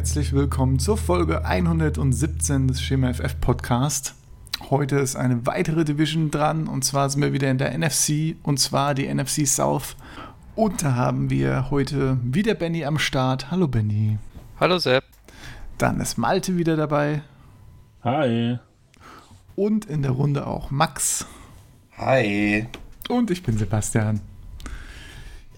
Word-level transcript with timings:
herzlich 0.00 0.32
willkommen 0.32 0.78
zur 0.78 0.96
Folge 0.96 1.44
117 1.44 2.68
des 2.68 2.80
Schema 2.80 3.12
FF 3.12 3.38
Podcast. 3.38 4.14
Heute 4.70 4.96
ist 4.96 5.14
eine 5.14 5.44
weitere 5.44 5.84
Division 5.84 6.30
dran 6.30 6.68
und 6.68 6.86
zwar 6.86 7.10
sind 7.10 7.20
wir 7.20 7.34
wieder 7.34 7.50
in 7.50 7.58
der 7.58 7.76
NFC 7.76 8.34
und 8.42 8.58
zwar 8.58 8.94
die 8.94 9.12
NFC 9.12 9.46
South. 9.46 9.96
Und 10.54 10.82
da 10.82 10.94
haben 10.94 11.28
wir 11.28 11.70
heute 11.70 12.16
wieder 12.22 12.54
Benny 12.54 12.86
am 12.86 12.98
Start. 12.98 13.50
Hallo 13.50 13.68
Benny. 13.68 14.16
Hallo 14.58 14.78
Sepp. 14.78 15.04
Dann 15.76 16.00
ist 16.00 16.16
Malte 16.16 16.56
wieder 16.56 16.76
dabei. 16.76 17.20
Hi. 18.02 18.58
Und 19.54 19.84
in 19.84 20.00
der 20.00 20.12
Runde 20.12 20.46
auch 20.46 20.70
Max. 20.70 21.26
Hi. 21.98 22.66
Und 23.10 23.30
ich 23.30 23.42
bin 23.42 23.58
Sebastian. 23.58 24.22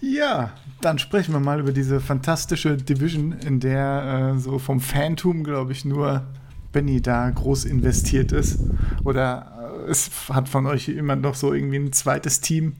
Ja, 0.01 0.51
dann 0.83 0.99
sprechen 0.99 1.33
wir 1.33 1.39
mal 1.39 1.59
über 1.59 1.71
diese 1.71 1.99
fantastische 1.99 2.77
Division, 2.77 3.33
in 3.33 3.59
der 3.59 4.33
äh, 4.35 4.39
so 4.39 4.59
vom 4.59 4.79
Phantom, 4.79 5.43
glaube 5.43 5.71
ich, 5.71 5.85
nur 5.85 6.23
Benny 6.71 7.01
da 7.01 7.29
groß 7.29 7.65
investiert 7.65 8.31
ist. 8.31 8.59
Oder 9.03 9.83
äh, 9.87 9.91
es 9.91 10.11
hat 10.29 10.49
von 10.49 10.65
euch 10.65 10.87
jemand 10.87 11.21
noch 11.21 11.35
so 11.35 11.53
irgendwie 11.53 11.77
ein 11.77 11.93
zweites 11.93 12.41
Team, 12.41 12.75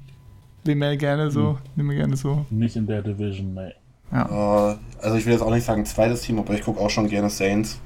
den 0.66 0.82
er 0.82 0.98
gerne 0.98 1.32
so, 1.32 1.52
hm. 1.52 1.58
den 1.78 1.90
wir 1.90 1.96
gerne 1.96 2.18
so. 2.18 2.46
Nicht 2.50 2.76
in 2.76 2.88
der 2.88 3.02
Division, 3.02 3.54
nee. 3.54 3.72
Ja. 4.12 4.30
Uh, 4.30 4.76
also 5.02 5.18
ich 5.18 5.26
will 5.26 5.34
jetzt 5.34 5.42
auch 5.42 5.52
nicht 5.52 5.66
sagen 5.66 5.86
zweites 5.86 6.22
Team, 6.22 6.40
aber 6.40 6.54
ich 6.54 6.62
gucke 6.62 6.80
auch 6.80 6.90
schon 6.90 7.08
gerne 7.08 7.30
Saints. 7.30 7.80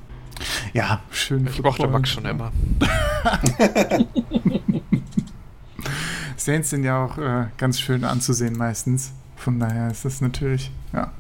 Ja, 0.74 1.02
schön. 1.10 1.48
Ich 1.48 1.62
mochte 1.64 1.88
Max 1.88 2.10
schon 2.10 2.26
immer. 2.26 2.52
Saints 6.38 6.70
sind 6.70 6.84
ja 6.84 7.06
auch 7.06 7.18
äh, 7.18 7.46
ganz 7.58 7.80
schön 7.80 8.04
anzusehen 8.04 8.58
meistens. 8.58 9.14
Von 9.38 9.60
daher 9.60 9.90
ist 9.90 10.04
das 10.04 10.20
natürlich, 10.20 10.72
ja, 10.92 11.12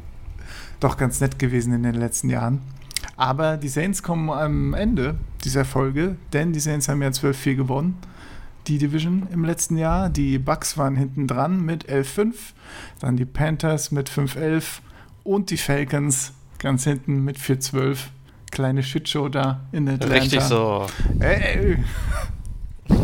doch 0.80 0.98
ganz 0.98 1.22
nett 1.22 1.40
gewesen 1.40 1.72
in 1.74 1.84
den 1.84 1.96
letzten 1.96 2.30
Jahren. 2.30 2.62
Aber 3.16 3.58
die 3.58 3.70
Saints 3.70 4.04
kommen 4.04 4.30
am 4.30 4.74
Ende 4.74 5.16
dieser 5.44 5.66
Folge, 5.66 6.18
denn 6.34 6.52
die 6.52 6.60
Saints 6.60 6.90
haben 6.90 7.02
ja 7.02 7.10
12-4 7.10 7.56
gewonnen. 7.56 7.98
Die 8.68 8.78
Division 8.78 9.28
im 9.32 9.46
letzten 9.46 9.78
Jahr. 9.78 10.10
Die 10.10 10.38
Bucks 10.40 10.78
waren 10.78 10.98
hinten 10.98 11.26
dran 11.26 11.62
mit 11.62 11.90
11-5. 11.90 12.34
Dann 13.00 13.16
die 13.16 13.26
Panthers 13.26 13.92
mit 13.92 14.10
5-11. 14.10 14.82
Und 15.24 15.52
die 15.52 15.58
Falcons 15.58 16.34
ganz 16.60 16.84
hinten 16.84 17.24
mit 17.24 17.38
4-12. 17.38 17.98
Kleine 18.52 18.84
Shitshow 18.84 19.30
da 19.30 19.62
in 19.72 19.86
der 19.86 19.96
Atlanta. 19.96 20.16
Richtig 20.16 20.42
so. 20.42 20.86
Ey. 21.20 21.78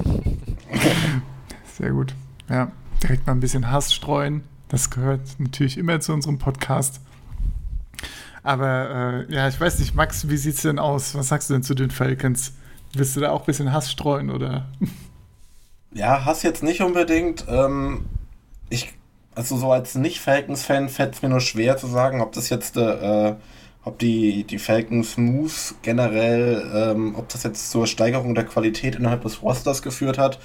Sehr 1.78 1.92
gut. 1.92 2.14
Ja, 2.50 2.72
direkt 3.02 3.26
mal 3.26 3.34
ein 3.34 3.40
bisschen 3.40 3.72
Hass 3.72 3.94
streuen. 3.94 4.44
Das 4.74 4.90
gehört 4.90 5.22
natürlich 5.38 5.78
immer 5.78 6.00
zu 6.00 6.14
unserem 6.14 6.40
Podcast. 6.40 7.00
Aber 8.42 9.28
äh, 9.30 9.32
ja, 9.32 9.48
ich 9.48 9.62
weiß 9.62 9.78
nicht, 9.78 9.94
Max, 9.94 10.30
wie 10.30 10.38
sieht 10.38 10.56
es 10.56 10.64
denn 10.64 10.80
aus? 10.80 11.14
Was 11.14 11.28
sagst 11.28 11.52
du 11.52 11.54
denn 11.54 11.62
zu 11.62 11.76
den 11.76 11.92
Falcons? 11.92 12.54
Willst 12.92 13.16
du 13.16 13.20
da 13.20 13.30
auch 13.30 13.42
ein 13.42 13.46
bisschen 13.46 13.72
Hass 13.72 13.92
streuen 13.92 14.32
oder? 14.32 14.66
Ja, 15.96 16.26
Hass 16.26 16.42
jetzt 16.42 16.64
nicht 16.64 16.82
unbedingt. 16.82 17.46
Ähm, 17.48 18.06
ich, 18.72 18.94
also 19.36 19.58
so 19.58 19.72
als 19.72 19.94
Nicht-Falcons-Fan 19.94 20.90
fällt 20.90 21.14
es 21.14 21.22
mir 21.22 21.30
nur 21.30 21.40
schwer 21.40 21.78
zu 21.78 21.86
sagen, 21.86 22.20
ob 22.20 22.32
das 22.32 22.50
jetzt, 22.50 22.76
äh, 22.76 23.36
ob 23.84 24.00
die, 24.00 24.44
die 24.44 24.58
Falcons 24.58 25.18
Moves 25.18 25.76
generell, 25.84 26.68
ähm, 26.74 27.14
ob 27.16 27.30
das 27.30 27.44
jetzt 27.44 27.70
zur 27.70 27.86
Steigerung 27.86 28.34
der 28.34 28.46
Qualität 28.46 28.96
innerhalb 28.96 29.22
des 29.22 29.44
Rosters 29.44 29.84
geführt 29.84 30.18
hat 30.18 30.40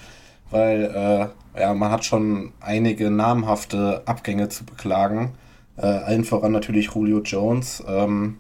weil 0.51 0.85
äh, 0.85 1.61
ja, 1.61 1.75
man 1.75 1.91
hat 1.91 2.05
schon 2.05 2.53
einige 2.61 3.11
namhafte 3.11 4.03
Abgänge 4.07 4.49
zu 4.49 4.65
beklagen. 4.65 5.33
Äh, 5.77 5.87
allen 5.87 6.25
voran 6.25 6.53
natürlich 6.53 6.91
Julio 6.95 7.21
Jones. 7.23 7.83
Ähm, 7.87 8.39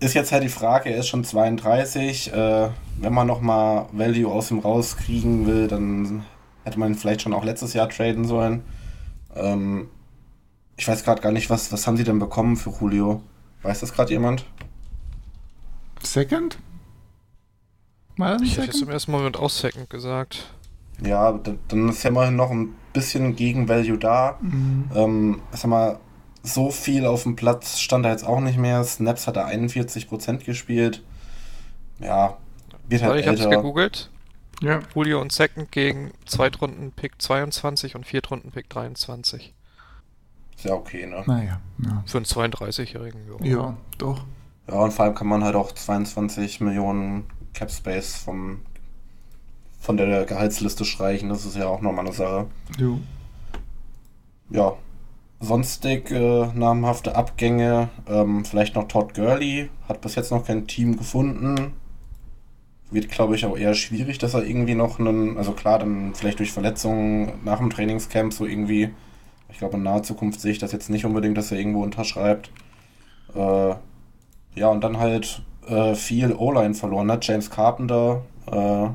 ist 0.00 0.14
jetzt 0.14 0.32
halt 0.32 0.44
die 0.44 0.48
Frage, 0.48 0.90
er 0.90 0.98
ist 0.98 1.08
schon 1.08 1.24
32. 1.24 2.32
Äh, 2.32 2.68
wenn 3.00 3.12
man 3.12 3.26
nochmal 3.26 3.86
Value 3.92 4.30
aus 4.30 4.50
ihm 4.50 4.60
rauskriegen 4.60 5.46
will, 5.46 5.66
dann 5.68 6.24
hätte 6.64 6.78
man 6.78 6.92
ihn 6.92 6.98
vielleicht 6.98 7.22
schon 7.22 7.34
auch 7.34 7.44
letztes 7.44 7.74
Jahr 7.74 7.88
traden 7.88 8.24
sollen. 8.24 8.62
Ähm, 9.34 9.88
ich 10.76 10.86
weiß 10.86 11.04
gerade 11.04 11.20
gar 11.20 11.32
nicht, 11.32 11.50
was, 11.50 11.72
was 11.72 11.86
haben 11.86 11.96
sie 11.96 12.04
denn 12.04 12.18
bekommen 12.18 12.56
für 12.56 12.70
Julio? 12.70 13.22
Weiß 13.62 13.80
das 13.80 13.92
gerade 13.92 14.12
jemand? 14.12 14.44
Second? 16.02 16.58
Mal 18.18 18.42
ich 18.42 18.56
hätte 18.56 18.66
jetzt 18.66 18.82
im 18.82 18.90
ersten 18.90 19.12
Moment 19.12 19.36
auch 19.36 19.48
Second 19.48 19.88
gesagt. 19.88 20.52
Ja, 21.00 21.32
dann 21.68 21.88
ist 21.88 22.02
ja 22.02 22.10
immerhin 22.10 22.34
noch 22.34 22.50
ein 22.50 22.74
bisschen 22.92 23.36
Gegenvalue 23.36 23.96
da. 23.96 24.38
Mhm. 24.40 24.90
Ähm, 24.92 25.42
sag 25.52 25.70
mal, 25.70 26.00
so 26.42 26.70
viel 26.70 27.06
auf 27.06 27.22
dem 27.22 27.36
Platz 27.36 27.78
stand 27.78 28.04
er 28.04 28.10
jetzt 28.10 28.26
auch 28.26 28.40
nicht 28.40 28.58
mehr. 28.58 28.82
Snaps 28.82 29.28
hat 29.28 29.36
er 29.36 29.46
41% 29.46 30.44
gespielt. 30.44 31.04
Ja, 32.00 32.38
wird 32.88 33.02
halt 33.02 33.20
ich 33.20 33.26
älter. 33.26 33.38
Ich 33.38 33.46
hab's 33.46 33.56
gegoogelt. 33.56 34.10
Ja. 34.62 34.80
Julio 34.96 35.20
und 35.20 35.30
Second 35.30 35.70
gegen 35.70 36.10
Zweitrunden-Pick 36.26 37.22
22 37.22 37.94
und 37.94 38.04
Viertrunden-Pick 38.04 38.68
23. 38.68 39.54
Ist 40.56 40.64
ja 40.64 40.74
okay, 40.74 41.06
ne? 41.06 41.22
Naja, 41.24 41.60
ja. 41.84 42.02
Für 42.04 42.18
einen 42.18 42.26
32-Jährigen, 42.26 43.20
ja. 43.28 43.46
Ja, 43.46 43.76
doch. 43.98 44.24
Ja, 44.66 44.74
und 44.74 44.92
vor 44.92 45.04
allem 45.04 45.14
kann 45.14 45.28
man 45.28 45.44
halt 45.44 45.54
auch 45.54 45.70
22 45.70 46.60
Millionen 46.60 47.24
Cap 47.54 47.70
Space 47.70 48.16
vom, 48.16 48.60
von 49.80 49.96
der 49.96 50.24
Gehaltsliste 50.24 50.84
streichen. 50.84 51.28
Das 51.28 51.44
ist 51.44 51.56
ja 51.56 51.66
auch 51.66 51.80
nochmal 51.80 52.06
eine 52.06 52.14
Sache. 52.14 52.46
Jo. 52.78 52.98
Ja. 54.50 54.74
Sonstig 55.40 56.10
äh, 56.10 56.46
namhafte 56.54 57.14
Abgänge. 57.14 57.90
Ähm, 58.08 58.44
vielleicht 58.44 58.74
noch 58.74 58.88
Todd 58.88 59.14
Gurley. 59.14 59.70
Hat 59.88 60.00
bis 60.00 60.16
jetzt 60.16 60.32
noch 60.32 60.44
kein 60.44 60.66
Team 60.66 60.96
gefunden. 60.96 61.72
Wird, 62.90 63.08
glaube 63.10 63.36
ich, 63.36 63.44
auch 63.44 63.56
eher 63.56 63.74
schwierig, 63.74 64.18
dass 64.18 64.34
er 64.34 64.44
irgendwie 64.44 64.74
noch 64.74 64.98
einen, 64.98 65.36
also 65.36 65.52
klar, 65.52 65.78
dann 65.78 66.14
vielleicht 66.14 66.38
durch 66.38 66.52
Verletzungen 66.52 67.32
nach 67.44 67.58
dem 67.58 67.70
Trainingscamp 67.70 68.32
so 68.32 68.46
irgendwie, 68.46 68.88
ich 69.50 69.58
glaube, 69.58 69.76
in 69.76 69.82
naher 69.82 70.02
Zukunft 70.02 70.40
sehe 70.40 70.52
ich 70.52 70.58
das 70.58 70.72
jetzt 70.72 70.88
nicht 70.88 71.04
unbedingt, 71.04 71.36
dass 71.36 71.52
er 71.52 71.58
irgendwo 71.58 71.82
unterschreibt. 71.82 72.50
Äh, 73.34 73.74
ja, 74.54 74.68
und 74.68 74.82
dann 74.82 74.98
halt 74.98 75.42
äh, 75.68 75.94
viel 75.94 76.32
O-Line 76.32 76.74
verloren 76.74 77.10
hat. 77.10 77.26
James 77.26 77.50
Carpenter 77.50 78.22
äh, 78.46 78.88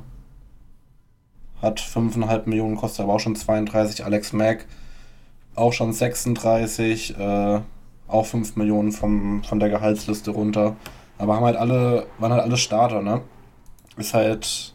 hat 1.62 1.80
5,5 1.80 2.50
Millionen, 2.50 2.76
kostet 2.76 3.04
aber 3.04 3.14
auch 3.14 3.20
schon 3.20 3.36
32. 3.36 4.06
Alex 4.06 4.34
Mack 4.34 4.66
auch 5.56 5.74
schon 5.74 5.94
36, 5.94 7.18
äh, 7.18 7.60
auch 8.08 8.26
5 8.26 8.56
Millionen 8.56 8.92
vom, 8.92 9.44
von 9.44 9.60
der 9.60 9.70
Gehaltsliste 9.70 10.32
runter. 10.32 10.76
Aber 11.18 11.36
haben 11.36 11.46
halt 11.46 11.58
alle, 11.58 12.08
waren 12.20 12.32
halt 12.32 12.44
alle 12.44 12.58
Starter, 12.58 13.02
ne? 13.02 13.22
Ist 13.98 14.14
halt 14.14 14.74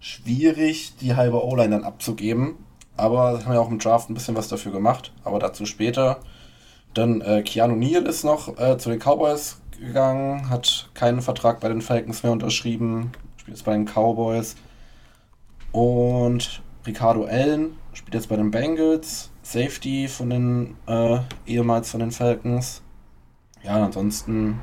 schwierig, 0.00 0.96
die 1.00 1.14
halbe 1.14 1.44
O-Line 1.44 1.70
dann 1.70 1.84
abzugeben. 1.84 2.56
Aber 2.96 3.44
haben 3.44 3.54
ja 3.54 3.60
auch 3.60 3.70
im 3.70 3.78
Draft 3.78 4.10
ein 4.10 4.14
bisschen 4.14 4.36
was 4.36 4.48
dafür 4.48 4.72
gemacht. 4.72 5.12
Aber 5.24 5.38
dazu 5.38 5.66
später. 5.66 6.20
Dann 6.94 7.20
äh, 7.22 7.42
Keanu 7.42 7.74
Neal 7.74 8.04
ist 8.04 8.24
noch 8.24 8.56
äh, 8.58 8.78
zu 8.78 8.90
den 8.90 9.00
Cowboys 9.00 9.60
gegangen, 9.84 10.50
hat 10.50 10.90
keinen 10.94 11.22
Vertrag 11.22 11.60
bei 11.60 11.68
den 11.68 11.82
Falcons 11.82 12.22
mehr 12.22 12.32
unterschrieben, 12.32 13.12
spielt 13.36 13.56
jetzt 13.56 13.64
bei 13.64 13.72
den 13.72 13.86
Cowboys. 13.86 14.56
Und 15.72 16.62
Ricardo 16.86 17.24
Allen 17.24 17.76
spielt 17.92 18.14
jetzt 18.14 18.28
bei 18.28 18.36
den 18.36 18.50
Bengals, 18.50 19.30
Safety 19.42 20.08
von 20.08 20.30
den 20.30 20.76
äh, 20.86 21.18
ehemals 21.46 21.90
von 21.90 22.00
den 22.00 22.10
Falcons. 22.10 22.82
Ja, 23.62 23.84
ansonsten 23.84 24.60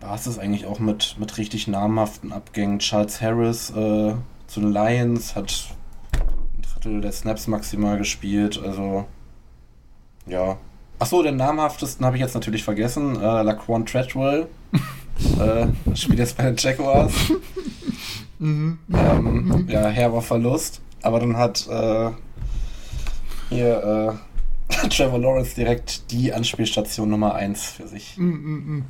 war 0.00 0.14
es 0.14 0.24
das 0.24 0.38
eigentlich 0.38 0.66
auch 0.66 0.78
mit, 0.78 1.16
mit 1.18 1.38
richtig 1.38 1.66
namhaften 1.66 2.32
Abgängen. 2.32 2.78
Charles 2.78 3.20
Harris 3.20 3.70
äh, 3.70 4.14
zu 4.46 4.60
den 4.60 4.72
Lions 4.72 5.34
hat 5.34 5.74
ein 6.56 6.62
Drittel 6.62 7.00
der 7.00 7.12
Snaps 7.12 7.46
maximal 7.46 7.98
gespielt, 7.98 8.60
also 8.62 9.06
ja, 10.26 10.58
Achso, 10.98 11.22
den 11.22 11.36
namhaftesten 11.36 12.04
habe 12.04 12.16
ich 12.16 12.22
jetzt 12.22 12.34
natürlich 12.34 12.64
vergessen. 12.64 13.16
Äh, 13.16 13.42
Laquan 13.42 13.86
Treadwell. 13.86 14.48
äh, 15.38 15.96
spielt 15.96 16.18
jetzt 16.18 16.36
bei 16.36 16.44
den 16.44 16.56
Jaguars. 16.56 17.12
Mhm. 18.38 18.78
Ähm, 18.92 19.66
ja, 19.68 19.88
herber 19.88 20.22
Verlust. 20.22 20.80
Aber 21.02 21.20
dann 21.20 21.36
hat 21.36 21.66
äh, 21.68 22.10
hier 23.48 24.18
äh, 24.70 24.88
Trevor 24.88 25.18
Lawrence 25.18 25.54
direkt 25.54 26.10
die 26.10 26.32
Anspielstation 26.32 27.08
Nummer 27.08 27.34
1 27.34 27.64
für 27.64 27.86
sich. 27.86 28.16
Mm, 28.16 28.24
mm, 28.24 28.76
mm. 28.76 28.84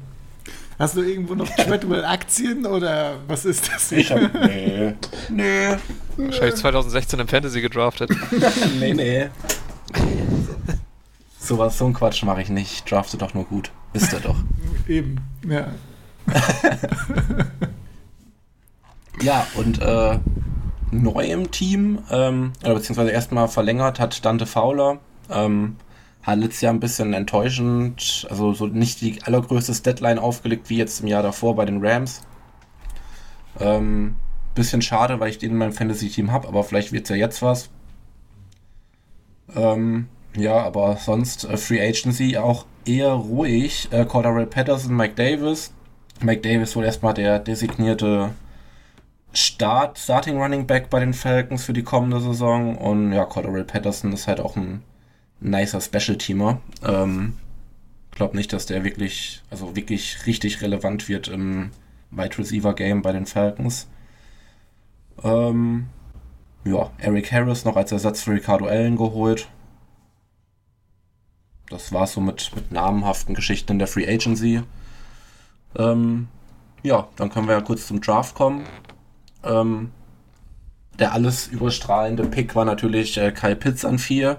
Hast 0.78 0.96
du 0.96 1.02
irgendwo 1.02 1.34
noch 1.34 1.48
Treadwell-Aktien 1.56 2.64
oder 2.64 3.16
was 3.26 3.44
ist 3.44 3.70
das? 3.72 3.92
Ich 3.92 4.10
hab. 4.10 4.32
Nee. 4.34 4.94
Nee. 5.28 5.76
Wahrscheinlich 6.16 6.54
2016 6.54 7.18
im 7.18 7.28
Fantasy 7.28 7.60
gedraftet. 7.60 8.10
nee, 8.78 8.94
nee. 8.94 9.28
Sowas, 11.48 11.78
so 11.78 11.86
ein 11.86 11.94
Quatsch 11.94 12.22
mache 12.24 12.42
ich 12.42 12.50
nicht. 12.50 12.90
Drafte 12.90 13.16
doch 13.16 13.32
nur 13.32 13.44
gut. 13.44 13.70
Wisst 13.94 14.12
ihr 14.12 14.20
doch. 14.20 14.36
Eben, 14.86 15.16
ja. 15.48 15.68
ja, 19.22 19.46
und 19.54 19.80
äh, 19.80 20.18
neu 20.90 21.24
im 21.24 21.50
Team, 21.50 22.00
ähm, 22.10 22.52
oder 22.62 22.74
beziehungsweise 22.74 23.12
erstmal 23.12 23.48
verlängert 23.48 23.98
hat 23.98 24.26
Dante 24.26 24.44
Fowler. 24.44 24.98
Ähm, 25.30 25.76
hat 26.22 26.38
letztes 26.38 26.60
Jahr 26.60 26.74
ein 26.74 26.80
bisschen 26.80 27.14
enttäuschend, 27.14 28.26
also 28.28 28.52
so 28.52 28.66
nicht 28.66 29.00
die 29.00 29.22
allergrößte 29.22 29.72
Deadline 29.80 30.18
aufgelegt 30.18 30.68
wie 30.68 30.76
jetzt 30.76 31.00
im 31.00 31.06
Jahr 31.06 31.22
davor 31.22 31.56
bei 31.56 31.64
den 31.64 31.82
Rams. 31.82 32.26
Ähm, 33.58 34.16
bisschen 34.54 34.82
schade, 34.82 35.18
weil 35.18 35.30
ich 35.30 35.38
den 35.38 35.52
in 35.52 35.56
meinem 35.56 35.72
Fantasy-Team 35.72 36.30
habe, 36.30 36.46
aber 36.46 36.62
vielleicht 36.62 36.92
wird 36.92 37.04
es 37.04 37.08
ja 37.08 37.16
jetzt 37.16 37.40
was. 37.40 37.70
Ähm, 39.56 40.08
ja, 40.38 40.58
aber 40.58 40.96
sonst 40.96 41.44
äh, 41.44 41.56
Free 41.56 41.80
Agency 41.80 42.36
auch 42.36 42.66
eher 42.84 43.10
ruhig. 43.10 43.88
Äh, 43.90 44.04
Cordarrelle 44.04 44.46
Patterson, 44.46 44.96
Mike 44.96 45.14
Davis. 45.14 45.72
Mike 46.20 46.42
Davis 46.42 46.74
wohl 46.74 46.84
erstmal 46.84 47.14
der 47.14 47.38
designierte 47.38 48.30
Start, 49.32 49.98
Starting 49.98 50.40
Running 50.40 50.66
Back 50.66 50.90
bei 50.90 51.00
den 51.00 51.14
Falcons 51.14 51.64
für 51.64 51.72
die 51.72 51.82
kommende 51.82 52.20
Saison. 52.20 52.76
Und 52.76 53.12
ja, 53.12 53.24
Cordarrelle 53.24 53.64
Patterson 53.64 54.12
ist 54.12 54.26
halt 54.26 54.40
auch 54.40 54.56
ein 54.56 54.82
nicer 55.40 55.80
Special-Teamer. 55.80 56.60
Ähm, 56.84 57.34
glaube 58.18 58.36
nicht, 58.36 58.52
dass 58.52 58.66
der 58.66 58.84
wirklich, 58.84 59.42
also 59.48 59.76
wirklich 59.76 60.26
richtig 60.26 60.60
relevant 60.60 61.08
wird 61.08 61.28
im 61.28 61.70
Wide 62.10 62.36
Receiver 62.36 62.74
Game 62.74 63.00
bei 63.00 63.12
den 63.12 63.26
Falcons. 63.26 63.88
Ähm, 65.22 65.86
ja, 66.64 66.90
Eric 66.98 67.32
Harris 67.32 67.64
noch 67.64 67.76
als 67.76 67.92
Ersatz 67.92 68.22
für 68.22 68.32
Ricardo 68.32 68.66
Allen 68.66 68.96
geholt. 68.96 69.48
Das 71.70 71.92
war 71.92 72.06
so 72.06 72.20
mit, 72.20 72.50
mit 72.54 72.72
namenhaften 72.72 73.34
Geschichten 73.34 73.72
in 73.72 73.78
der 73.78 73.88
Free 73.88 74.08
Agency. 74.08 74.62
Ähm, 75.76 76.28
ja, 76.82 77.08
dann 77.16 77.30
können 77.30 77.46
wir 77.46 77.54
ja 77.54 77.60
kurz 77.60 77.86
zum 77.86 78.00
Draft 78.00 78.34
kommen. 78.34 78.64
Ähm, 79.44 79.90
der 80.98 81.12
alles 81.12 81.46
überstrahlende 81.46 82.24
Pick 82.24 82.54
war 82.54 82.64
natürlich 82.64 83.18
äh, 83.18 83.30
Kyle 83.32 83.56
Pitts 83.56 83.84
an 83.84 83.98
4. 83.98 84.38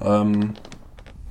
Ähm, 0.00 0.54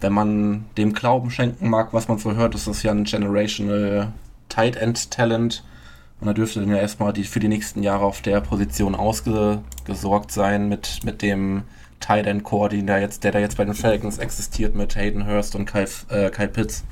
wenn 0.01 0.13
man 0.13 0.65
dem 0.77 0.93
Glauben 0.93 1.31
schenken 1.31 1.69
mag, 1.69 1.93
was 1.93 2.07
man 2.07 2.17
so 2.17 2.35
hört, 2.35 2.55
ist 2.55 2.67
das 2.67 2.83
ja 2.83 2.91
ein 2.91 3.05
Generational 3.05 4.11
Tight 4.49 4.75
End 4.75 5.11
Talent. 5.11 5.63
Und 6.19 6.27
da 6.27 6.33
dürfte 6.33 6.59
dann 6.59 6.69
ja 6.69 6.77
erstmal 6.77 7.13
die, 7.13 7.23
für 7.23 7.39
die 7.39 7.47
nächsten 7.47 7.83
Jahre 7.83 8.05
auf 8.05 8.21
der 8.21 8.41
Position 8.41 8.95
ausgesorgt 8.95 10.31
sein 10.31 10.69
mit, 10.69 10.99
mit 11.03 11.21
dem 11.21 11.63
Tight 12.03 12.27
End 12.27 12.43
Core, 12.43 12.67
den 12.67 12.85
da 12.85 12.97
jetzt, 12.97 13.23
der 13.23 13.31
da 13.31 13.39
jetzt 13.39 13.55
bei 13.55 13.63
den 13.63 13.73
Falcons 13.73 14.17
existiert 14.17 14.75
mit 14.75 14.97
Hayden 14.97 15.25
Hurst 15.25 15.55
und 15.55 15.65
Kyle, 15.65 15.87
äh, 16.09 16.29
Kyle 16.31 16.49
Pitts. 16.49 16.83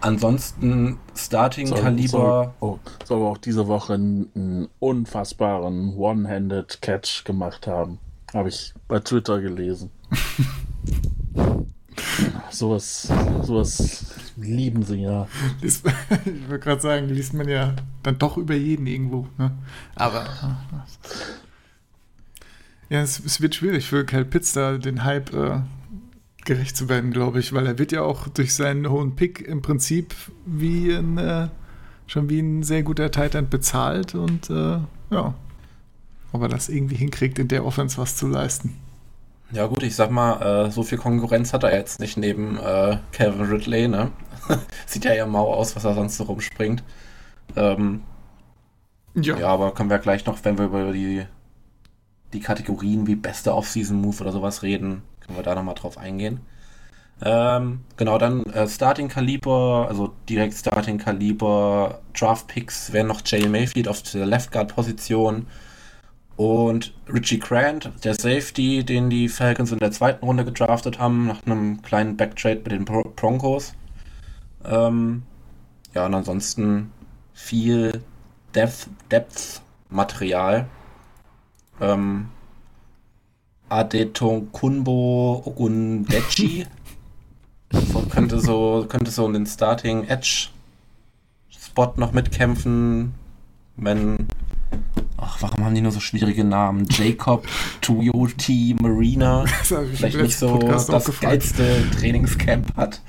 Ansonsten 0.00 0.98
Starting-Kaliber. 1.14 2.08
Soll, 2.08 2.50
oh, 2.58 2.78
soll 3.04 3.18
aber 3.18 3.28
auch 3.28 3.38
diese 3.38 3.68
Woche 3.68 3.94
einen, 3.94 4.30
einen 4.34 4.68
unfassbaren 4.80 5.96
One-Handed 5.96 6.82
Catch 6.82 7.24
gemacht 7.24 7.68
haben. 7.68 8.00
Habe 8.34 8.48
ich 8.48 8.74
bei 8.88 8.98
Twitter 8.98 9.40
gelesen. 9.40 9.92
sowas, 12.50 13.12
sowas 13.42 14.06
lieben 14.36 14.82
sie 14.82 15.02
ja. 15.02 15.28
ich 15.62 15.84
würde 15.84 16.58
gerade 16.58 16.80
sagen, 16.80 17.08
liest 17.08 17.34
man 17.34 17.48
ja 17.48 17.74
dann 18.02 18.18
doch 18.18 18.36
über 18.36 18.54
jeden 18.54 18.88
irgendwo. 18.88 19.28
Ne? 19.38 19.52
Aber. 19.94 20.26
Ja, 22.90 23.00
es, 23.00 23.24
es, 23.24 23.40
wird 23.40 23.54
schwierig 23.54 23.86
für 23.86 24.04
Kyle 24.04 24.24
Pitts 24.24 24.52
da 24.52 24.76
den 24.76 25.04
Hype 25.04 25.32
äh, 25.32 25.60
gerecht 26.44 26.76
zu 26.76 26.88
werden, 26.88 27.12
glaube 27.12 27.38
ich, 27.38 27.52
weil 27.52 27.66
er 27.66 27.78
wird 27.78 27.92
ja 27.92 28.02
auch 28.02 28.26
durch 28.28 28.54
seinen 28.54 28.90
hohen 28.90 29.14
Pick 29.14 29.40
im 29.40 29.62
Prinzip 29.62 30.12
wie 30.44 30.92
ein, 30.92 31.16
äh, 31.16 31.48
schon 32.08 32.28
wie 32.28 32.40
ein 32.40 32.64
sehr 32.64 32.82
guter 32.82 33.12
Titan 33.12 33.48
bezahlt 33.48 34.16
und 34.16 34.50
äh, 34.50 34.78
ja, 35.10 35.34
ob 36.32 36.42
er 36.42 36.48
das 36.48 36.68
irgendwie 36.68 36.96
hinkriegt, 36.96 37.38
in 37.38 37.46
der 37.46 37.64
Offense 37.64 37.96
was 37.96 38.16
zu 38.16 38.26
leisten. 38.26 38.76
Ja 39.52 39.66
gut, 39.66 39.84
ich 39.84 39.94
sag 39.94 40.10
mal, 40.10 40.66
äh, 40.66 40.70
so 40.72 40.82
viel 40.82 40.98
Konkurrenz 40.98 41.52
hat 41.52 41.62
er 41.62 41.72
jetzt 41.72 42.00
nicht 42.00 42.16
neben 42.16 42.58
äh, 42.58 42.98
Calvin 43.12 43.46
Ridley, 43.46 43.88
ne? 43.88 44.10
Sieht 44.86 45.04
ja 45.04 45.12
eher 45.12 45.26
mau 45.26 45.52
aus, 45.52 45.76
was 45.76 45.84
er 45.84 45.94
sonst 45.94 46.16
so 46.16 46.24
rumspringt. 46.24 46.82
Ähm, 47.54 48.02
ja. 49.14 49.36
ja, 49.38 49.48
aber 49.48 49.74
können 49.74 49.90
wir 49.90 49.98
gleich 49.98 50.26
noch, 50.26 50.44
wenn 50.44 50.58
wir 50.58 50.66
über 50.66 50.92
die, 50.92 51.26
die 52.32 52.40
Kategorien 52.40 53.06
wie 53.06 53.16
beste 53.16 53.54
Off-Season-Move 53.54 54.20
oder 54.20 54.32
sowas 54.32 54.62
reden, 54.62 55.02
können 55.20 55.38
wir 55.38 55.42
da 55.42 55.54
nochmal 55.54 55.74
drauf 55.74 55.98
eingehen. 55.98 56.40
Ähm, 57.22 57.80
genau, 57.96 58.16
dann 58.16 58.44
äh, 58.46 58.66
Starting 58.66 59.08
Kaliber, 59.08 59.86
also 59.88 60.12
direkt 60.28 60.54
Starting 60.54 60.98
Kaliber, 60.98 62.00
Draft 62.18 62.48
Picks 62.48 62.92
wären 62.92 63.08
noch 63.08 63.20
Jay 63.24 63.46
Mayfield 63.46 63.88
auf 63.88 64.02
der 64.02 64.24
Left 64.24 64.52
Guard 64.52 64.74
Position, 64.74 65.46
und 66.40 66.94
Richie 67.06 67.38
Grant, 67.38 67.90
der 68.02 68.14
Safety, 68.14 68.82
den 68.82 69.10
die 69.10 69.28
Falcons 69.28 69.72
in 69.72 69.78
der 69.78 69.92
zweiten 69.92 70.24
Runde 70.24 70.46
gedraftet 70.46 70.98
haben, 70.98 71.26
nach 71.26 71.44
einem 71.44 71.82
kleinen 71.82 72.16
Backtrade 72.16 72.62
mit 72.62 72.72
den 72.72 72.86
Broncos. 72.86 73.74
Ähm, 74.64 75.24
ja, 75.94 76.06
und 76.06 76.14
ansonsten 76.14 76.92
viel 77.34 78.00
Depth-Material. 78.54 80.66
Ähm, 81.80 82.28
Adetonkunbo 83.68 85.42
Ogundechi 85.44 86.66
könnte 88.10 88.40
so 88.40 88.86
könnte 88.88 89.10
so 89.10 89.26
in 89.26 89.32
den 89.32 89.46
Starting 89.46 90.04
Edge 90.04 90.48
Spot 91.48 91.92
noch 91.96 92.12
mitkämpfen, 92.12 93.14
wenn 93.76 94.26
Ach, 95.16 95.36
warum 95.40 95.64
haben 95.64 95.74
die 95.74 95.80
nur 95.80 95.92
so 95.92 96.00
schwierige 96.00 96.44
Namen? 96.44 96.86
Jacob, 96.88 97.46
Toyoti, 97.80 98.74
Marina. 98.80 99.44
Vielleicht 99.62 100.16
nicht 100.16 100.38
so 100.38 100.58
Podcast 100.58 100.88
das 100.88 101.20
geilste 101.20 101.84
Trainingscamp 101.98 102.74
hat. 102.76 103.02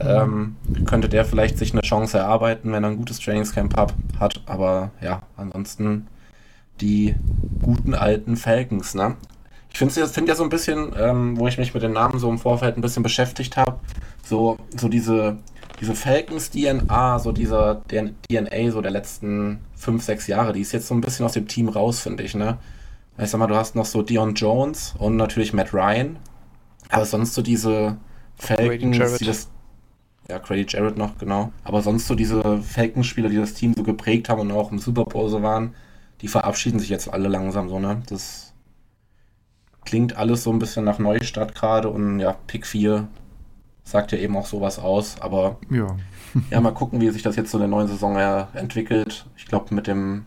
Ähm, 0.00 0.56
könnte 0.84 1.08
der 1.08 1.24
vielleicht 1.24 1.56
sich 1.56 1.72
eine 1.72 1.80
Chance 1.80 2.18
erarbeiten, 2.18 2.70
wenn 2.72 2.84
er 2.84 2.90
ein 2.90 2.96
gutes 2.96 3.18
Trainingscamp 3.18 3.76
hat. 3.76 4.42
Aber 4.46 4.90
ja, 5.00 5.22
ansonsten 5.36 6.06
die 6.80 7.14
guten 7.62 7.94
alten 7.94 8.36
Falcons, 8.36 8.94
ne? 8.94 9.16
Ich 9.70 9.78
finde 9.78 10.06
find 10.06 10.28
ja 10.28 10.34
so 10.34 10.42
ein 10.42 10.48
bisschen, 10.48 10.94
ähm, 10.98 11.38
wo 11.38 11.46
ich 11.48 11.58
mich 11.58 11.74
mit 11.74 11.82
den 11.82 11.92
Namen 11.92 12.18
so 12.18 12.30
im 12.30 12.38
Vorfeld 12.38 12.76
ein 12.76 12.80
bisschen 12.80 13.02
beschäftigt 13.02 13.56
habe, 13.56 13.78
so, 14.24 14.56
so 14.74 14.88
diese 14.88 15.38
diese 15.80 15.94
Falcons 15.94 16.50
DNA, 16.50 17.18
so 17.18 17.32
dieser 17.32 17.82
DNA 17.86 18.70
so 18.70 18.80
der 18.80 18.90
letzten 18.90 19.60
fünf, 19.74 20.02
sechs 20.02 20.26
Jahre, 20.26 20.52
die 20.52 20.60
ist 20.60 20.72
jetzt 20.72 20.88
so 20.88 20.94
ein 20.94 21.00
bisschen 21.00 21.26
aus 21.26 21.32
dem 21.32 21.48
Team 21.48 21.68
raus, 21.68 22.00
finde 22.00 22.22
ich, 22.22 22.34
ne? 22.34 22.58
Ich 23.18 23.30
sag 23.30 23.38
mal, 23.38 23.46
du 23.46 23.56
hast 23.56 23.74
noch 23.74 23.86
so 23.86 24.02
Dion 24.02 24.34
Jones 24.34 24.94
und 24.98 25.16
natürlich 25.16 25.52
Matt 25.52 25.72
Ryan, 25.72 26.16
aber 26.90 27.04
sonst 27.04 27.34
so 27.34 27.42
diese 27.42 27.96
Falcons, 28.38 29.18
die 29.18 29.24
das 29.24 29.48
ja, 30.28 30.38
Grady 30.38 30.66
Jarrett 30.68 30.98
noch, 30.98 31.16
genau. 31.18 31.52
Aber 31.62 31.82
sonst 31.82 32.08
so 32.08 32.14
diese 32.14 32.60
Falcons-Spieler, 32.60 33.28
die 33.28 33.36
das 33.36 33.54
Team 33.54 33.74
so 33.74 33.84
geprägt 33.84 34.28
haben 34.28 34.40
und 34.40 34.50
auch 34.50 34.72
im 34.72 34.78
Super 34.78 35.04
Bowl 35.04 35.28
so 35.28 35.42
waren, 35.42 35.74
die 36.20 36.28
verabschieden 36.28 36.78
sich 36.78 36.88
jetzt 36.88 37.12
alle 37.12 37.28
langsam 37.28 37.68
so, 37.68 37.78
ne? 37.78 38.02
Das 38.08 38.54
klingt 39.84 40.16
alles 40.16 40.42
so 40.42 40.50
ein 40.50 40.58
bisschen 40.58 40.84
nach 40.84 40.98
Neustart 40.98 41.54
gerade 41.54 41.88
und 41.88 42.20
ja, 42.20 42.36
Pick 42.46 42.66
4 42.66 43.08
sagt 43.84 44.12
ja 44.12 44.18
eben 44.18 44.36
auch 44.36 44.46
sowas 44.46 44.78
aus. 44.78 45.20
Aber 45.20 45.58
ja, 45.70 45.96
ja 46.50 46.60
mal 46.60 46.74
gucken, 46.74 47.00
wie 47.00 47.10
sich 47.10 47.22
das 47.22 47.36
jetzt 47.36 47.50
so 47.50 47.58
in 47.58 47.62
der 47.62 47.68
neuen 47.68 47.88
Saison 47.88 48.16
entwickelt. 48.54 49.26
Ich 49.36 49.46
glaube, 49.46 49.74
mit 49.74 49.86
dem 49.86 50.26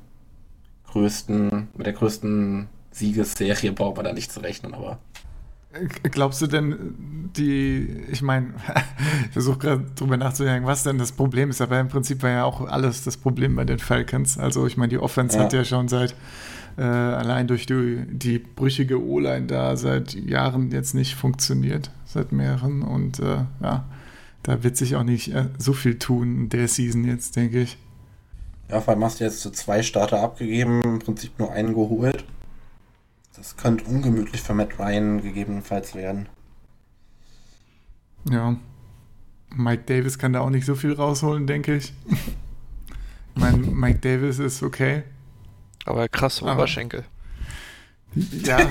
größten, 0.87 1.67
mit 1.75 1.85
der 1.85 1.93
größten 1.93 2.67
Siegesserie 2.91 3.71
braucht 3.73 3.97
man 3.97 4.05
da 4.05 4.13
nicht 4.13 4.31
zu 4.31 4.39
rechnen, 4.39 4.73
aber. 4.73 4.97
Glaubst 6.03 6.41
du 6.41 6.47
denn, 6.47 7.29
die, 7.37 7.87
ich 8.11 8.21
meine, 8.21 8.53
ich 9.25 9.31
versuche 9.31 9.59
gerade 9.59 9.85
drüber 9.95 10.17
nachzudenken, 10.17 10.67
was 10.67 10.83
denn 10.83 10.97
das 10.97 11.11
Problem 11.11 11.51
ist, 11.51 11.61
aber 11.61 11.79
im 11.79 11.89
Prinzip 11.89 12.23
war 12.23 12.31
ja 12.31 12.43
auch 12.43 12.61
alles 12.61 13.03
das 13.03 13.17
Problem 13.17 13.55
bei 13.55 13.65
den 13.65 13.79
Falcons. 13.79 14.37
Also 14.37 14.65
ich 14.65 14.77
meine, 14.77 14.89
die 14.89 14.97
Offense 14.97 15.37
ja. 15.37 15.43
hat 15.43 15.53
ja 15.53 15.63
schon 15.63 15.87
seit 15.87 16.15
äh, 16.77 16.81
allein 16.81 17.47
durch 17.47 17.67
die, 17.67 18.03
die 18.07 18.39
brüchige 18.39 19.03
O-Line 19.03 19.45
da 19.45 19.75
seit 19.77 20.13
Jahren 20.13 20.71
jetzt 20.71 20.95
nicht 20.95 21.15
funktioniert, 21.15 21.91
seit 22.05 22.31
mehreren. 22.31 22.81
Und 22.81 23.19
äh, 23.19 23.43
ja, 23.61 23.85
da 24.41 24.63
wird 24.63 24.75
sich 24.75 24.95
auch 24.95 25.03
nicht 25.03 25.33
äh, 25.33 25.49
so 25.59 25.73
viel 25.73 25.99
tun 25.99 26.35
in 26.35 26.49
der 26.49 26.67
Season 26.67 27.05
jetzt, 27.05 27.35
denke 27.35 27.61
ich. 27.61 27.77
Ja, 28.69 28.81
vor 28.81 28.93
allem 28.93 29.03
hast 29.03 29.19
du 29.19 29.23
jetzt 29.23 29.41
zwei 29.55 29.83
Starter 29.83 30.21
abgegeben, 30.21 30.81
im 30.83 30.99
Prinzip 30.99 31.37
nur 31.37 31.51
einen 31.51 31.73
geholt. 31.73 32.23
Das 33.35 33.55
könnte 33.57 33.85
ungemütlich 33.85 34.41
für 34.41 34.53
Matt 34.53 34.77
Ryan 34.79 35.21
gegebenenfalls 35.21 35.95
werden. 35.95 36.27
Ja. 38.29 38.57
Mike 39.49 39.83
Davis 39.85 40.19
kann 40.19 40.33
da 40.33 40.41
auch 40.41 40.49
nicht 40.49 40.65
so 40.65 40.75
viel 40.75 40.93
rausholen, 40.93 41.47
denke 41.47 41.75
ich. 41.75 41.93
ich 43.35 43.41
meine, 43.41 43.57
Mike 43.57 43.99
Davis 43.99 44.39
ist 44.39 44.61
okay. 44.61 45.03
Aber 45.85 46.07
krass 46.07 46.41
Oberschenkel. 46.41 47.05
Ja. 48.43 48.57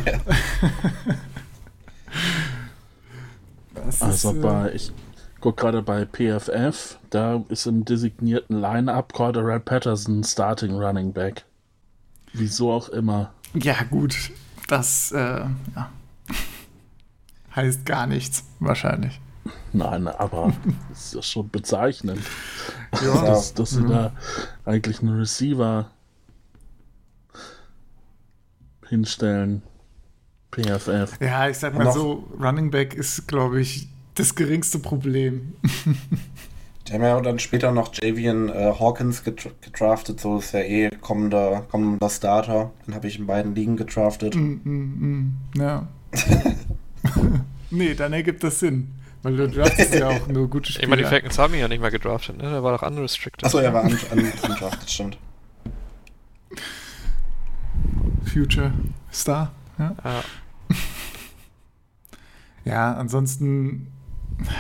also 4.00 4.31
ist, 4.31 4.43
bei, 4.43 4.73
ich 4.73 4.93
gucke 5.41 5.62
gerade 5.62 5.83
bei 5.83 6.05
PFF, 6.05 6.99
da 7.11 7.45
ist 7.49 7.67
im 7.67 7.85
designierten 7.85 8.61
Line-Up 8.61 9.12
Corderell 9.12 9.61
Patterson 9.61 10.25
Starting 10.25 10.75
Running 10.75 11.12
Back. 11.12 11.45
Wieso 12.33 12.73
auch 12.73 12.88
immer. 12.88 13.33
Ja, 13.55 13.83
gut. 13.85 14.31
Das, 14.69 15.11
äh, 15.13 15.41
ja. 15.75 15.91
heißt 17.57 17.85
gar 17.85 18.07
nichts, 18.07 18.45
wahrscheinlich. 18.61 19.21
Nein, 19.73 20.07
aber 20.07 20.53
das 20.91 21.15
ist 21.15 21.27
schon 21.27 21.49
bezeichnend, 21.51 22.21
ja. 23.03 23.23
dass, 23.23 23.55
dass 23.55 23.71
sie 23.71 23.87
da 23.87 24.13
eigentlich 24.65 25.01
einen 25.01 25.19
Receiver 25.19 25.91
hinstellen. 28.87 29.63
PFF. 30.51 31.21
Ja, 31.21 31.49
ich 31.49 31.59
sag 31.59 31.75
mal 31.75 31.93
so, 31.93 32.27
Running 32.41 32.71
Back 32.71 32.95
ist, 32.95 33.29
glaube 33.29 33.61
ich, 33.61 33.89
das 34.15 34.35
geringste 34.35 34.79
Problem. 34.79 35.55
Die 36.88 36.95
haben 36.95 37.02
ja 37.02 37.21
dann 37.21 37.38
später 37.38 37.71
noch 37.71 37.92
Javian 37.95 38.49
äh, 38.49 38.73
Hawkins 38.78 39.23
gedraftet, 39.23 40.21
so 40.21 40.38
ist 40.38 40.52
ja 40.52 40.61
eh 40.61 40.88
kommender, 41.02 41.66
kommender 41.71 42.09
Starter. 42.09 42.71
Den 42.87 42.95
habe 42.95 43.07
ich 43.09 43.18
in 43.18 43.26
beiden 43.26 43.54
Ligen 43.54 43.76
gedraftet. 43.76 44.35
Mm, 44.35 44.61
mm, 44.64 45.40
mm, 45.54 45.61
ja. 45.61 45.87
nee, 47.71 47.92
dann 47.92 48.14
ergibt 48.14 48.42
das 48.42 48.61
Sinn. 48.61 48.95
Weil 49.23 49.37
du 49.37 49.49
draftest 49.49 49.95
ja 49.95 50.09
auch 50.09 50.28
nur 50.28 50.49
gute 50.49 50.73
Spieler. 50.73 50.85
Ich 50.85 50.88
meine, 50.88 51.02
die 51.02 51.09
Falcons 51.09 51.38
haben 51.38 51.52
ihn 51.52 51.61
ja 51.61 51.68
nicht 51.68 51.80
mehr 51.80 51.90
gedraftet, 51.90 52.38
ne? 52.38 52.45
Der 52.45 52.62
war 52.62 52.78
doch 52.78 52.88
unrestricted. 52.88 53.45
Achso, 53.45 53.59
er 53.59 53.75
war 53.75 53.85
un 53.85 53.99
undrafted, 54.42 54.90
stimmt. 54.90 55.18
Future 58.25 58.73
Star, 59.12 59.52
ja. 59.78 59.95
Ja, 60.04 60.25
ja 62.64 62.95
ansonsten, 62.95 63.88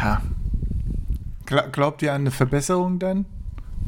ja, 0.02 0.20
Glaubt 1.48 2.02
ihr 2.02 2.12
an 2.12 2.22
eine 2.22 2.30
Verbesserung 2.30 2.98
dann 2.98 3.24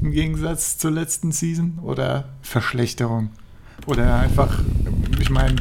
im 0.00 0.12
Gegensatz 0.12 0.79
zur 0.79 0.93
letzten 0.93 1.31
Season 1.31 1.79
oder 1.83 2.31
Verschlechterung? 2.40 3.31
Oder 3.87 4.21
einfach, 4.21 4.61
ich 5.21 5.29
meine, 5.29 5.57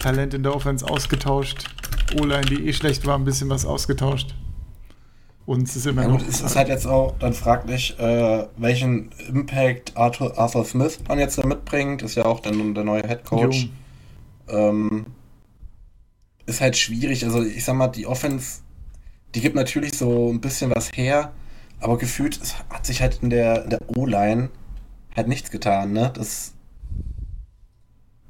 Talent 0.00 0.34
in 0.34 0.42
der 0.42 0.54
Offense 0.54 0.84
ausgetauscht, 0.88 1.64
O-Line, 2.20 2.46
die 2.46 2.66
eh 2.66 2.72
schlecht 2.72 3.06
war, 3.06 3.16
ein 3.16 3.24
bisschen 3.24 3.50
was 3.50 3.64
ausgetauscht. 3.64 4.34
Und 5.46 5.68
es 5.68 5.76
ist 5.76 5.86
immer 5.86 6.02
ja, 6.02 6.08
noch. 6.08 6.18
Gut, 6.18 6.28
es 6.28 6.40
ist 6.40 6.56
halt 6.56 6.68
jetzt 6.68 6.86
auch 6.86 7.14
dann 7.18 7.34
fraglich, 7.34 7.98
äh, 8.00 8.46
welchen 8.56 9.10
Impact 9.28 9.96
Arthur, 9.96 10.36
Arthur 10.38 10.64
Smith 10.64 10.98
man 11.06 11.18
jetzt 11.18 11.38
da 11.38 11.46
mitbringt. 11.46 12.02
Ist 12.02 12.14
ja 12.16 12.24
auch 12.24 12.40
dann 12.40 12.74
der 12.74 12.84
neue 12.84 13.06
Head 13.06 13.24
Coach. 13.24 13.68
Ähm, 14.48 15.06
ist 16.46 16.60
halt 16.60 16.76
schwierig. 16.76 17.24
Also, 17.24 17.42
ich 17.42 17.64
sag 17.64 17.76
mal, 17.76 17.88
die 17.88 18.06
Offense, 18.06 18.62
die 19.34 19.40
gibt 19.40 19.54
natürlich 19.54 19.96
so 19.96 20.32
ein 20.32 20.40
bisschen 20.40 20.74
was 20.74 20.90
her. 20.96 21.32
Aber 21.84 21.98
gefühlt 21.98 22.40
hat 22.70 22.86
sich 22.86 23.02
halt 23.02 23.18
in 23.20 23.28
der, 23.28 23.66
der 23.66 23.78
O-Line 23.94 24.48
halt 25.14 25.28
nichts 25.28 25.50
getan, 25.50 25.92
ne? 25.92 26.10
Das. 26.14 26.54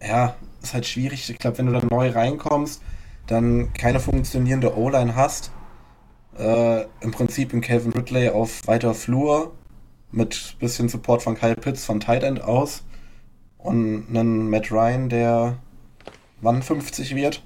Ja, 0.03 0.35
ist 0.61 0.75
halt 0.75 0.87
schwierig. 0.87 1.31
Ich 1.31 1.39
glaube, 1.39 1.59
wenn 1.59 1.67
du 1.67 1.73
dann 1.73 1.87
neu 1.87 2.11
reinkommst, 2.11 2.83
dann 3.29 3.73
keine 3.73 4.01
funktionierende 4.01 4.77
O-Line 4.77 5.15
hast, 5.15 5.53
äh, 6.37 6.83
im 7.01 7.13
Prinzip 7.13 7.53
in 7.53 7.61
Calvin 7.61 7.93
Ridley 7.93 8.31
auf 8.31 8.67
weiter 8.67 8.93
Flur 8.93 9.55
mit 10.11 10.57
bisschen 10.59 10.89
Support 10.89 11.23
von 11.23 11.37
Kyle 11.37 11.55
Pitts 11.55 11.85
von 11.85 12.01
Tight 12.01 12.25
End 12.25 12.41
aus 12.41 12.83
und 13.59 14.09
einen 14.09 14.51
Matt 14.51 14.73
Ryan, 14.73 15.09
der 15.09 15.59
wann 16.41 16.61
50 16.61 17.15
wird? 17.15 17.41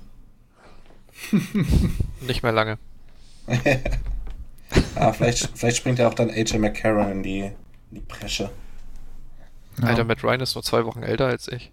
Nicht 2.27 2.43
mehr 2.43 2.53
lange. 2.53 2.79
Ah, 4.99 5.13
vielleicht, 5.13 5.51
vielleicht 5.55 5.77
springt 5.77 6.01
ja 6.01 6.09
auch 6.09 6.15
dann 6.15 6.31
AJ 6.31 6.59
McCarron 6.59 7.13
in 7.13 7.23
die, 7.23 7.41
in 7.41 7.55
die 7.93 8.01
Presche. 8.01 8.51
Ja. 9.81 9.87
Alter, 9.87 10.03
Matt 10.03 10.25
Ryan 10.25 10.41
ist 10.41 10.57
nur 10.57 10.65
zwei 10.65 10.85
Wochen 10.85 11.05
älter 11.05 11.27
als 11.27 11.47
ich. 11.47 11.71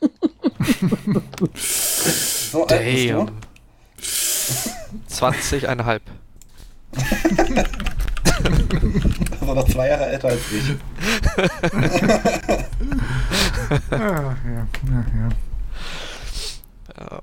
so 1.54 2.66
alt 2.66 2.84
bist 2.84 3.10
du? 3.10 3.28
20,5. 5.10 6.00
also 9.40 9.54
noch 9.54 9.68
zwei 9.68 9.88
Jahre 9.88 10.06
älter 10.06 10.28
als 10.28 10.40
ich. 10.50 10.74
ah, 13.90 13.92
ja, 13.92 14.36
ja, 14.44 14.66
ja. 14.90 15.28
ja. 16.98 17.22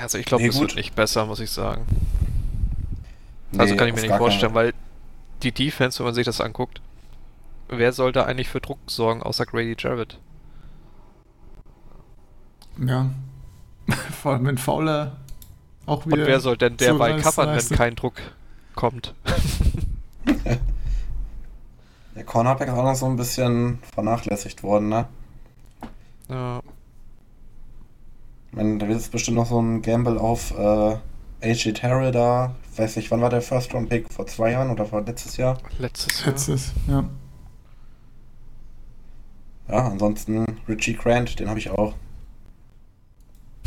Also 0.00 0.18
ich 0.18 0.26
glaube, 0.26 0.44
nee, 0.44 0.50
es 0.50 0.60
wird 0.60 0.76
nicht 0.76 0.94
besser, 0.94 1.26
muss 1.26 1.40
ich 1.40 1.50
sagen. 1.50 1.84
Nee, 3.54 3.60
also 3.60 3.76
kann 3.76 3.88
ich 3.88 3.94
mir 3.94 4.02
nicht 4.02 4.16
vorstellen, 4.16 4.54
weil 4.54 4.74
die 5.42 5.52
Defense, 5.52 5.98
wenn 5.98 6.06
man 6.06 6.14
sich 6.14 6.24
das 6.24 6.40
anguckt, 6.40 6.80
wer 7.68 7.92
soll 7.92 8.12
da 8.12 8.24
eigentlich 8.24 8.48
für 8.48 8.60
Druck 8.60 8.78
sorgen, 8.86 9.22
außer 9.22 9.46
Grady 9.46 9.76
Jarrett? 9.78 10.18
Ja. 12.84 13.10
Vor 14.22 14.32
allem 14.32 14.46
wenn 14.46 14.58
Fowler 14.58 15.16
auch 15.86 16.06
wieder. 16.06 16.16
Und 16.18 16.26
wer 16.26 16.40
soll 16.40 16.56
denn 16.56 16.76
der 16.76 16.94
bei 16.94 17.20
covern, 17.20 17.56
wenn 17.56 17.76
kein 17.76 17.94
Druck 17.94 18.14
kommt? 18.74 19.14
der 22.14 22.24
Cornerback 22.24 22.68
ist 22.68 22.74
auch 22.74 22.82
noch 22.84 22.94
so 22.94 23.06
ein 23.06 23.16
bisschen 23.16 23.78
vernachlässigt 23.92 24.62
worden, 24.62 24.88
ne? 24.88 25.06
Ja. 26.28 26.60
Ich 28.50 28.56
meine, 28.56 28.78
da 28.78 28.88
wird 28.88 28.98
jetzt 28.98 29.12
bestimmt 29.12 29.36
noch 29.36 29.46
so 29.46 29.60
ein 29.60 29.82
Gamble 29.82 30.18
auf 30.18 30.56
äh, 30.56 30.96
AJ 31.42 31.72
Terrell 31.74 32.12
da. 32.12 32.54
Weiß 32.76 32.96
nicht, 32.96 33.10
wann 33.10 33.20
war 33.20 33.30
der 33.30 33.42
First 33.42 33.72
Round 33.72 33.88
Pick? 33.88 34.12
Vor 34.12 34.26
zwei 34.26 34.50
Jahren 34.52 34.70
oder 34.70 34.84
vor 34.84 35.02
letztes 35.02 35.36
Jahr? 35.36 35.58
Letztes 35.78 36.20
Jahr. 36.20 36.30
Letztes, 36.30 36.72
ja. 36.88 37.08
Ja, 39.68 39.86
ansonsten 39.88 40.44
Richie 40.68 40.94
Grant, 40.94 41.38
den 41.38 41.48
habe 41.48 41.58
ich 41.58 41.70
auch. 41.70 41.94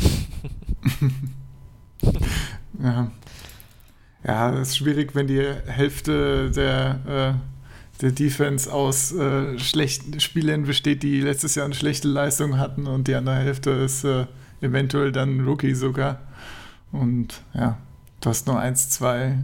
ja. 2.82 3.10
Ja, 4.24 4.52
es 4.52 4.68
ist 4.68 4.76
schwierig, 4.78 5.14
wenn 5.14 5.26
die 5.26 5.42
Hälfte 5.66 6.50
der, 6.50 7.00
äh, 7.06 8.02
der 8.02 8.12
Defense 8.12 8.70
aus 8.72 9.12
äh, 9.12 9.58
schlechten 9.58 10.20
Spielern 10.20 10.64
besteht, 10.64 11.02
die 11.02 11.20
letztes 11.20 11.54
Jahr 11.54 11.64
eine 11.64 11.74
schlechte 11.74 12.08
Leistung 12.08 12.58
hatten 12.58 12.86
und 12.86 13.08
die 13.08 13.14
andere 13.14 13.36
Hälfte 13.36 13.70
ist 13.70 14.04
äh, 14.04 14.26
eventuell 14.60 15.12
dann 15.12 15.46
Rookie 15.46 15.74
sogar. 15.74 16.20
Und 16.92 17.42
ja, 17.54 17.78
du 18.20 18.30
hast 18.30 18.46
nur 18.46 18.58
eins, 18.58 18.90
zwei, 18.90 19.38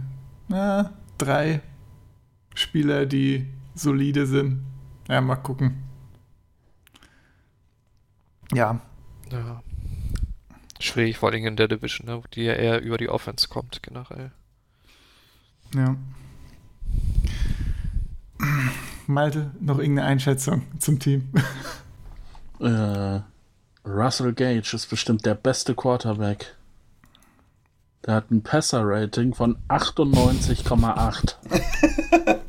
na, 0.47 0.93
drei 1.17 1.61
Spieler, 2.53 3.05
die 3.05 3.47
solide 3.73 4.25
sind. 4.25 4.63
Ja, 5.07 5.21
mal 5.21 5.35
gucken. 5.35 5.83
Ja. 8.53 8.79
Ja. 9.31 9.61
Schwierig, 10.79 11.17
vor 11.17 11.31
allem 11.31 11.45
in 11.45 11.55
der 11.55 11.67
Division, 11.67 12.07
ne, 12.07 12.21
die 12.33 12.43
ja 12.43 12.53
eher 12.53 12.81
über 12.81 12.97
die 12.97 13.09
Offense 13.09 13.47
kommt, 13.47 13.81
generell. 13.81 14.31
Ja. 15.73 15.95
Malte, 19.07 19.51
noch 19.59 19.79
irgendeine 19.79 20.07
Einschätzung 20.07 20.63
zum 20.79 20.99
Team? 20.99 21.29
Äh, 22.59 23.19
Russell 23.85 24.33
Gage 24.33 24.73
ist 24.73 24.89
bestimmt 24.89 25.25
der 25.25 25.35
beste 25.35 25.75
Quarterback. 25.75 26.55
Der 28.05 28.15
hat 28.15 28.29
ein 28.31 28.43
Passer-Rating 28.43 29.33
von 29.33 29.57
98,8. 29.67 31.35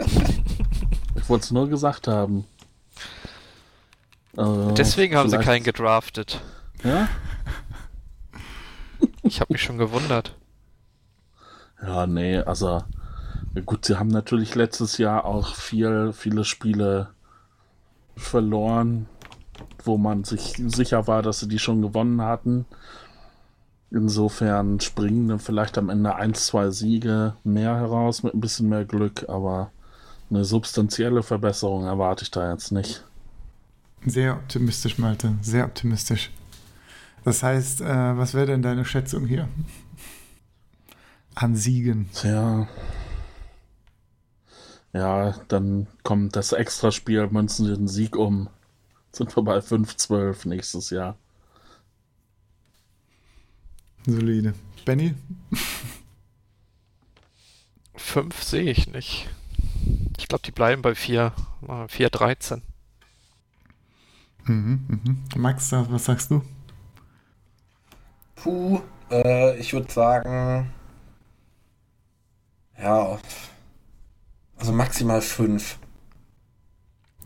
ich 1.17 1.29
wollte 1.29 1.45
es 1.45 1.51
nur 1.51 1.69
gesagt 1.69 2.09
haben. 2.09 2.45
Also, 4.37 4.73
Deswegen 4.73 5.17
haben 5.17 5.31
sie 5.31 5.39
keinen 5.39 5.65
gedraftet. 5.65 6.43
Ja? 6.85 7.09
ich 9.23 9.41
habe 9.41 9.55
mich 9.55 9.63
schon 9.63 9.79
gewundert. 9.79 10.37
Ja, 11.83 12.07
nee, 12.07 12.39
also 12.39 12.83
gut, 13.65 13.87
sie 13.87 13.99
haben 13.99 14.09
natürlich 14.09 14.55
letztes 14.55 14.99
Jahr 14.99 15.25
auch 15.25 15.55
viel, 15.55 16.13
viele 16.13 16.45
Spiele 16.45 17.11
verloren 18.15 19.09
wo 19.87 19.97
man 19.97 20.25
sich 20.25 20.55
sicher 20.57 21.07
war, 21.07 21.23
dass 21.23 21.41
sie 21.41 21.49
die 21.49 21.59
schon 21.59 21.83
gewonnen 21.83 22.21
hatten. 22.23 22.67
Insofern 23.91 24.81
springen 24.81 25.29
dann 25.29 25.39
vielleicht 25.39 25.79
am 25.79 25.89
Ende 25.89 26.17
ein, 26.17 26.35
zwei 26.35 26.71
Siege 26.71 27.37
mehr 27.45 27.77
heraus 27.77 28.23
mit 28.23 28.35
ein 28.35 28.41
bisschen 28.41 28.69
mehr 28.69 28.85
Glück, 28.85 29.29
aber 29.29 29.71
eine 30.29 30.45
substanzielle 30.45 31.23
Verbesserung 31.23 31.85
erwarte 31.85 32.25
ich 32.25 32.31
da 32.31 32.51
jetzt 32.53 32.73
nicht. 32.73 33.05
Sehr 34.05 34.35
optimistisch, 34.35 34.99
Malte, 34.99 35.35
sehr 35.41 35.65
optimistisch. 35.65 36.31
Das 37.25 37.43
heißt, 37.43 37.81
äh, 37.81 38.17
was 38.17 38.35
wäre 38.35 38.47
denn 38.47 38.63
deine 38.63 38.85
Schätzung 38.85 39.27
hier? 39.27 39.49
An 41.35 41.55
Siegen. 41.55 42.09
Tja. 42.13 42.69
Ja, 44.93 45.35
dann 45.49 45.87
kommt 46.03 46.37
das 46.37 46.53
Extraspiel, 46.53 47.29
münzen 47.29 47.67
den 47.67 47.89
Sieg 47.89 48.17
um 48.17 48.49
sind 49.17 49.35
wir 49.37 49.43
bei 49.43 49.59
5-12 49.59 50.47
nächstes 50.49 50.91
Jahr. 50.91 51.17
Solide. 54.13 54.55
Benny? 54.85 55.15
5 57.97 58.43
sehe 58.43 58.71
ich 58.71 58.87
nicht. 58.93 59.29
Ich 60.19 60.29
glaube, 60.29 60.43
die 60.45 60.53
bleiben 60.53 60.83
bei 60.83 60.95
4, 60.95 61.33
4-13. 61.63 62.63
Mhm, 64.45 64.87
mhm. 64.89 65.25
Max, 65.41 65.73
was 65.73 66.05
sagst 66.05 66.31
du? 66.31 66.43
Puh, 68.37 68.81
Äh, 69.11 69.57
ich 69.59 69.73
würde 69.73 69.91
sagen, 69.93 70.73
ja, 72.79 73.19
also 74.57 74.73
maximal 74.73 75.21
fünf. 75.23 75.79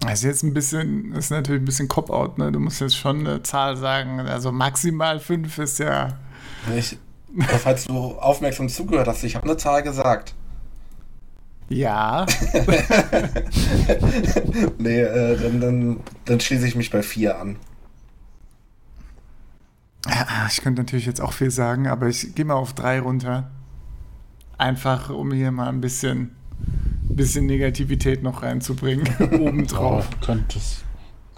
Das 0.00 0.20
ist 0.20 0.24
jetzt 0.24 0.42
ein 0.42 0.54
bisschen, 0.54 1.12
ist 1.14 1.30
natürlich 1.30 1.62
ein 1.62 1.66
bisschen 1.66 1.88
Cop-Out, 1.88 2.38
ne? 2.38 2.50
Du 2.52 2.58
musst 2.60 2.80
jetzt 2.80 2.96
schon 2.96 3.20
eine 3.20 3.42
Zahl 3.42 3.76
sagen. 3.76 4.20
Also 4.20 4.50
maximal 4.52 5.20
fünf 5.20 5.58
ist 5.58 5.78
ja. 5.78 6.18
Ich, 6.76 6.98
falls 7.62 7.84
du 7.84 8.18
aufmerksam 8.18 8.68
zugehört 8.68 9.08
hast, 9.08 9.24
ich 9.24 9.36
habe 9.36 9.46
eine 9.46 9.56
Zahl 9.56 9.82
gesagt. 9.82 10.34
Ja. 11.68 12.26
nee, 14.78 15.00
äh, 15.00 15.38
dann, 15.38 15.60
dann, 15.60 16.00
dann 16.24 16.40
schließe 16.40 16.66
ich 16.66 16.74
mich 16.74 16.90
bei 16.90 17.02
vier 17.02 17.38
an. 17.38 17.56
Ja, 20.06 20.48
ich 20.50 20.60
könnte 20.62 20.82
natürlich 20.82 21.06
jetzt 21.06 21.20
auch 21.20 21.32
viel 21.32 21.50
sagen, 21.50 21.86
aber 21.86 22.08
ich 22.08 22.34
gehe 22.34 22.44
mal 22.44 22.54
auf 22.54 22.72
drei 22.72 22.98
runter. 23.00 23.50
Einfach, 24.58 25.10
um 25.10 25.32
hier 25.32 25.52
mal 25.52 25.68
ein 25.68 25.80
bisschen 25.80 26.34
bisschen 27.20 27.46
Negativität 27.46 28.22
noch 28.22 28.42
reinzubringen, 28.42 29.08
obendrauf. 29.32 30.08
Oh, 30.10 30.24
könnte, 30.24 30.58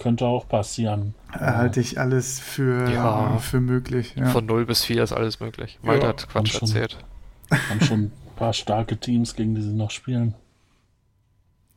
könnte 0.02 0.26
auch 0.26 0.48
passieren. 0.48 1.14
Halte 1.30 1.80
ich 1.80 1.98
alles 1.98 2.40
für, 2.40 2.90
ja. 2.90 3.38
für 3.38 3.60
möglich. 3.60 4.14
Ja. 4.16 4.26
Von 4.26 4.46
0 4.46 4.66
bis 4.66 4.84
4 4.84 5.04
ist 5.04 5.12
alles 5.12 5.38
möglich. 5.40 5.78
Malte 5.82 6.02
ja. 6.02 6.08
hat 6.08 6.28
Quatsch 6.28 6.54
haben 6.54 6.62
erzählt. 6.62 6.98
haben 7.50 7.80
schon 7.80 8.00
ein 8.00 8.12
paar 8.36 8.52
starke 8.52 8.98
Teams, 8.98 9.36
gegen 9.36 9.54
die 9.54 9.62
sie 9.62 9.72
noch 9.72 9.90
spielen. 9.90 10.34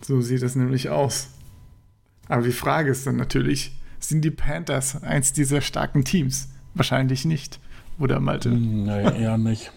So 0.01 0.21
sieht 0.21 0.41
es 0.41 0.55
nämlich 0.55 0.89
aus. 0.89 1.29
Aber 2.27 2.41
die 2.41 2.51
Frage 2.51 2.89
ist 2.89 3.05
dann 3.05 3.17
natürlich, 3.17 3.73
sind 3.99 4.23
die 4.23 4.31
Panthers 4.31 5.03
eins 5.03 5.31
dieser 5.31 5.61
starken 5.61 6.03
Teams? 6.03 6.49
Wahrscheinlich 6.73 7.25
nicht. 7.25 7.59
Oder 7.99 8.19
Malte? 8.19 8.49
Nee, 8.49 9.21
eher 9.21 9.37
nicht. 9.37 9.71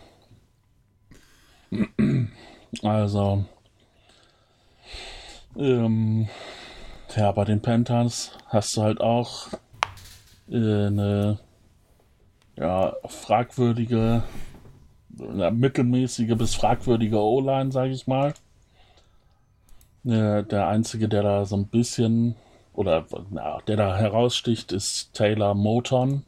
Also, 2.83 3.45
ähm, 5.57 6.28
ja, 7.17 7.33
bei 7.33 7.45
den 7.45 7.61
Panthers 7.61 8.33
hast 8.47 8.77
du 8.77 8.83
halt 8.83 9.00
auch 9.00 9.49
äh, 10.50 10.87
eine 10.87 11.38
ja, 12.57 12.95
fragwürdige, 13.07 14.23
eine 15.19 15.50
mittelmäßige 15.50 16.37
bis 16.37 16.55
fragwürdige 16.55 17.19
O-Line, 17.19 17.73
sage 17.73 17.93
ich 17.93 18.07
mal. 18.07 18.35
Äh, 20.05 20.45
der 20.45 20.69
einzige, 20.69 21.09
der 21.09 21.23
da 21.23 21.45
so 21.45 21.57
ein 21.57 21.67
bisschen 21.67 22.37
oder 22.75 23.07
na, 23.31 23.59
der 23.67 23.77
da 23.77 23.97
heraussticht, 23.97 24.73
ist 24.73 25.12
Taylor 25.12 25.55
Moton. 25.55 26.25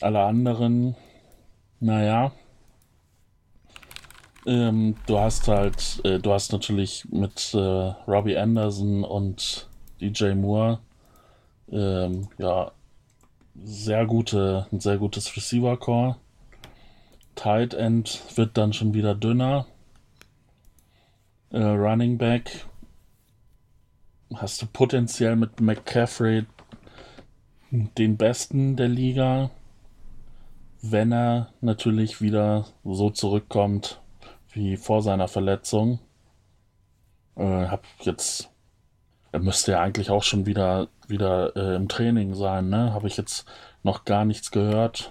Alle 0.00 0.20
anderen, 0.22 0.96
naja, 1.78 2.32
ähm, 4.50 4.96
du 5.06 5.18
hast 5.18 5.46
halt, 5.46 6.00
äh, 6.04 6.18
du 6.18 6.32
hast 6.32 6.52
natürlich 6.52 7.06
mit 7.10 7.54
äh, 7.54 7.58
Robbie 7.58 8.36
Anderson 8.36 9.04
und 9.04 9.68
DJ 10.00 10.32
Moore 10.34 10.80
ähm, 11.70 12.28
ja 12.38 12.72
sehr 13.62 14.06
gute, 14.06 14.66
ein 14.72 14.80
sehr 14.80 14.98
gutes 14.98 15.36
Receiver 15.36 15.76
Core. 15.76 16.16
Tight 17.36 17.74
End 17.74 18.22
wird 18.34 18.58
dann 18.58 18.72
schon 18.72 18.92
wieder 18.92 19.14
dünner. 19.14 19.66
Äh, 21.50 21.62
Running 21.62 22.18
Back 22.18 22.66
hast 24.34 24.62
du 24.62 24.66
potenziell 24.66 25.36
mit 25.36 25.60
McCaffrey 25.60 26.44
den 27.70 28.16
besten 28.16 28.74
der 28.74 28.88
Liga, 28.88 29.50
wenn 30.82 31.12
er 31.12 31.52
natürlich 31.60 32.20
wieder 32.20 32.66
so 32.84 33.10
zurückkommt, 33.10 34.00
wie 34.52 34.76
vor 34.76 35.02
seiner 35.02 35.28
Verletzung. 35.28 35.98
Äh, 37.36 37.66
hab 37.68 37.84
jetzt, 38.00 38.50
er 39.32 39.40
müsste 39.40 39.72
ja 39.72 39.80
eigentlich 39.80 40.10
auch 40.10 40.22
schon 40.22 40.46
wieder, 40.46 40.88
wieder 41.08 41.56
äh, 41.56 41.76
im 41.76 41.88
Training 41.88 42.34
sein, 42.34 42.68
ne? 42.68 42.92
Habe 42.92 43.08
ich 43.08 43.16
jetzt 43.16 43.44
noch 43.82 44.04
gar 44.04 44.24
nichts 44.24 44.50
gehört, 44.50 45.10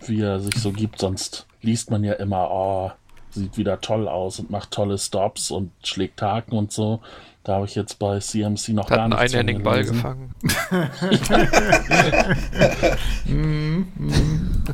wie 0.00 0.20
er 0.20 0.40
sich 0.40 0.56
so 0.56 0.72
gibt. 0.72 0.98
Sonst 0.98 1.46
liest 1.60 1.90
man 1.90 2.04
ja 2.04 2.14
immer, 2.14 2.50
oh, 2.50 2.92
sieht 3.30 3.56
wieder 3.56 3.80
toll 3.80 4.08
aus 4.08 4.38
und 4.38 4.50
macht 4.50 4.70
tolle 4.70 4.98
Stops 4.98 5.50
und 5.50 5.72
schlägt 5.82 6.20
Haken 6.20 6.56
und 6.56 6.72
so. 6.72 7.00
Da 7.44 7.54
habe 7.54 7.64
ich 7.66 7.74
jetzt 7.74 7.98
bei 7.98 8.18
CMC 8.18 8.68
noch 8.68 8.88
Hat 8.90 8.98
gar 8.98 9.08
nichts 9.08 9.20
einen 9.20 9.48
einhändigen 9.48 9.62
Ball 9.64 9.84
gefangen. 9.84 10.32
mm, 13.26 13.84
mm. 13.96 14.64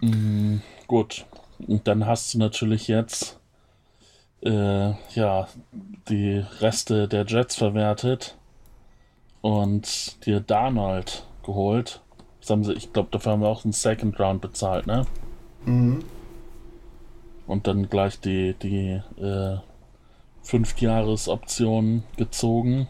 mm, 0.00 0.62
gut. 0.88 1.26
Und 1.58 1.86
dann 1.88 2.06
hast 2.06 2.34
du 2.34 2.38
natürlich 2.38 2.88
jetzt 2.88 3.38
äh, 4.42 4.92
ja 5.14 5.48
die 6.08 6.44
Reste 6.60 7.08
der 7.08 7.24
Jets 7.24 7.56
verwertet 7.56 8.36
und 9.40 10.24
dir 10.26 10.40
Darnold 10.40 11.26
geholt. 11.42 12.00
Das 12.40 12.50
haben 12.50 12.64
sie, 12.64 12.74
ich 12.74 12.92
glaube, 12.92 13.08
dafür 13.10 13.32
haben 13.32 13.40
wir 13.42 13.48
auch 13.48 13.64
einen 13.64 13.72
Second 13.72 14.18
Round 14.20 14.40
bezahlt, 14.40 14.86
ne? 14.86 15.06
Mhm. 15.64 16.04
Und 17.46 17.66
dann 17.66 17.88
gleich 17.88 18.20
die, 18.20 18.54
die 18.54 19.00
äh, 19.20 19.58
Fünfjahres-Option 20.42 22.04
gezogen. 22.16 22.88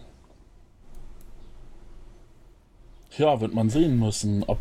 Ja, 3.16 3.40
wird 3.40 3.54
man 3.54 3.70
sehen 3.70 3.98
müssen, 3.98 4.44
ob, 4.44 4.58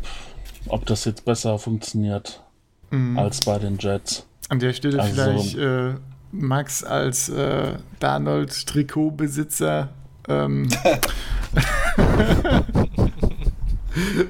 ob 0.68 0.86
das 0.86 1.04
jetzt 1.04 1.24
besser 1.24 1.58
funktioniert 1.58 2.42
mhm. 2.90 3.18
als 3.18 3.40
bei 3.44 3.58
den 3.58 3.78
Jets. 3.78 4.26
An 4.48 4.58
der 4.60 4.72
Stelle 4.72 5.02
also, 5.02 5.14
vielleicht 5.14 5.56
äh, 5.56 5.94
Max 6.32 6.84
als 6.84 7.28
äh, 7.28 7.74
Darnold-Trikotbesitzer. 8.00 9.88
Ähm, 10.28 10.68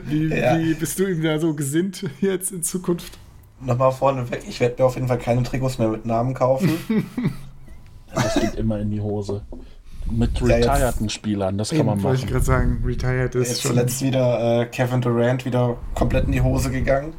wie, 0.06 0.28
ja. 0.28 0.58
wie 0.58 0.74
bist 0.74 0.98
du 0.98 1.06
ihm 1.06 1.22
da 1.22 1.38
so 1.38 1.54
gesinnt 1.54 2.04
jetzt 2.20 2.52
in 2.52 2.62
Zukunft? 2.62 3.18
Nochmal 3.60 3.92
vorneweg, 3.92 4.42
ich 4.46 4.60
werde 4.60 4.76
mir 4.78 4.86
auf 4.86 4.94
jeden 4.96 5.08
Fall 5.08 5.18
keine 5.18 5.42
Trikots 5.42 5.78
mehr 5.78 5.88
mit 5.88 6.04
Namen 6.04 6.34
kaufen. 6.34 6.78
das 8.14 8.34
geht 8.34 8.54
immer 8.56 8.78
in 8.78 8.90
die 8.90 9.00
Hose. 9.00 9.42
Mit 10.10 10.40
retireden 10.40 11.08
Spielern, 11.08 11.58
das 11.58 11.70
kann 11.70 11.78
man 11.78 11.96
machen. 11.96 12.04
Wollte 12.04 12.24
ich 12.24 12.30
gerade 12.30 12.44
sagen, 12.44 12.82
retired 12.84 13.34
ist 13.34 13.48
jetzt 13.48 13.62
schon. 13.62 13.72
Zuletzt 13.72 14.02
wieder 14.02 14.60
äh, 14.60 14.66
Kevin 14.66 15.00
Durant 15.00 15.44
wieder 15.44 15.76
komplett 15.94 16.26
in 16.26 16.32
die 16.32 16.42
Hose 16.42 16.70
gegangen. 16.70 17.14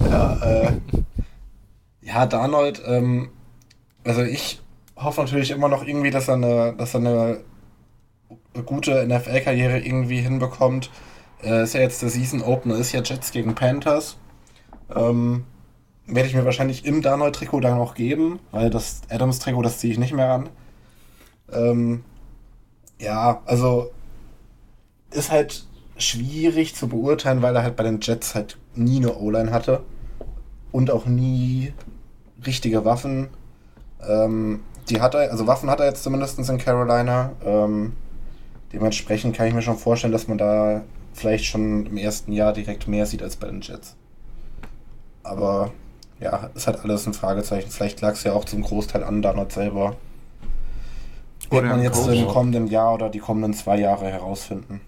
Ja, 0.00 0.36
äh, 0.42 0.72
ja, 2.02 2.26
Darnold, 2.26 2.82
ähm, 2.86 3.30
also 4.04 4.22
ich 4.22 4.60
hoffe 4.96 5.22
natürlich 5.22 5.50
immer 5.50 5.68
noch 5.68 5.84
irgendwie, 5.84 6.10
dass 6.10 6.28
er 6.28 6.34
eine, 6.34 6.74
dass 6.76 6.94
er 6.94 7.00
eine 7.00 7.40
gute 8.64 9.06
NFL-Karriere 9.06 9.78
irgendwie 9.78 10.20
hinbekommt. 10.20 10.90
Äh, 11.42 11.62
ist 11.62 11.74
ja 11.74 11.80
jetzt 11.80 12.02
der 12.02 12.10
Season 12.10 12.42
Opener, 12.42 12.76
ist 12.76 12.92
ja 12.92 13.02
Jets 13.02 13.32
gegen 13.32 13.54
Panthers. 13.54 14.18
Ähm, 14.94 15.44
werde 16.06 16.28
ich 16.28 16.34
mir 16.34 16.44
wahrscheinlich 16.44 16.84
im 16.84 17.02
Darnold-Trikot 17.02 17.60
dann 17.60 17.78
auch 17.78 17.94
geben, 17.94 18.40
weil 18.50 18.70
das 18.70 19.02
Adams-Trikot, 19.08 19.62
das 19.62 19.78
ziehe 19.78 19.92
ich 19.92 19.98
nicht 19.98 20.12
mehr 20.12 20.32
an. 20.32 20.48
Ähm, 21.52 22.04
ja, 23.00 23.42
also 23.46 23.90
ist 25.10 25.30
halt 25.30 25.66
schwierig 25.96 26.74
zu 26.74 26.88
beurteilen, 26.88 27.42
weil 27.42 27.54
er 27.54 27.62
halt 27.62 27.76
bei 27.76 27.84
den 27.84 28.00
Jets 28.00 28.34
halt 28.34 28.58
nie 28.74 28.96
eine 28.96 29.16
O-Line 29.16 29.52
hatte 29.52 29.80
und 30.72 30.90
auch 30.90 31.06
nie 31.06 31.72
richtige 32.46 32.84
Waffen. 32.84 33.28
Ähm, 34.06 34.60
die 34.88 35.00
hat 35.00 35.14
er, 35.14 35.30
also 35.30 35.46
Waffen 35.46 35.70
hat 35.70 35.80
er 35.80 35.86
jetzt 35.86 36.02
zumindest 36.02 36.38
in 36.38 36.58
Carolina. 36.58 37.32
Ähm, 37.44 37.92
dementsprechend 38.72 39.36
kann 39.36 39.46
ich 39.46 39.54
mir 39.54 39.62
schon 39.62 39.76
vorstellen, 39.76 40.12
dass 40.12 40.28
man 40.28 40.38
da 40.38 40.82
vielleicht 41.12 41.44
schon 41.44 41.86
im 41.86 41.96
ersten 41.96 42.32
Jahr 42.32 42.52
direkt 42.52 42.88
mehr 42.88 43.06
sieht 43.06 43.22
als 43.22 43.36
bei 43.36 43.48
den 43.48 43.60
Jets. 43.60 43.96
Aber 45.22 45.72
ja, 46.18 46.50
es 46.54 46.66
hat 46.66 46.84
alles 46.84 47.06
ein 47.06 47.14
Fragezeichen. 47.14 47.70
Vielleicht 47.70 48.00
lag 48.00 48.12
es 48.12 48.24
ja 48.24 48.32
auch 48.32 48.44
zum 48.44 48.62
Großteil 48.62 49.04
an 49.04 49.22
Donald 49.22 49.52
selber. 49.52 49.96
Wird 51.50 51.64
man 51.64 51.82
jetzt 51.82 52.06
im 52.06 52.28
kommenden 52.28 52.68
Jahr 52.68 52.94
oder 52.94 53.08
die 53.08 53.18
kommenden 53.18 53.54
zwei 53.54 53.78
Jahre 53.78 54.06
herausfinden. 54.06 54.80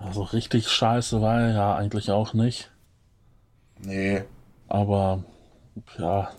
Also 0.00 0.22
richtig 0.22 0.68
scheiße 0.68 1.20
war 1.20 1.40
er 1.40 1.52
ja 1.52 1.74
eigentlich 1.74 2.10
auch 2.10 2.34
nicht. 2.34 2.70
Nee. 3.80 4.22
Aber 4.68 5.24
ja, 5.98 6.30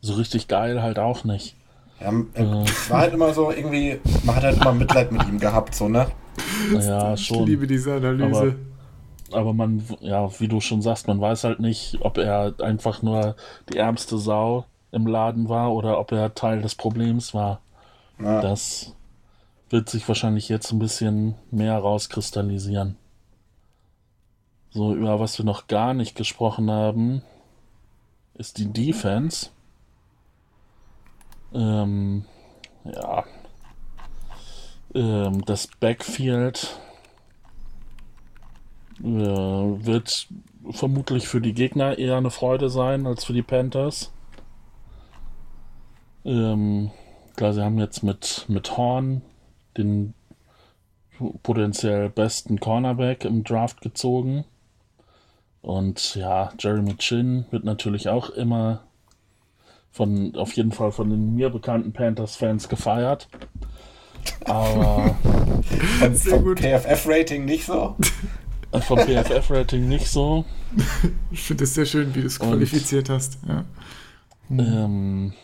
so 0.00 0.14
richtig 0.14 0.48
geil 0.48 0.82
halt 0.82 0.98
auch 0.98 1.24
nicht. 1.24 1.56
Ja, 2.00 2.12
äh, 2.34 2.64
es 2.64 2.90
war 2.90 3.00
halt 3.00 3.14
immer 3.14 3.32
so 3.32 3.50
irgendwie, 3.50 4.00
man 4.24 4.36
hat 4.36 4.44
halt 4.44 4.56
immer 4.56 4.72
Mitleid 4.72 5.12
mit 5.12 5.26
ihm 5.28 5.38
gehabt, 5.38 5.74
so, 5.74 5.88
ne? 5.88 6.06
Ja, 6.72 7.16
schon. 7.16 7.40
Ich 7.40 7.46
liebe 7.46 7.66
diese 7.66 7.94
Analyse. 7.94 8.56
Aber, 9.30 9.38
aber 9.38 9.52
man, 9.52 9.84
ja, 10.00 10.28
wie 10.40 10.48
du 10.48 10.60
schon 10.60 10.82
sagst, 10.82 11.08
man 11.08 11.20
weiß 11.20 11.44
halt 11.44 11.60
nicht, 11.60 11.98
ob 12.00 12.18
er 12.18 12.54
einfach 12.60 13.02
nur 13.02 13.36
die 13.70 13.78
ärmste 13.78 14.18
Sau 14.18 14.66
im 14.90 15.06
Laden 15.06 15.48
war 15.48 15.72
oder 15.72 15.98
ob 15.98 16.12
er 16.12 16.34
Teil 16.34 16.62
des 16.62 16.74
Problems 16.74 17.34
war. 17.34 17.60
Ja. 18.18 18.40
Das 18.40 18.94
wird 19.72 19.88
sich 19.88 20.06
wahrscheinlich 20.06 20.50
jetzt 20.50 20.70
ein 20.70 20.78
bisschen 20.78 21.34
mehr 21.50 21.78
rauskristallisieren. 21.78 22.96
So, 24.70 24.94
über 24.94 25.18
was 25.18 25.38
wir 25.38 25.46
noch 25.46 25.66
gar 25.66 25.94
nicht 25.94 26.14
gesprochen 26.14 26.70
haben, 26.70 27.22
ist 28.34 28.58
die 28.58 28.70
Defense. 28.70 29.48
Ähm, 31.54 32.26
ja. 32.84 33.24
Ähm, 34.94 35.44
das 35.46 35.66
Backfield 35.66 36.78
äh, 39.00 39.04
wird 39.04 40.28
vermutlich 40.70 41.28
für 41.28 41.40
die 41.40 41.54
Gegner 41.54 41.98
eher 41.98 42.18
eine 42.18 42.30
Freude 42.30 42.68
sein 42.68 43.06
als 43.06 43.24
für 43.24 43.32
die 43.32 43.42
Panthers. 43.42 44.12
Ähm, 46.24 46.90
klar, 47.36 47.54
sie 47.54 47.62
haben 47.62 47.78
jetzt 47.78 48.02
mit, 48.02 48.44
mit 48.48 48.76
Horn 48.76 49.22
den 49.76 50.14
potenziell 51.42 52.08
besten 52.08 52.60
Cornerback 52.60 53.24
im 53.24 53.44
Draft 53.44 53.80
gezogen. 53.80 54.44
Und 55.60 56.16
ja, 56.16 56.52
Jeremy 56.58 56.96
Chin 56.96 57.44
wird 57.50 57.64
natürlich 57.64 58.08
auch 58.08 58.30
immer 58.30 58.82
von, 59.92 60.34
auf 60.34 60.54
jeden 60.54 60.72
Fall 60.72 60.90
von 60.90 61.10
den 61.10 61.34
mir 61.34 61.50
bekannten 61.50 61.92
Panthers-Fans 61.92 62.68
gefeiert. 62.68 63.28
Aber 64.44 65.16
von, 65.98 66.14
vom 66.16 66.56
PFF-Rating 66.56 67.44
nicht 67.44 67.66
so. 67.66 67.96
Vom 68.80 68.98
PFF-Rating 69.00 69.86
nicht 69.86 70.08
so. 70.08 70.44
Ich 71.30 71.42
finde 71.42 71.64
es 71.64 71.74
sehr 71.74 71.84
schön, 71.84 72.14
wie 72.14 72.22
du 72.22 72.26
es 72.26 72.38
qualifiziert 72.38 73.10
hast. 73.10 73.38
Ja. 73.46 73.64
Ähm, 74.50 75.34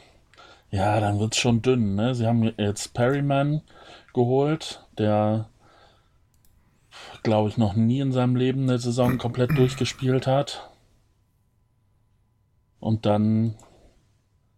ja, 0.71 0.99
dann 1.01 1.19
wird 1.21 1.35
es 1.35 1.39
schon 1.39 1.61
dünn. 1.61 1.95
Ne? 1.95 2.15
Sie 2.15 2.27
haben 2.27 2.51
jetzt 2.57 2.95
Perryman 2.95 3.61
geholt, 4.19 4.85
der, 4.99 5.49
glaube 7.23 7.49
ich, 7.49 7.57
noch 7.57 7.75
nie 7.75 8.01
in 8.01 8.11
seinem 8.11 8.35
Leben 8.35 8.65
eine 8.65 8.79
Saison 8.79 9.17
komplett 9.17 9.57
durchgespielt 9.57 10.27
hat. 10.27 10.69
Und 12.81 13.07
dann, 13.07 13.55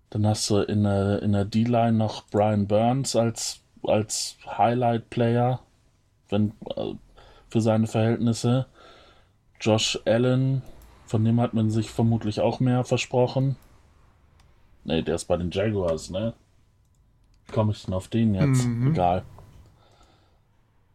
dann 0.08 0.26
hast 0.26 0.48
du 0.48 0.58
in 0.58 0.84
der, 0.84 1.22
in 1.22 1.32
der 1.32 1.44
D-Line 1.44 1.92
noch 1.92 2.26
Brian 2.30 2.66
Burns 2.66 3.14
als, 3.16 3.60
als 3.82 4.38
Highlight-Player 4.46 5.60
wenn, 6.30 6.52
äh, 6.76 6.94
für 7.48 7.60
seine 7.60 7.86
Verhältnisse. 7.86 8.66
Josh 9.60 9.98
Allen, 10.06 10.62
von 11.04 11.24
dem 11.24 11.40
hat 11.40 11.52
man 11.52 11.70
sich 11.70 11.90
vermutlich 11.90 12.40
auch 12.40 12.60
mehr 12.60 12.84
versprochen. 12.84 13.56
Ne, 14.84 15.02
der 15.02 15.16
ist 15.16 15.26
bei 15.26 15.36
den 15.36 15.50
Jaguars, 15.50 16.08
ne? 16.08 16.32
Komme 17.52 17.72
ich 17.72 17.84
denn 17.84 17.92
auf 17.92 18.08
den 18.08 18.34
jetzt? 18.34 18.64
Mhm. 18.64 18.92
Egal. 18.92 19.24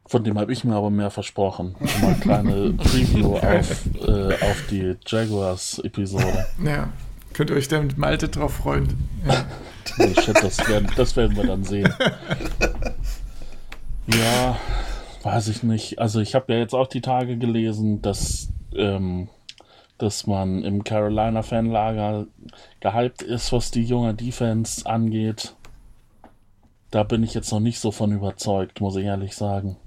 Von 0.08 0.24
dem 0.24 0.38
habe 0.38 0.54
ich 0.54 0.64
mir 0.64 0.76
aber 0.76 0.90
mehr 0.90 1.10
versprochen. 1.10 1.76
Mal 2.02 2.08
eine 2.08 2.20
kleine 2.20 2.74
Preview 2.78 3.38
auf, 3.38 3.86
äh, 4.08 4.34
auf 4.34 4.64
die 4.70 4.96
Jaguars-Episode. 5.06 6.46
Ja, 6.64 6.90
könnt 7.34 7.50
ihr 7.50 7.56
euch 7.56 7.68
da 7.68 7.82
mit 7.82 7.98
Malte 7.98 8.30
drauf 8.30 8.54
freuen. 8.54 8.88
Ja. 9.28 9.46
nee, 9.98 10.14
shit, 10.14 10.36
das 10.42 10.68
werden, 10.70 10.92
das 10.96 11.16
werden 11.16 11.36
wir 11.36 11.46
dann 11.46 11.64
sehen. 11.64 11.92
Ja, 14.08 14.58
weiß 15.24 15.48
ich 15.48 15.64
nicht. 15.64 16.00
Also 16.00 16.20
ich 16.20 16.36
habe 16.36 16.54
ja 16.54 16.60
jetzt 16.60 16.76
auch 16.76 16.88
die 16.88 17.02
Tage 17.02 17.38
gelesen, 17.38 18.02
dass 18.04 18.50
ähm, 18.76 19.30
dass 19.98 20.28
man 20.28 20.64
im 20.64 20.84
Carolina-Fanlager 20.84 22.28
gehypt 22.82 23.22
ist, 23.22 23.52
was 23.54 23.72
die 23.72 23.84
junge 23.84 24.14
Defense 24.14 24.86
angeht. 24.86 25.56
Da 26.92 27.04
bin 27.04 27.24
ich 27.24 27.34
jetzt 27.34 27.52
noch 27.52 27.60
nicht 27.60 27.80
so 27.80 27.92
von 27.92 28.12
überzeugt, 28.12 28.82
muss 28.82 28.96
ich 28.98 29.06
ehrlich 29.06 29.36
sagen. 29.36 29.78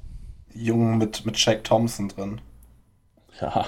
Jung 0.59 0.99
mit, 0.99 1.25
mit 1.25 1.39
Shaq 1.39 1.65
Thompson 1.65 2.09
drin. 2.09 2.41
Ja. 3.41 3.67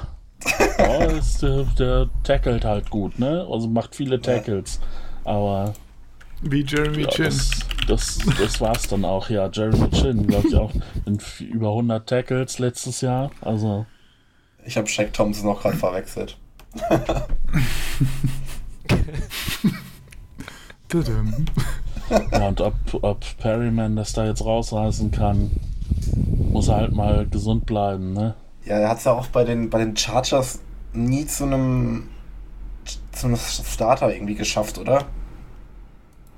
ja 0.78 1.04
ist, 1.04 1.42
der, 1.42 1.64
der 1.78 2.10
tackelt 2.24 2.64
halt 2.64 2.90
gut, 2.90 3.18
ne? 3.18 3.46
Also 3.50 3.68
macht 3.68 3.94
viele 3.94 4.20
Tackles. 4.20 4.80
Ja. 5.24 5.32
Aber. 5.32 5.74
Wie 6.42 6.64
Jeremy 6.64 7.02
ja, 7.02 7.08
Chin. 7.08 7.26
Das, 7.26 7.50
das, 7.86 8.18
das 8.38 8.60
war's 8.60 8.88
dann 8.88 9.04
auch, 9.04 9.28
ja. 9.28 9.48
Jeremy 9.52 9.90
Chin, 9.90 10.26
glaube 10.26 10.48
ich, 10.48 10.56
auch 10.56 10.72
in 11.06 11.18
über 11.40 11.68
100 11.68 12.08
Tackles 12.08 12.58
letztes 12.58 13.02
Jahr. 13.02 13.30
Also. 13.40 13.86
Ich 14.64 14.76
habe 14.76 14.86
Shaq 14.88 15.12
Thompson 15.12 15.46
noch 15.46 15.62
gerade 15.62 15.76
verwechselt. 15.76 16.36
ja, 22.30 22.46
und 22.46 22.60
ob, 22.60 22.74
ob 23.02 23.24
Perryman 23.38 23.96
das 23.96 24.12
da 24.12 24.26
jetzt 24.26 24.44
rausreißen 24.44 25.10
kann, 25.10 25.50
muss 26.50 26.68
er 26.68 26.76
halt 26.76 26.94
mal 26.94 27.26
gesund 27.26 27.66
bleiben, 27.66 28.12
ne? 28.12 28.34
Ja, 28.64 28.78
er 28.78 28.88
hat 28.88 28.98
es 28.98 29.04
ja 29.04 29.12
auch 29.12 29.26
bei 29.28 29.44
den, 29.44 29.70
bei 29.70 29.78
den 29.78 29.96
Chargers 29.96 30.60
nie 30.92 31.26
zu 31.26 31.44
einem 31.44 32.08
zu 33.12 33.26
einem 33.26 33.36
Starter 33.36 34.12
irgendwie 34.12 34.34
geschafft, 34.34 34.78
oder? 34.78 35.04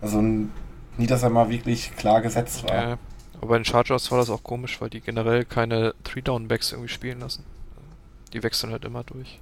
Also 0.01 0.21
nie, 0.21 1.07
dass 1.07 1.23
er 1.23 1.31
mal 1.31 1.49
wirklich 1.49 1.95
klar 1.97 2.21
gesetzt 2.21 2.65
war. 2.65 2.75
Ja, 2.75 2.99
aber 3.39 3.47
bei 3.47 3.59
den 3.59 3.65
Chargers 3.65 4.11
war 4.11 4.19
das 4.19 4.31
auch 4.31 4.43
komisch, 4.43 4.81
weil 4.81 4.91
die 4.91 5.01
generell 5.01 5.45
keine 5.45 5.95
Three-Down-Backs 6.05 6.73
irgendwie 6.73 6.89
spielen 6.89 7.21
lassen. 7.21 7.45
Die 8.33 8.43
wechseln 8.43 8.73
halt 8.73 8.85
immer 8.85 9.05
durch. 9.05 9.39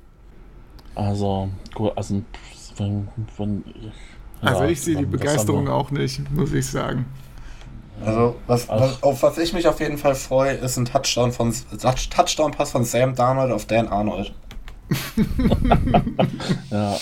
Also, 0.94 1.48
also 1.96 2.22
wenn, 2.76 3.08
wenn 3.36 3.64
ja, 4.42 4.48
also 4.48 4.64
ich 4.64 4.80
sehe 4.80 4.96
die 4.96 5.04
Begeisterung 5.04 5.68
auch 5.68 5.90
nicht, 5.90 6.30
muss 6.30 6.52
ich 6.52 6.66
sagen. 6.66 7.06
Also, 8.04 8.36
was, 8.46 8.68
was, 8.68 9.02
auf 9.02 9.22
was 9.22 9.38
ich 9.38 9.52
mich 9.52 9.66
auf 9.68 9.80
jeden 9.80 9.98
Fall 9.98 10.14
freue, 10.14 10.52
ist 10.54 10.76
ein 10.76 10.86
Touchdown 10.86 11.32
von 11.32 11.54
Touchdown-Pass 11.78 12.70
von 12.70 12.84
Sam 12.84 13.14
Darnold 13.14 13.52
auf 13.52 13.66
Dan 13.66 13.88
Arnold. 13.88 14.32
ja. 16.70 16.96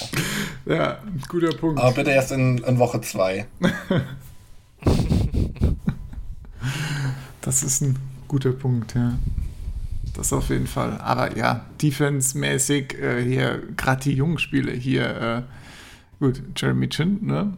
ja, 0.66 0.98
guter 1.28 1.54
Punkt. 1.56 1.80
Aber 1.80 1.92
bitte 1.92 2.10
erst 2.10 2.32
in, 2.32 2.58
in 2.58 2.78
Woche 2.78 3.00
2. 3.00 3.46
das 7.40 7.62
ist 7.62 7.80
ein 7.80 7.98
guter 8.26 8.52
Punkt, 8.52 8.94
ja. 8.94 9.14
Das 10.14 10.32
auf 10.32 10.50
jeden 10.50 10.66
Fall. 10.66 10.98
Aber 11.00 11.36
ja, 11.36 11.64
defense-mäßig 11.80 12.94
äh, 12.98 13.22
hier, 13.22 13.62
gerade 13.76 14.02
die 14.02 14.14
jungen 14.14 14.38
Spiele 14.38 14.72
hier, 14.72 15.16
äh, 15.20 15.42
gut, 16.18 16.42
Jeremy 16.56 16.88
Chin, 16.88 17.18
ne? 17.22 17.52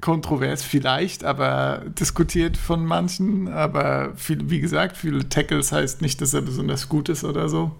Kontrovers 0.00 0.62
vielleicht, 0.62 1.24
aber 1.24 1.82
diskutiert 1.98 2.56
von 2.56 2.84
manchen. 2.84 3.48
Aber 3.48 4.14
viel, 4.16 4.50
wie 4.50 4.60
gesagt, 4.60 4.96
viele 4.96 5.28
Tackles 5.28 5.72
heißt 5.72 6.02
nicht, 6.02 6.20
dass 6.20 6.34
er 6.34 6.42
besonders 6.42 6.88
gut 6.88 7.08
ist 7.08 7.24
oder 7.24 7.48
so. 7.48 7.72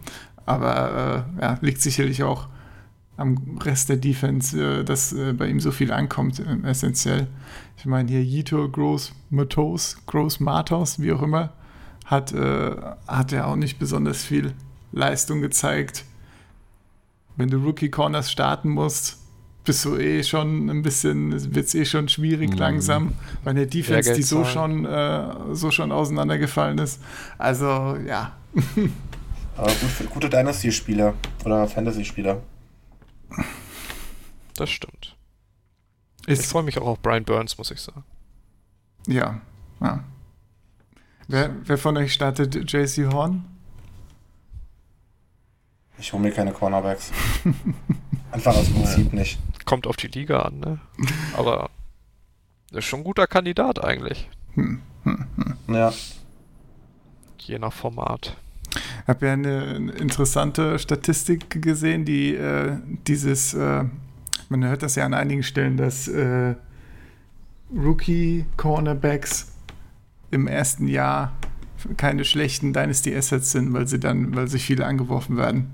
Aber 0.46 1.26
äh, 1.38 1.42
ja, 1.42 1.58
liegt 1.60 1.80
sicherlich 1.80 2.22
auch 2.22 2.48
am 3.16 3.58
Rest 3.62 3.88
der 3.88 3.96
Defense, 3.96 4.80
äh, 4.80 4.84
dass 4.84 5.12
äh, 5.12 5.32
bei 5.32 5.48
ihm 5.48 5.60
so 5.60 5.70
viel 5.70 5.92
ankommt, 5.92 6.40
äh, 6.40 6.68
essentiell. 6.68 7.28
Ich 7.76 7.86
meine 7.86 8.10
hier 8.10 8.22
Yito, 8.22 8.68
Groß 8.68 9.12
Matos, 9.30 9.96
Groß 10.06 10.40
Matos, 10.40 11.00
wie 11.00 11.12
auch 11.12 11.22
immer 11.22 11.52
hat, 12.10 12.32
äh, 12.32 12.76
hat 13.06 13.32
er 13.32 13.46
auch 13.46 13.56
nicht 13.56 13.78
besonders 13.78 14.24
viel 14.24 14.54
Leistung 14.92 15.40
gezeigt. 15.40 16.04
Wenn 17.36 17.48
du 17.48 17.58
Rookie 17.58 17.90
Corners 17.90 18.30
starten 18.30 18.70
musst, 18.70 19.19
bist 19.70 19.84
du 19.84 19.96
eh 19.98 20.24
schon 20.24 20.68
ein 20.68 20.82
bisschen, 20.82 21.54
wird 21.54 21.66
es 21.66 21.76
eh 21.76 21.84
schon 21.84 22.08
schwierig 22.08 22.50
mhm. 22.50 22.58
langsam, 22.58 23.12
weil 23.44 23.54
der 23.54 23.66
Defense, 23.66 24.14
die 24.14 24.22
so 24.24 24.44
schon, 24.44 24.84
äh, 24.84 25.32
so 25.52 25.70
schon 25.70 25.92
auseinandergefallen 25.92 26.76
ist. 26.78 27.00
Also, 27.38 27.96
ja. 28.04 28.36
Aber 29.56 29.70
gut, 29.70 30.10
gute 30.10 30.28
Dynasty-Spieler 30.28 31.14
oder 31.44 31.68
Fantasy-Spieler. 31.68 32.42
Das 34.56 34.70
stimmt. 34.70 35.14
ich 36.26 36.40
freue 36.40 36.64
mich 36.64 36.76
auch 36.76 36.88
auf 36.88 36.98
Brian 36.98 37.22
Burns, 37.22 37.56
muss 37.56 37.70
ich 37.70 37.80
sagen. 37.80 38.02
Ja, 39.06 39.40
ja. 39.80 40.02
Wer, 41.28 41.54
wer 41.62 41.78
von 41.78 41.96
euch 41.96 42.12
startet 42.12 42.56
JC 42.72 43.12
Horn? 43.12 43.44
Ich 45.96 46.12
hole 46.12 46.22
mir 46.24 46.32
keine 46.32 46.50
Cornerbacks. 46.50 47.12
Einfach 48.32 48.56
aus 48.56 48.68
Prinzip 48.68 49.12
nicht. 49.12 49.38
Kommt 49.70 49.86
auf 49.86 49.94
die 49.94 50.08
Liga 50.08 50.42
an, 50.42 50.58
ne? 50.58 50.80
Aber 51.36 51.70
ist 52.72 52.86
schon 52.86 53.00
ein 53.00 53.04
guter 53.04 53.28
Kandidat 53.28 53.84
eigentlich. 53.84 54.28
Hm, 54.54 54.80
hm, 55.04 55.26
hm. 55.36 55.74
Ja. 55.76 55.92
Je 57.38 57.56
nach 57.56 57.72
Format. 57.72 58.36
Ich 58.74 59.06
habe 59.06 59.26
ja 59.26 59.32
eine, 59.32 59.92
interessante 59.92 60.80
Statistik 60.80 61.62
gesehen, 61.62 62.04
die 62.04 62.34
äh, 62.34 62.78
dieses, 63.06 63.54
äh, 63.54 63.84
man 64.48 64.64
hört 64.64 64.82
das 64.82 64.96
ja 64.96 65.06
an 65.06 65.14
einigen 65.14 65.44
Stellen, 65.44 65.76
dass 65.76 66.08
äh, 66.08 66.56
Rookie-Cornerbacks 67.72 69.52
im 70.32 70.48
ersten 70.48 70.88
Jahr 70.88 71.30
keine 71.96 72.24
schlechten 72.24 72.72
Dynasty 72.72 73.14
Assets 73.14 73.52
sind, 73.52 73.72
weil 73.72 73.86
sie 73.86 74.00
dann, 74.00 74.34
weil 74.34 74.48
sich 74.48 74.64
viele 74.64 74.84
angeworfen 74.84 75.36
werden. 75.36 75.70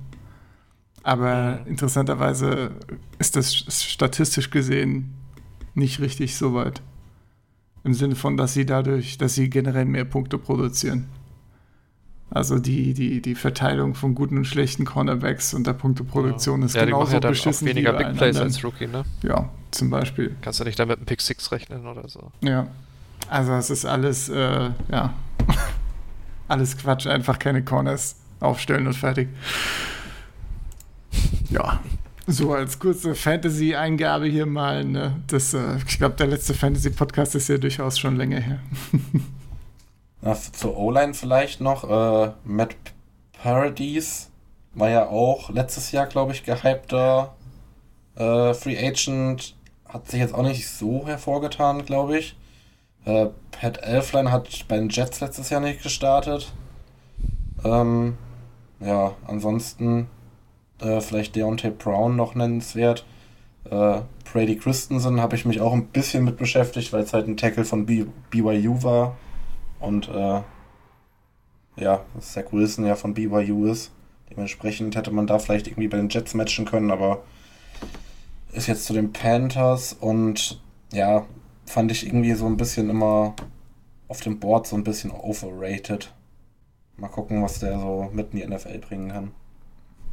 Aber 1.07 1.61
mhm. 1.61 1.71
interessanterweise 1.71 2.73
ist 3.21 3.37
das 3.37 3.55
statistisch 3.55 4.51
gesehen 4.51 5.14
nicht 5.75 6.01
richtig 6.01 6.35
so 6.35 6.53
weit. 6.53 6.83
Im 7.85 7.95
Sinne 7.95 8.16
von, 8.16 8.37
dass 8.37 8.55
sie 8.55 8.66
dadurch, 8.66 9.16
dass 9.16 9.35
sie 9.35 9.49
generell 9.49 9.85
mehr 9.85 10.05
Punkte 10.05 10.37
produzieren. 10.37 11.07
Also 12.29 12.59
die, 12.59 12.92
die, 12.92 13.23
die 13.23 13.37
Verteilung 13.37 13.95
von 13.95 14.16
guten 14.16 14.37
und 14.38 14.47
schlechten 14.47 14.85
Cornerbacks 14.85 15.55
und 15.55 15.64
der 15.64 15.75
Punkteproduktion 15.75 16.61
ja. 16.61 16.66
ist 16.66 16.75
ja, 16.75 16.85
genauso 16.85 17.12
ja 17.12 17.21
dann 17.21 17.31
beschissen 17.31 17.69
auch 17.69 17.71
weniger 17.71 17.92
Big 17.92 18.16
Plays 18.16 18.37
als 18.38 18.64
Rookie, 18.64 18.88
ne? 18.88 19.05
Ja, 19.23 19.49
zum 19.71 19.90
Beispiel. 19.90 20.35
Kannst 20.42 20.59
du 20.59 20.64
nicht 20.64 20.79
damit 20.81 20.97
einem 20.97 21.07
Pick 21.07 21.21
Six 21.21 21.53
rechnen 21.53 21.87
oder 21.87 22.09
so. 22.09 22.33
Ja. 22.40 22.66
Also 23.31 23.53
es 23.53 23.71
ist 23.71 23.85
alles, 23.85 24.29
äh, 24.29 24.71
ja, 24.90 25.14
alles 26.49 26.77
Quatsch, 26.77 27.07
einfach 27.07 27.38
keine 27.38 27.62
Corners 27.62 28.16
aufstellen 28.40 28.88
und 28.88 28.95
fertig. 28.95 29.29
Ja, 31.51 31.81
so 32.27 32.53
als 32.53 32.79
kurze 32.79 33.14
Fantasy-Eingabe 33.14 34.27
hier 34.27 34.47
mal. 34.47 34.85
Ne? 34.85 35.23
Das, 35.29 35.55
äh, 35.55 35.77
ich 35.87 35.99
glaube, 35.99 36.16
der 36.16 36.27
letzte 36.27 36.55
Fantasy-Podcast 36.55 37.35
ist 37.35 37.49
ja 37.49 37.59
durchaus 37.59 37.99
schon 37.99 38.16
länger 38.16 38.40
her. 38.40 38.59
Na, 40.23 40.35
zur 40.35 40.77
O-Line 40.77 41.14
vielleicht 41.14 41.61
noch. 41.61 41.85
Äh, 41.85 42.33
Matt 42.45 42.75
Paradise 43.33 44.27
war 44.75 44.90
ja 44.90 45.07
auch 45.07 45.51
letztes 45.51 45.92
Jahr, 45.92 46.07
glaube 46.07 46.33
ich, 46.33 46.42
gehypter 46.42 47.35
äh, 48.16 48.55
Free 48.55 48.77
Agent. 48.77 49.55
Hat 49.88 50.11
sich 50.11 50.19
jetzt 50.19 50.35
auch 50.35 50.42
nicht 50.42 50.69
so 50.69 51.07
hervorgetan, 51.07 51.85
glaube 51.85 52.19
ich. 52.19 52.37
Äh, 53.05 53.29
Pat 53.53 53.79
Elfline 53.79 54.33
hat 54.33 54.66
bei 54.66 54.77
den 54.77 54.88
Jets 54.88 55.21
letztes 55.21 55.49
Jahr 55.51 55.61
nicht 55.61 55.83
gestartet. 55.83 56.53
Ähm, 57.64 58.19
ja, 58.81 59.14
ansonsten 59.27 60.09
äh, 60.81 61.01
vielleicht 61.01 61.37
Deontay 61.37 61.71
Brown 61.71 62.17
noch 62.17 62.35
nennenswert. 62.35 63.05
Äh, 63.65 64.01
Brady 64.33 64.57
Christensen 64.57 65.21
habe 65.21 65.37
ich 65.37 65.45
mich 65.45 65.61
auch 65.61 65.73
ein 65.73 65.87
bisschen 65.87 66.25
mit 66.25 66.37
beschäftigt, 66.37 66.93
weil 66.93 67.03
es 67.03 67.12
halt 67.12 67.29
ein 67.29 67.37
Tackle 67.37 67.65
von 67.65 67.87
B 67.87 68.07
BYU 68.31 68.83
war. 68.83 69.17
Und 69.81 70.09
äh, 70.09 70.41
ja, 71.77 72.05
Zach 72.21 72.53
Wilson 72.53 72.87
ja 72.87 72.97
von 72.97 73.15
BYU 73.15 73.67
ist. 73.67 73.93
Dementsprechend 74.31 74.97
hätte 74.97 75.11
man 75.11 75.27
da 75.27 75.39
vielleicht 75.39 75.69
irgendwie 75.69 75.89
bei 75.89 75.97
den 75.97 76.09
Jets 76.09 76.35
matchen 76.35 76.65
können, 76.65 76.91
aber 76.91 77.23
ist 78.53 78.67
jetzt 78.67 78.87
zu 78.87 78.93
den 78.93 79.12
Panthers 79.12 79.93
und 79.93 80.61
ja, 80.93 81.27
fand 81.67 81.93
ich 81.93 82.07
irgendwie 82.07 82.33
so 82.33 82.47
ein 82.47 82.57
bisschen 82.57 82.91
immer 82.91 83.35
auf 84.09 84.21
dem 84.21 84.41
Board 84.41 84.67
so 84.67 84.77
ein 84.77 84.85
bisschen 84.85 85.11
overrated. 85.11 86.12
Mal 86.97 87.09
gucken, 87.09 87.43
was 87.43 87.59
der 87.59 87.79
so 87.79 88.11
mit 88.12 88.33
in 88.33 88.41
die 88.41 88.47
NFL 88.47 88.79
bringen 88.79 89.11
kann. 89.11 89.31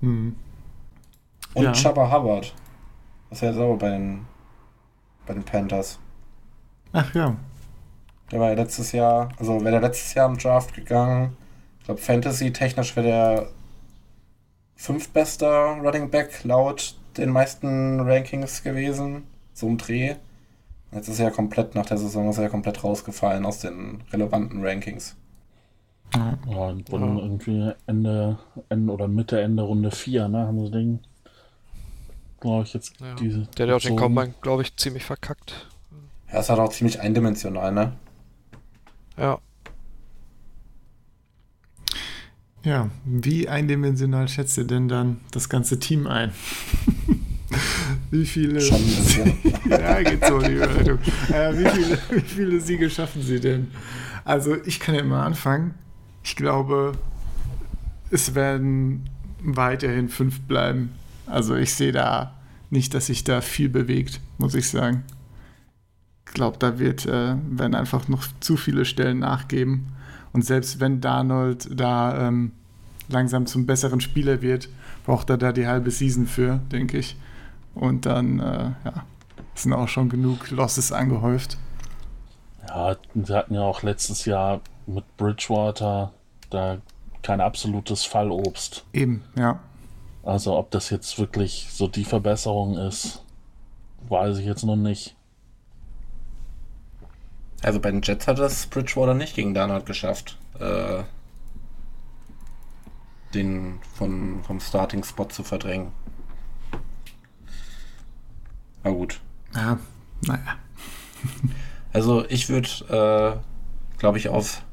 Hm. 0.01 0.35
Und 1.55 1.63
ja. 1.63 1.71
Chubba 1.73 2.11
Hubbard. 2.11 2.53
Das 3.29 3.41
ist 3.41 3.55
ja 3.55 3.63
auch 3.63 3.77
bei 3.77 3.89
den, 3.89 4.25
bei 5.25 5.33
den 5.33 5.43
Panthers. 5.43 5.99
Ach 6.91 7.13
ja. 7.15 7.35
Der 8.31 8.39
war 8.39 8.49
ja 8.49 8.55
letztes 8.55 8.91
Jahr, 8.91 9.29
also 9.37 9.61
wäre 9.61 9.71
der 9.71 9.81
letztes 9.81 10.13
Jahr 10.13 10.29
im 10.29 10.37
Draft 10.37 10.73
gegangen. 10.73 11.35
Ich 11.79 11.85
glaube, 11.85 12.01
Fantasy-technisch 12.01 12.95
wäre 12.95 13.07
der 13.07 13.47
fünftbester 14.75 15.77
Running 15.81 16.09
Back 16.09 16.43
laut 16.43 16.95
den 17.17 17.29
meisten 17.29 17.99
Rankings 17.99 18.63
gewesen. 18.63 19.23
So 19.53 19.67
ein 19.67 19.77
Dreh. 19.77 20.15
Jetzt 20.91 21.07
ist 21.07 21.19
er 21.19 21.25
ja 21.25 21.31
komplett 21.31 21.75
nach 21.75 21.85
der 21.85 21.97
Saison 21.97 22.29
ist 22.29 22.37
er 22.37 22.43
ja 22.43 22.49
komplett 22.49 22.83
rausgefallen 22.83 23.45
aus 23.45 23.59
den 23.59 24.03
relevanten 24.11 24.65
Rankings. 24.65 25.15
Ja, 26.15 26.37
und 26.47 26.91
wurden 26.91 27.17
ja. 27.17 27.23
irgendwie 27.23 27.71
Ende, 27.87 28.37
Ende 28.69 28.93
oder 28.93 29.07
Mitte, 29.07 29.41
Ende 29.41 29.63
Runde 29.63 29.89
4, 29.89 30.27
ne, 30.27 30.47
haben 30.47 30.63
sie 30.63 30.71
den 30.71 30.99
glaube 32.43 32.63
ich, 32.63 32.73
jetzt 32.73 32.93
ja. 32.99 33.15
diese. 33.15 33.47
Der 33.57 33.67
hat 33.67 33.75
auch 33.75 33.81
den 33.81 33.95
Combine, 33.95 34.33
glaube 34.41 34.61
ich, 34.63 34.75
ziemlich 34.75 35.05
verkackt. 35.05 35.67
Ja, 36.31 36.39
ist 36.41 36.49
halt 36.49 36.59
auch 36.59 36.71
ziemlich 36.71 36.99
eindimensional, 36.99 37.71
ne? 37.71 37.93
Ja. 39.17 39.39
Ja, 42.63 42.89
wie 43.05 43.47
eindimensional 43.47 44.27
schätzt 44.27 44.57
ihr 44.57 44.65
denn 44.65 44.87
dann 44.87 45.19
das 45.31 45.49
ganze 45.49 45.79
Team 45.79 46.07
ein? 46.07 46.33
wie 48.11 48.25
viele. 48.25 48.59
Schon 48.59 48.81
ja, 49.69 50.01
geht 50.01 50.25
so, 50.25 50.39
die 50.39 50.53
Überleitung. 50.53 50.99
Äh, 51.29 51.57
wie, 51.57 51.69
viele, 51.69 51.97
wie 52.09 52.21
viele 52.21 52.59
Siege 52.59 52.89
schaffen 52.89 53.21
sie 53.21 53.39
denn? 53.39 53.71
Also, 54.25 54.55
ich 54.65 54.79
kann 54.79 54.95
ja 54.95 55.01
immer 55.01 55.23
anfangen. 55.23 55.75
Ich 56.23 56.35
glaube, 56.35 56.93
es 58.11 58.35
werden 58.35 59.09
weiterhin 59.41 60.09
fünf 60.09 60.41
bleiben. 60.41 60.93
Also 61.25 61.55
ich 61.55 61.73
sehe 61.73 61.91
da 61.91 62.33
nicht, 62.69 62.93
dass 62.93 63.07
sich 63.07 63.23
da 63.23 63.41
viel 63.41 63.69
bewegt, 63.69 64.19
muss 64.37 64.55
ich 64.55 64.69
sagen. 64.69 65.03
Ich 66.25 66.33
glaube, 66.33 66.57
da 66.57 66.79
wird, 66.79 67.05
äh, 67.05 67.35
werden 67.49 67.75
einfach 67.75 68.07
noch 68.07 68.23
zu 68.39 68.57
viele 68.57 68.85
Stellen 68.85 69.19
nachgeben. 69.19 69.93
Und 70.31 70.43
selbst 70.43 70.79
wenn 70.79 70.99
Darnold 70.99 71.69
da 71.71 72.27
ähm, 72.27 72.53
langsam 73.09 73.45
zum 73.45 73.65
besseren 73.65 74.01
Spieler 74.01 74.41
wird, 74.41 74.69
braucht 75.05 75.29
er 75.29 75.37
da 75.37 75.51
die 75.51 75.67
halbe 75.67 75.91
Season 75.91 76.25
für, 76.25 76.59
denke 76.71 76.97
ich. 76.97 77.15
Und 77.75 78.05
dann, 78.05 78.39
äh, 78.39 78.71
ja, 78.85 79.05
sind 79.55 79.73
auch 79.73 79.87
schon 79.87 80.09
genug 80.09 80.49
Losses 80.49 80.91
angehäuft. 80.91 81.57
Ja, 82.67 82.95
wir 83.13 83.35
hatten 83.35 83.53
ja 83.53 83.61
auch 83.61 83.83
letztes 83.83 84.25
Jahr 84.25 84.61
mit 84.87 85.05
Bridgewater 85.17 86.11
da 86.49 86.77
kein 87.21 87.41
absolutes 87.41 88.05
Fallobst. 88.05 88.85
Eben, 88.93 89.23
ja. 89.35 89.59
Also 90.23 90.57
ob 90.57 90.71
das 90.71 90.89
jetzt 90.89 91.19
wirklich 91.19 91.67
so 91.71 91.87
die 91.87 92.05
Verbesserung 92.05 92.77
ist, 92.77 93.23
weiß 94.07 94.37
ich 94.37 94.45
jetzt 94.45 94.63
noch 94.63 94.77
nicht. 94.77 95.15
Also 97.61 97.79
bei 97.79 97.91
den 97.91 98.01
Jets 98.01 98.27
hat 98.27 98.39
das 98.39 98.67
Bridgewater 98.67 99.13
nicht 99.13 99.35
gegen 99.35 99.53
Darnold 99.53 99.85
geschafft, 99.85 100.37
äh, 100.59 101.03
den 103.33 103.79
von, 103.95 104.43
vom 104.43 104.59
Starting-Spot 104.59 105.25
zu 105.25 105.43
verdrängen. 105.43 105.91
Na 108.83 108.91
gut. 108.91 109.21
Ja, 109.55 109.79
naja. 110.25 110.57
also 111.93 112.25
ich 112.27 112.49
würde, 112.49 112.69
äh, 112.89 113.97
glaube 113.97 114.17
ich, 114.17 114.29
auf 114.29 114.63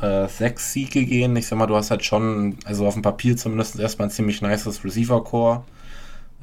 äh, 0.00 0.28
sechs 0.28 0.72
Siege 0.72 1.04
gehen. 1.04 1.36
Ich 1.36 1.46
sag 1.46 1.58
mal, 1.58 1.66
du 1.66 1.76
hast 1.76 1.90
halt 1.90 2.04
schon, 2.04 2.56
also 2.64 2.86
auf 2.86 2.94
dem 2.94 3.02
Papier 3.02 3.36
zumindest 3.36 3.78
erstmal 3.78 4.08
ein 4.08 4.12
ziemlich 4.12 4.42
nices 4.42 4.84
Receiver-Core. 4.84 5.64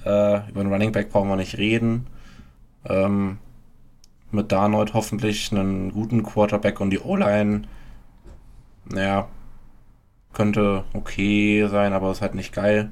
Äh, 0.06 0.50
über 0.50 0.64
den 0.64 0.72
Running 0.72 0.92
Back 0.92 1.10
brauchen 1.10 1.30
wir 1.30 1.36
nicht 1.36 1.58
reden. 1.58 2.08
Ähm, 2.86 3.38
mit 4.32 4.52
Darnold 4.52 4.94
hoffentlich 4.94 5.52
einen 5.52 5.92
guten 5.92 6.24
Quarterback 6.24 6.82
und 6.82 6.90
die 6.90 7.00
O-Line, 7.00 7.64
naja, 8.86 9.28
könnte 10.34 10.84
okay 10.94 11.68
sein, 11.70 11.94
aber 11.94 12.12
ist 12.12 12.22
halt 12.22 12.36
nicht 12.36 12.54
geil. 12.54 12.92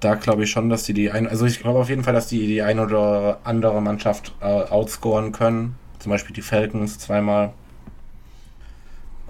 Da 0.00 0.14
glaube 0.14 0.44
ich 0.44 0.50
schon, 0.50 0.68
dass 0.68 0.84
die 0.84 0.92
die 0.92 1.10
ein, 1.10 1.26
also 1.26 1.46
ich 1.46 1.60
glaube 1.60 1.78
auf 1.80 1.88
jeden 1.88 2.04
Fall, 2.04 2.12
dass 2.12 2.28
die 2.28 2.46
die 2.46 2.62
ein 2.62 2.78
oder 2.78 3.40
andere 3.44 3.80
Mannschaft 3.80 4.34
äh, 4.40 4.44
outscoren 4.44 5.32
können. 5.32 5.76
Zum 5.98 6.10
Beispiel 6.10 6.34
die 6.34 6.42
Falcons 6.42 6.98
zweimal. 6.98 7.54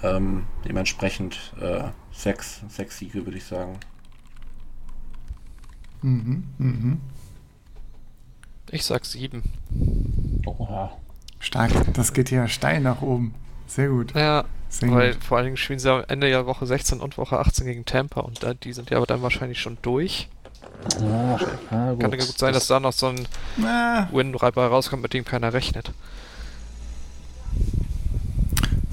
Ähm, 0.02 0.44
dementsprechend 0.64 1.52
äh, 1.60 1.84
sechs, 2.12 2.60
sechs 2.68 2.98
Siege, 2.98 3.24
würde 3.24 3.38
ich 3.38 3.44
sagen. 3.44 3.78
Mhm, 6.02 6.44
mhm. 6.58 7.00
Ich 8.70 8.84
sag 8.84 9.04
sieben. 9.04 9.42
Oha. 10.44 10.92
Stark, 11.38 11.72
das 11.94 12.12
geht 12.12 12.30
ja 12.30 12.48
steil 12.48 12.80
nach 12.80 13.02
oben. 13.02 13.34
Sehr 13.66 13.88
gut. 13.88 14.14
Ja, 14.14 14.44
Sehr 14.68 14.90
weil 14.90 15.12
gut. 15.14 15.24
vor 15.24 15.38
allen 15.38 15.46
Dingen 15.46 15.56
spielen 15.56 15.78
sie 15.78 15.90
am 15.90 16.04
Ende 16.08 16.28
ja 16.28 16.46
Woche 16.46 16.66
16 16.66 17.00
und 17.00 17.18
Woche 17.18 17.38
18 17.38 17.66
gegen 17.66 17.84
Tampa 17.84 18.20
und 18.20 18.42
da, 18.42 18.54
die 18.54 18.72
sind 18.72 18.90
ja 18.90 18.96
aber 18.98 19.06
dann 19.06 19.22
wahrscheinlich 19.22 19.60
schon 19.60 19.78
durch. 19.82 20.28
Ja, 21.00 21.36
gut. 21.36 22.00
Kann 22.00 22.10
ja 22.12 22.16
gut 22.16 22.38
sein, 22.38 22.52
dass 22.52 22.66
da 22.66 22.80
noch 22.80 22.92
so 22.92 23.08
ein 23.08 23.26
Win 24.12 24.34
rauskommt, 24.34 25.02
mit 25.02 25.14
dem 25.14 25.24
keiner 25.24 25.52
rechnet. 25.52 25.92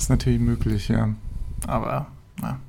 Ist 0.03 0.09
natürlich 0.09 0.41
möglich, 0.41 0.89
ja. 0.89 1.15
Aber, 1.65 2.07
na. 2.41 2.59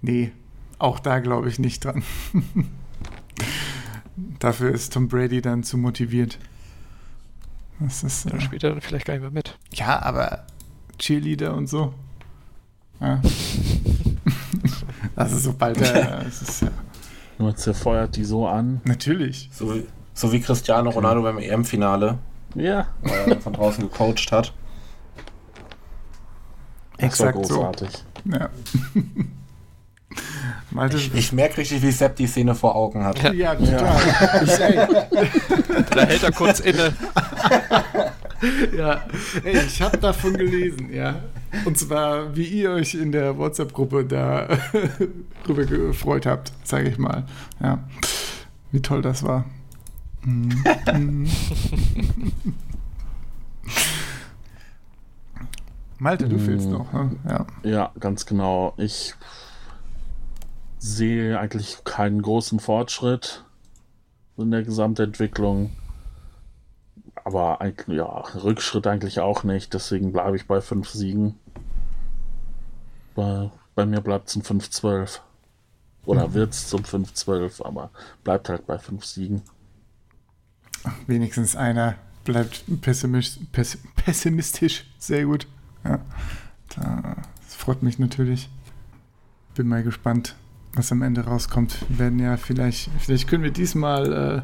Nee, 0.00 0.32
auch 0.78 0.98
da 0.98 1.18
glaube 1.18 1.50
ich 1.50 1.58
nicht 1.58 1.84
dran. 1.84 2.02
Dafür 4.38 4.72
ist 4.72 4.94
Tom 4.94 5.08
Brady 5.08 5.42
dann 5.42 5.64
zu 5.64 5.76
motiviert. 5.76 6.38
Das 7.78 8.02
ist, 8.02 8.24
ja, 8.24 8.36
äh, 8.36 8.40
spielt 8.40 8.64
er 8.64 8.70
dann 8.70 8.80
vielleicht 8.80 9.04
gar 9.04 9.12
nicht 9.12 9.20
mehr 9.20 9.30
mit. 9.30 9.58
Ja, 9.74 10.00
aber 10.00 10.46
Cheerleader 10.98 11.54
und 11.54 11.66
so. 11.66 11.92
Ja. 13.00 13.20
also 15.16 15.38
sobald 15.38 15.78
er. 15.82 16.24
ist, 16.26 16.62
ja. 16.62 16.70
Nur 17.38 17.54
zerfeuert 17.54 18.16
die 18.16 18.24
so 18.24 18.48
an. 18.48 18.80
Natürlich. 18.84 19.50
So, 19.52 19.74
so 20.14 20.32
wie 20.32 20.40
Cristiano 20.40 20.88
Ronaldo 20.88 21.20
beim 21.20 21.36
EM-Finale. 21.36 22.18
Ja. 22.54 22.88
Weil 23.02 23.32
er 23.32 23.40
von 23.42 23.52
draußen 23.52 23.84
gecoacht 23.84 24.32
hat. 24.32 24.54
Exakt 27.00 27.34
großartig. 27.34 27.90
So. 27.90 28.36
Ja. 28.36 28.50
Malte, 30.70 30.96
ich, 30.96 31.14
ich 31.14 31.32
merke 31.32 31.58
richtig, 31.58 31.82
wie 31.82 31.90
Sepp 31.90 32.16
die 32.16 32.26
Szene 32.26 32.54
vor 32.54 32.76
Augen 32.76 33.04
hat. 33.04 33.22
Ja, 33.22 33.32
ja 33.32 33.54
total. 33.54 34.00
Ja. 34.74 34.86
da 35.94 36.02
hält 36.02 36.22
er 36.22 36.32
kurz 36.32 36.60
inne. 36.60 36.92
ja, 38.76 39.02
Ey, 39.44 39.58
ich 39.66 39.82
habe 39.82 39.98
davon 39.98 40.36
gelesen, 40.36 40.92
ja. 40.92 41.16
Und 41.64 41.78
zwar, 41.78 42.36
wie 42.36 42.44
ihr 42.44 42.70
euch 42.70 42.94
in 42.94 43.10
der 43.12 43.36
WhatsApp-Gruppe 43.36 44.04
darüber 44.04 45.64
gefreut 45.64 46.26
habt, 46.26 46.52
sage 46.62 46.88
ich 46.88 46.98
mal. 46.98 47.24
Ja. 47.60 47.84
Wie 48.70 48.80
toll 48.80 49.02
das 49.02 49.24
war. 49.24 49.44
Mhm. 50.24 51.26
Malte, 56.00 56.28
du 56.28 56.38
fehlst 56.38 56.66
mhm. 56.66 56.72
noch. 56.72 56.92
Ne? 56.92 57.16
Ja. 57.28 57.46
ja, 57.62 57.92
ganz 58.00 58.24
genau. 58.24 58.72
Ich 58.78 59.14
sehe 60.78 61.38
eigentlich 61.38 61.84
keinen 61.84 62.22
großen 62.22 62.58
Fortschritt 62.58 63.44
in 64.38 64.50
der 64.50 64.62
Gesamtentwicklung. 64.62 65.70
Aber 67.22 67.60
eigentlich, 67.60 67.98
ja, 67.98 68.24
Rückschritt 68.34 68.86
eigentlich 68.86 69.20
auch 69.20 69.44
nicht. 69.44 69.74
Deswegen 69.74 70.12
bleibe 70.12 70.36
ich 70.36 70.46
bei 70.46 70.62
fünf 70.62 70.88
Siegen. 70.88 71.34
Bei, 73.14 73.50
bei 73.74 73.84
mir 73.84 74.00
bleibt 74.00 74.30
es 74.30 74.36
ein 74.36 74.42
5-12. 74.42 75.20
Oder 76.06 76.28
mhm. 76.28 76.34
wird 76.34 76.54
es 76.54 76.68
zum 76.68 76.80
5-12, 76.80 77.62
aber 77.62 77.90
bleibt 78.24 78.48
halt 78.48 78.66
bei 78.66 78.78
fünf 78.78 79.04
Siegen. 79.04 79.42
Wenigstens 81.06 81.56
einer 81.56 81.96
bleibt 82.24 82.64
pessimistisch. 82.80 84.86
Sehr 84.98 85.26
gut. 85.26 85.46
Ja, 85.84 86.00
das 86.76 87.54
freut 87.56 87.82
mich 87.82 87.98
natürlich. 87.98 88.48
Bin 89.54 89.68
mal 89.68 89.82
gespannt, 89.82 90.36
was 90.74 90.92
am 90.92 91.02
Ende 91.02 91.22
rauskommt. 91.22 91.76
Wir 91.88 91.98
werden 91.98 92.18
ja 92.18 92.36
vielleicht, 92.36 92.90
vielleicht 92.98 93.28
können 93.28 93.42
wir 93.42 93.50
diesmal 93.50 94.12
äh, 94.12 94.42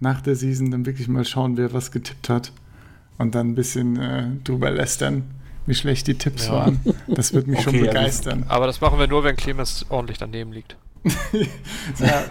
nach 0.00 0.20
der 0.20 0.36
Season 0.36 0.70
dann 0.70 0.86
wirklich 0.86 1.08
mal 1.08 1.24
schauen, 1.24 1.56
wer 1.56 1.72
was 1.72 1.90
getippt 1.90 2.28
hat. 2.28 2.52
Und 3.18 3.34
dann 3.34 3.50
ein 3.50 3.54
bisschen 3.56 3.96
äh, 3.96 4.28
drüber 4.44 4.70
lästern, 4.70 5.24
wie 5.66 5.74
schlecht 5.74 6.06
die 6.06 6.14
Tipps 6.14 6.46
ja. 6.46 6.52
waren. 6.52 6.80
Das 7.08 7.32
wird 7.32 7.48
mich 7.48 7.66
okay, 7.66 7.78
schon 7.78 7.86
begeistern. 7.86 8.44
Aber 8.48 8.66
das 8.66 8.80
machen 8.80 8.98
wir 8.98 9.08
nur, 9.08 9.24
wenn 9.24 9.34
Clemens 9.34 9.86
ordentlich 9.88 10.18
daneben 10.18 10.52
liegt. 10.52 10.76
ja, 11.98 12.24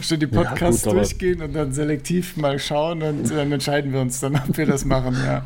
schon 0.00 0.20
die 0.20 0.26
Podcasts 0.26 0.84
ja, 0.84 0.90
gut, 0.90 1.00
durchgehen 1.00 1.42
und 1.42 1.52
dann 1.52 1.72
selektiv 1.72 2.36
mal 2.36 2.58
schauen 2.58 3.02
und 3.02 3.30
dann 3.30 3.52
entscheiden 3.52 3.92
wir 3.92 4.00
uns 4.00 4.20
dann, 4.20 4.36
ob 4.36 4.56
wir 4.56 4.66
das 4.66 4.84
machen. 4.84 5.16
Ja. 5.24 5.44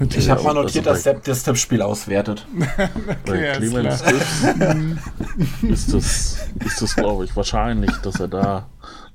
Ich 0.00 0.28
habe 0.28 0.42
mal 0.42 0.54
notiert, 0.54 0.86
dass 0.86 1.02
Sepp 1.04 1.24
das 1.24 1.42
Tippspiel 1.44 1.82
auswertet. 1.82 2.46
okay, 2.56 2.88
bei 3.24 3.52
Clemens 3.52 4.02
ist 5.62 5.94
das, 5.94 6.38
ist 6.64 6.82
das 6.82 6.96
glaube 6.96 7.24
ich, 7.24 7.36
wahrscheinlich, 7.36 7.92
dass 7.98 8.18
er 8.18 8.28
da 8.28 8.68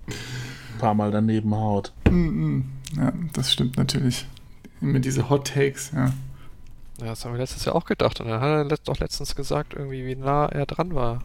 ein 0.08 0.80
paar 0.80 0.94
Mal 0.94 1.12
daneben 1.12 1.54
haut. 1.54 1.92
Ja, 2.08 3.14
das 3.34 3.52
stimmt 3.52 3.78
natürlich. 3.78 4.26
Immer 4.82 5.00
diese 5.00 5.30
Hot 5.30 5.48
Takes, 5.48 5.92
ja. 5.94 6.14
Ja, 7.00 7.08
das 7.08 7.24
haben 7.24 7.34
wir 7.34 7.40
letztes 7.40 7.66
Jahr 7.66 7.76
auch 7.76 7.86
gedacht. 7.86 8.20
Und 8.20 8.28
dann 8.28 8.42
hat 8.42 8.72
er 8.72 8.78
doch 8.84 9.00
letztens 9.00 9.36
gesagt, 9.36 9.74
irgendwie, 9.74 10.06
wie 10.06 10.16
nah 10.16 10.48
er 10.48 10.66
dran 10.66 10.94
war. 10.96 11.24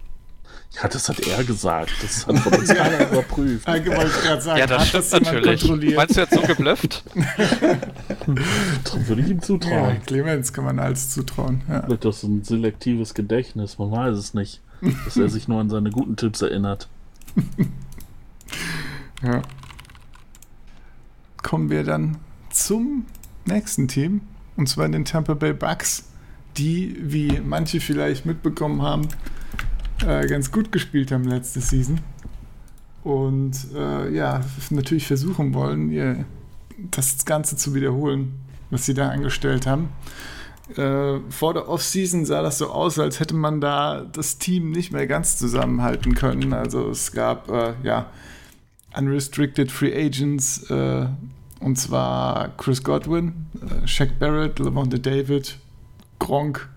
Ja, 0.83 0.89
das 0.89 1.09
hat 1.09 1.21
er 1.21 1.45
gesagt. 1.45 1.93
Das 2.03 2.27
hat 2.27 2.39
von 2.41 2.53
uns 2.55 2.69
keiner 2.69 3.11
überprüft. 3.11 3.69
Ja, 3.69 4.41
sagen, 4.41 4.59
ja, 4.59 4.67
das 4.67 4.89
stimmt 4.89 5.05
das 5.05 5.21
natürlich. 5.21 5.95
Meinst 5.95 6.17
du 6.17 6.21
jetzt 6.21 6.35
so 6.35 6.41
geblufft? 6.41 7.05
würde 9.07 9.23
ich 9.23 9.29
ihm 9.29 9.41
zutrauen. 9.41 9.95
Ja, 9.95 10.01
Clemens 10.07 10.53
kann 10.53 10.65
man 10.65 10.79
alles 10.79 11.11
zutrauen. 11.11 11.63
Ja. 11.69 11.83
Vielleicht 11.83 12.05
das 12.05 12.23
ein 12.23 12.43
selektives 12.43 13.15
Gedächtnis, 13.15 13.79
man 13.79 13.91
weiß 13.91 14.17
es 14.17 14.35
nicht. 14.35 14.61
Dass 15.05 15.17
er 15.17 15.29
sich 15.29 15.49
nur 15.49 15.61
an 15.61 15.71
seine 15.71 15.91
guten 15.91 16.17
Tipps 16.17 16.43
erinnert. 16.43 16.89
ja. 19.23 19.43
Kommen 21.43 21.71
wir 21.71 21.85
dann 21.85 22.19
zum 22.51 23.07
nächsten 23.47 23.89
Team. 23.89 24.23
Und 24.57 24.69
zwar 24.69 24.89
den 24.89 25.05
Tampa 25.05 25.35
Bay 25.35 25.53
Bucks, 25.53 26.09
die, 26.57 26.97
wie 27.01 27.41
manche 27.45 27.81
vielleicht 27.81 28.27
mitbekommen 28.27 28.83
haben, 28.83 29.09
äh, 30.07 30.27
ganz 30.27 30.51
gut 30.53 30.73
gespielt 30.73 31.13
haben 31.13 31.25
letzte 31.25 31.61
Season. 31.61 32.01
Und 33.03 33.53
äh, 33.75 34.11
ja, 34.15 34.41
natürlich 34.71 35.07
versuchen 35.07 35.55
wollen, 35.55 35.91
ihr 35.91 36.25
das 36.91 37.25
Ganze 37.25 37.57
zu 37.57 37.75
wiederholen, 37.75 38.41
was 38.71 38.87
sie 38.87 38.95
da 38.95 39.11
angestellt 39.11 39.67
haben. 39.67 39.91
Äh, 40.77 41.21
vor 41.29 41.53
der 41.53 41.69
Offseason 41.69 42.25
sah 42.25 42.43
das 42.43 42.59
so 42.59 42.71
aus, 42.71 42.99
als 42.99 43.21
hätte 43.21 43.35
man 43.35 43.61
da 43.61 44.07
das 44.11 44.39
Team 44.39 44.71
nicht 44.71 44.93
mehr 44.93 45.07
ganz 45.07 45.37
zusammenhalten 45.37 46.15
können. 46.15 46.55
Also 46.55 46.89
es 46.89 47.13
gab 47.13 47.51
äh, 47.51 47.75
ja 47.83 48.07
unrestricted 48.97 49.71
Free 49.71 49.95
Agents 49.95 50.71
äh, 50.71 51.07
und 51.61 51.77
zwar 51.77 52.57
Chris 52.57 52.83
Godwin, 52.83 53.47
Shaq 53.87 54.19
Barrett, 54.19 54.59
Lavonte 54.59 54.99
David, 54.99 55.59
Gronk, 56.19 56.69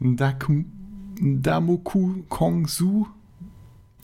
Ndakum 0.00 0.81
Damoku 1.22 2.24
Kong 2.28 2.66
Su, 2.66 3.06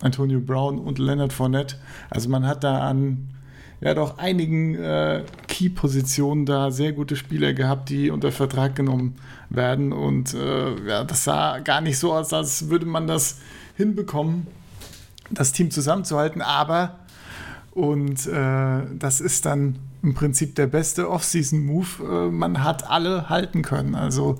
Antonio 0.00 0.40
Brown 0.40 0.78
und 0.78 0.98
Leonard 0.98 1.32
Fournette. 1.32 1.76
Also 2.10 2.28
man 2.28 2.46
hat 2.46 2.62
da 2.62 2.78
an 2.88 3.30
ja 3.80 3.94
doch 3.94 4.18
einigen 4.18 4.76
äh, 4.76 5.24
Key-Positionen 5.48 6.46
da 6.46 6.70
sehr 6.70 6.92
gute 6.92 7.16
Spieler 7.16 7.54
gehabt, 7.54 7.88
die 7.88 8.10
unter 8.10 8.30
Vertrag 8.30 8.76
genommen 8.76 9.16
werden. 9.50 9.92
Und 9.92 10.34
äh, 10.34 10.86
ja, 10.86 11.02
das 11.02 11.24
sah 11.24 11.58
gar 11.58 11.80
nicht 11.80 11.98
so 11.98 12.12
aus, 12.12 12.32
als 12.32 12.70
würde 12.70 12.86
man 12.86 13.08
das 13.08 13.38
hinbekommen, 13.76 14.46
das 15.30 15.52
Team 15.52 15.72
zusammenzuhalten. 15.72 16.40
Aber, 16.40 17.00
und 17.72 18.26
äh, 18.26 18.82
das 18.96 19.20
ist 19.20 19.44
dann 19.44 19.76
im 20.02 20.14
Prinzip 20.14 20.54
der 20.54 20.66
beste 20.66 21.10
Off-Season-Move. 21.10 21.86
Äh, 22.28 22.30
man 22.30 22.62
hat 22.62 22.88
alle 22.88 23.28
halten 23.28 23.62
können. 23.62 23.94
Also 23.94 24.36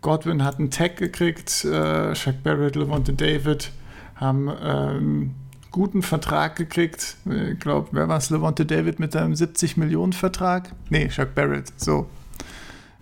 Godwin 0.00 0.44
hat 0.44 0.58
einen 0.58 0.70
Tag 0.70 0.96
gekriegt, 0.96 1.64
äh, 1.64 2.14
Shaq 2.14 2.42
Barrett, 2.42 2.76
Levante 2.76 3.12
David 3.12 3.72
haben 4.16 4.48
einen 4.48 5.22
äh, 5.22 5.66
guten 5.70 6.02
Vertrag 6.02 6.56
gekriegt. 6.56 7.16
Ich 7.26 7.60
glaube, 7.60 7.88
wer 7.92 8.08
war 8.08 8.16
es? 8.16 8.30
Levante 8.30 8.64
David 8.64 8.98
mit 8.98 9.12
seinem 9.12 9.34
70 9.34 9.76
Millionen 9.76 10.12
Vertrag? 10.12 10.72
Nee, 10.88 11.10
Shaq 11.10 11.34
Barrett, 11.34 11.72
so. 11.76 12.06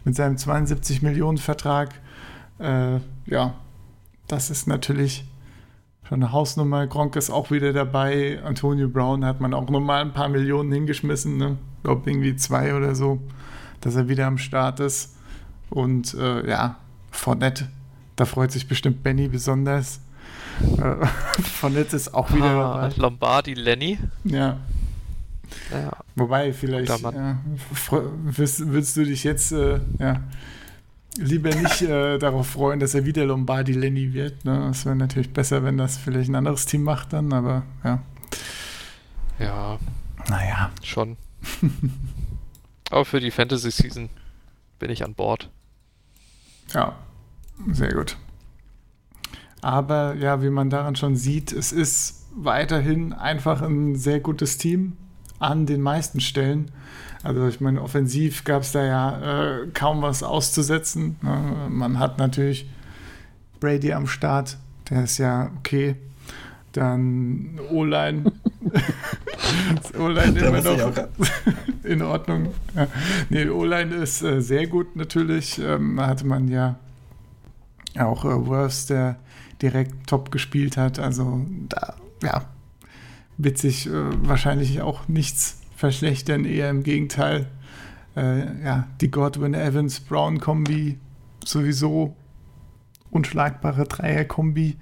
Mit 0.05 0.17
seinem 0.17 0.37
72 0.37 1.01
Millionen 1.01 1.38
Vertrag. 1.38 1.95
Äh, 2.59 2.99
ja, 3.27 3.55
das 4.27 4.51
ist 4.51 4.67
natürlich 4.67 5.25
schon 6.09 6.23
eine 6.23 6.33
Hausnummer. 6.33 6.87
Gronk 6.87 7.17
ist 7.17 7.31
auch 7.31 7.51
wieder 7.51 7.73
dabei. 7.73 8.40
Antonio 8.45 8.88
Brown 8.88 9.25
hat 9.25 9.40
man 9.40 9.55
auch 9.55 9.69
nochmal 9.69 10.03
ein 10.03 10.12
paar 10.12 10.29
Millionen 10.29 10.71
hingeschmissen. 10.73 11.37
Ne? 11.37 11.57
Ich 11.79 11.83
glaube, 11.85 12.11
irgendwie 12.11 12.37
zwei 12.37 12.75
oder 12.75 12.95
so, 12.95 13.21
dass 13.81 13.97
er 13.97 14.09
wieder 14.09 14.27
am 14.27 14.38
Start 14.38 14.81
ist. 14.81 15.17
Und 15.71 16.14
äh, 16.14 16.49
ja, 16.49 16.77
Fournette, 17.11 17.69
da 18.17 18.25
freut 18.27 18.53
sich 18.53 18.69
bestimmt 18.69 19.03
Benny 19.03 19.29
besonders. 19.29 20.01
Äh, 20.79 21.07
Fournette 21.43 21.97
ist 21.97 22.14
auch 22.14 22.33
wieder 22.33 22.45
ah, 22.45 22.83
dabei. 22.83 22.95
Lombardi, 22.97 23.55
Lenny. 23.55 23.99
Ja. 24.25 24.59
ja. 25.73 25.90
Wobei, 26.14 26.53
vielleicht 26.53 26.88
ja, 27.01 27.38
willst, 28.25 28.73
willst, 28.73 28.97
du 28.97 29.05
dich 29.05 29.25
jetzt 29.25 29.53
äh, 29.53 29.81
ja, 29.99 30.21
lieber 31.16 31.55
nicht 31.55 31.83
äh, 31.83 32.18
darauf 32.18 32.48
freuen, 32.48 32.81
dass 32.81 32.94
er 32.94 33.05
wieder 33.05 33.24
Lombardi 33.24 33.72
Lenny 33.72 34.12
wird. 34.12 34.44
Ne? 34.44 34.66
Das 34.68 34.85
wäre 34.85 34.96
natürlich 34.96 35.33
besser, 35.33 35.64
wenn 35.64 35.79
das 35.79 35.96
vielleicht 35.96 36.29
ein 36.29 36.35
anderes 36.35 36.66
Team 36.66 36.83
macht 36.83 37.12
dann, 37.12 37.33
aber 37.33 37.62
ja. 37.85 38.03
Ja. 39.38 39.79
Naja. 40.29 40.70
Schon. 40.83 41.16
aber 42.90 43.05
für 43.05 43.20
die 43.20 43.31
Fantasy 43.31 43.70
Season 43.70 44.09
bin 44.79 44.90
ich 44.90 45.05
an 45.05 45.14
Bord. 45.14 45.50
Ja, 46.72 46.96
sehr 47.70 47.92
gut. 47.92 48.16
Aber 49.61 50.15
ja, 50.15 50.42
wie 50.42 50.50
man 50.50 50.71
daran 50.71 50.96
schon 50.96 51.17
sieht, 51.17 51.52
es 51.52 51.73
ist 51.73 52.27
weiterhin 52.35 53.12
einfach 53.12 53.62
ein 53.62 53.96
sehr 53.96 54.21
gutes 54.21 54.58
Team 54.58 54.96
an 55.39 55.67
den 55.67 55.81
meisten 55.81 56.21
Stellen. 56.21 56.71
Also 57.23 57.49
ich 57.49 57.61
meine, 57.61 57.81
offensiv 57.81 58.45
gab 58.45 58.63
es 58.63 58.73
da 58.73 58.85
ja 58.85 59.63
äh, 59.63 59.69
kaum 59.73 60.03
was 60.03 60.23
auszusetzen. 60.23 61.17
Ne? 61.23 61.69
Man 61.71 61.99
hat 61.99 62.19
natürlich 62.19 62.69
Brady 63.61 63.93
am 63.93 64.07
Start, 64.07 64.59
der 64.91 65.05
ist 65.05 65.19
ja 65.19 65.51
okay. 65.59 65.97
Dann 66.73 67.61
O-Line. 67.71 68.25
O-Line 69.99 70.39
immer 70.41 70.61
noch 70.61 70.93
in 71.85 72.03
Ordnung. 72.03 72.49
Ja. 72.75 72.89
Nee, 73.31 73.49
O-Line 73.49 73.95
ist 73.95 74.23
äh, 74.23 74.43
sehr 74.43 74.67
gut 74.67 74.97
natürlich. 74.97 75.59
Ähm, 75.61 75.97
da 75.97 76.09
hatte 76.09 76.27
man 76.27 76.49
ja 76.49 76.77
auch 77.97 78.25
äh, 78.25 78.47
Worths, 78.47 78.87
der 78.87 79.17
direkt 79.63 80.09
top 80.09 80.31
gespielt 80.31 80.77
hat. 80.77 80.99
Also 80.99 81.47
da, 81.69 81.95
ja, 82.23 82.45
wird 83.37 83.59
sich 83.59 83.87
äh, 83.87 83.93
wahrscheinlich 84.27 84.81
auch 84.81 85.09
nichts 85.09 85.61
verschlechtern, 85.77 86.45
eher 86.45 86.71
im 86.71 86.83
Gegenteil. 86.83 87.47
Äh, 88.17 88.65
ja, 88.65 88.89
die 89.01 89.11
Godwin-Evans-Brown-Kombi 89.11 90.99
sowieso 91.45 92.17
unschlagbare 93.11 93.85
Dreier-Kombi 93.85 94.77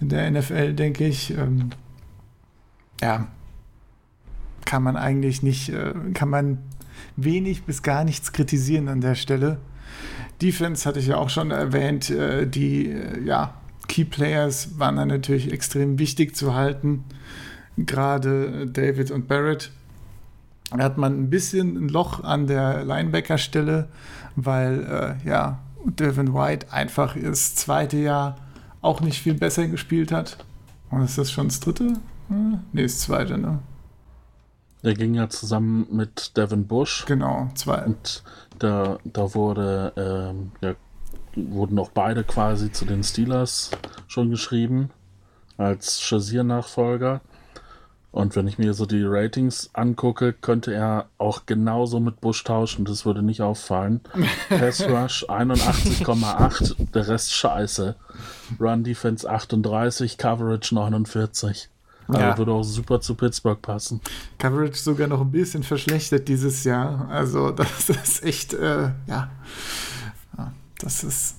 in 0.00 0.08
der 0.08 0.30
NFL, 0.30 0.74
denke 0.74 1.06
ich. 1.06 1.30
Ähm, 1.36 1.70
ja, 3.00 3.28
kann 4.64 4.82
man 4.82 4.96
eigentlich 4.96 5.42
nicht, 5.42 5.70
äh, 5.70 5.94
kann 6.14 6.28
man 6.28 6.58
wenig 7.16 7.64
bis 7.64 7.82
gar 7.82 8.04
nichts 8.04 8.32
kritisieren 8.32 8.88
an 8.88 9.00
der 9.00 9.14
Stelle. 9.14 9.58
Defense 10.40 10.88
hatte 10.88 11.00
ich 11.00 11.08
ja 11.08 11.16
auch 11.16 11.30
schon 11.30 11.50
erwähnt. 11.50 12.10
Äh, 12.10 12.46
die 12.46 12.90
äh, 12.90 13.22
ja, 13.24 13.54
Key 13.88 14.04
Players 14.04 14.78
waren 14.78 14.96
dann 14.96 15.08
natürlich 15.08 15.52
extrem 15.52 15.98
wichtig 15.98 16.36
zu 16.36 16.54
halten. 16.54 17.04
Gerade 17.86 18.66
David 18.66 19.10
und 19.10 19.28
Barrett. 19.28 19.70
Da 20.70 20.84
hat 20.84 20.98
man 20.98 21.18
ein 21.18 21.30
bisschen 21.30 21.76
ein 21.76 21.88
Loch 21.88 22.22
an 22.22 22.46
der 22.46 22.84
Linebacker-Stelle, 22.84 23.88
weil 24.36 25.18
äh, 25.24 25.28
ja, 25.28 25.58
Devin 25.84 26.34
White 26.34 26.72
einfach 26.72 27.16
das 27.20 27.54
zweite 27.54 27.96
Jahr 27.96 28.36
auch 28.80 29.00
nicht 29.00 29.20
viel 29.20 29.34
besser 29.34 29.66
gespielt 29.66 30.12
hat. 30.12 30.44
Und 30.90 31.02
ist 31.02 31.18
das 31.18 31.30
schon 31.30 31.48
das 31.48 31.60
dritte? 31.60 31.94
Hm, 32.28 32.60
nee, 32.72 32.82
das 32.82 33.00
zweite, 33.00 33.38
ne? 33.38 33.58
Der 34.82 34.94
ging 34.94 35.14
ja 35.14 35.28
zusammen 35.28 35.86
mit 35.90 36.36
Devin 36.36 36.66
Bush. 36.66 37.04
Genau, 37.06 37.50
zwei. 37.54 37.84
Und 37.84 38.22
da, 38.58 38.98
da 39.04 39.34
wurde, 39.34 39.92
ähm, 39.96 40.52
ja, 40.62 40.74
wurden 41.34 41.78
auch 41.78 41.90
beide 41.90 42.24
quasi 42.24 42.72
zu 42.72 42.84
den 42.84 43.02
Steelers 43.02 43.70
schon 44.06 44.30
geschrieben 44.30 44.90
als 45.58 46.00
Shazier-Nachfolger. 46.00 47.20
Und 48.12 48.34
wenn 48.34 48.48
ich 48.48 48.58
mir 48.58 48.74
so 48.74 48.86
die 48.86 49.04
Ratings 49.04 49.70
angucke, 49.72 50.32
könnte 50.32 50.74
er 50.74 51.06
auch 51.18 51.46
genauso 51.46 52.00
mit 52.00 52.20
Bush 52.20 52.42
tauschen. 52.42 52.84
Das 52.84 53.06
würde 53.06 53.22
nicht 53.22 53.40
auffallen. 53.40 54.00
Pass 54.48 54.82
Rush 54.82 55.24
81,8, 55.28 56.90
der 56.92 57.08
Rest 57.08 57.32
scheiße. 57.32 57.94
Run 58.58 58.82
Defense 58.82 59.30
38, 59.30 60.18
Coverage 60.18 60.74
49. 60.74 61.68
Also 62.08 62.20
ja. 62.20 62.36
würde 62.36 62.52
auch 62.52 62.64
super 62.64 63.00
zu 63.00 63.14
Pittsburgh 63.14 63.62
passen. 63.62 64.00
Coverage 64.38 64.76
sogar 64.78 65.06
noch 65.06 65.20
ein 65.20 65.30
bisschen 65.30 65.62
verschlechtert 65.62 66.26
dieses 66.26 66.64
Jahr. 66.64 67.08
Also 67.08 67.52
das 67.52 67.88
ist 67.88 68.24
echt, 68.24 68.52
äh, 68.54 68.90
ja, 69.06 69.30
das 70.80 71.04
ist 71.04 71.36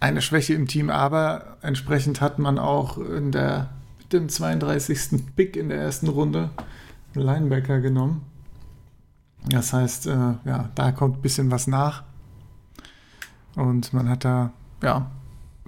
eine 0.00 0.22
Schwäche 0.22 0.54
im 0.54 0.66
Team. 0.66 0.88
Aber 0.88 1.58
entsprechend 1.60 2.20
hat 2.20 2.38
man 2.38 2.58
auch 2.58 2.96
in 2.96 3.32
der 3.32 3.68
mit 4.04 4.12
dem 4.12 4.28
32. 4.28 5.24
Pick 5.34 5.56
in 5.56 5.70
der 5.70 5.78
ersten 5.78 6.08
Runde 6.08 6.50
einen 7.14 7.24
Linebacker 7.24 7.80
genommen. 7.80 8.22
Das 9.46 9.72
heißt, 9.72 10.06
äh, 10.06 10.34
ja, 10.44 10.70
da 10.74 10.92
kommt 10.92 11.18
ein 11.18 11.22
bisschen 11.22 11.50
was 11.50 11.66
nach. 11.66 12.02
Und 13.56 13.92
man 13.92 14.08
hat 14.08 14.24
da, 14.24 14.52
ja, 14.82 15.10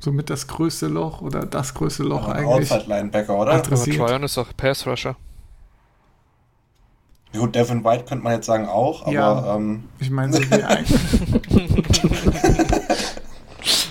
somit 0.00 0.30
das 0.30 0.46
größte 0.46 0.88
Loch 0.88 1.20
oder 1.20 1.46
das 1.46 1.74
größte 1.74 2.02
Loch 2.02 2.28
ja, 2.28 2.34
eigentlich. 2.34 2.70
Outside 2.70 2.88
Linebacker, 2.88 3.36
oder? 3.36 3.52
Aber 3.52 3.62
Tryon 3.62 4.22
ist 4.22 4.38
auch 4.38 4.48
Pass 4.56 4.86
Rusher. 4.86 5.16
Gut, 7.32 7.54
Devin 7.54 7.84
White 7.84 8.04
könnte 8.04 8.24
man 8.24 8.32
jetzt 8.34 8.46
sagen 8.46 8.66
auch, 8.66 9.02
aber. 9.02 9.12
Ja, 9.12 9.56
ähm, 9.56 9.84
ich 9.98 10.10
meine, 10.10 10.32
so 10.32 10.40
wie 10.40 10.62
eigentlich. 10.62 11.00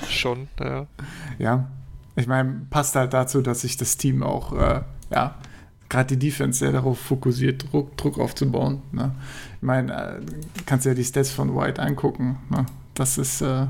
Schon, 0.09 0.47
ja. 0.59 0.87
Ja, 1.37 1.67
ich 2.15 2.27
meine, 2.27 2.65
passt 2.69 2.95
halt 2.95 3.13
dazu, 3.13 3.41
dass 3.41 3.61
sich 3.61 3.77
das 3.77 3.97
Team 3.97 4.23
auch, 4.23 4.53
äh, 4.53 4.81
ja, 5.11 5.35
gerade 5.89 6.15
die 6.15 6.27
Defense 6.27 6.59
sehr 6.59 6.71
darauf 6.71 6.99
fokussiert, 6.99 7.71
Druck, 7.71 7.95
Druck 7.97 8.19
aufzubauen. 8.19 8.81
Ne? 8.91 9.13
Ich 9.57 9.61
meine, 9.61 9.93
äh, 9.93 10.21
kannst 10.65 10.85
ja 10.85 10.93
die 10.93 11.03
Stats 11.03 11.31
von 11.31 11.55
White 11.55 11.81
angucken. 11.81 12.37
Ne? 12.49 12.65
Das 12.93 13.17
ist, 13.17 13.41
äh, 13.41 13.67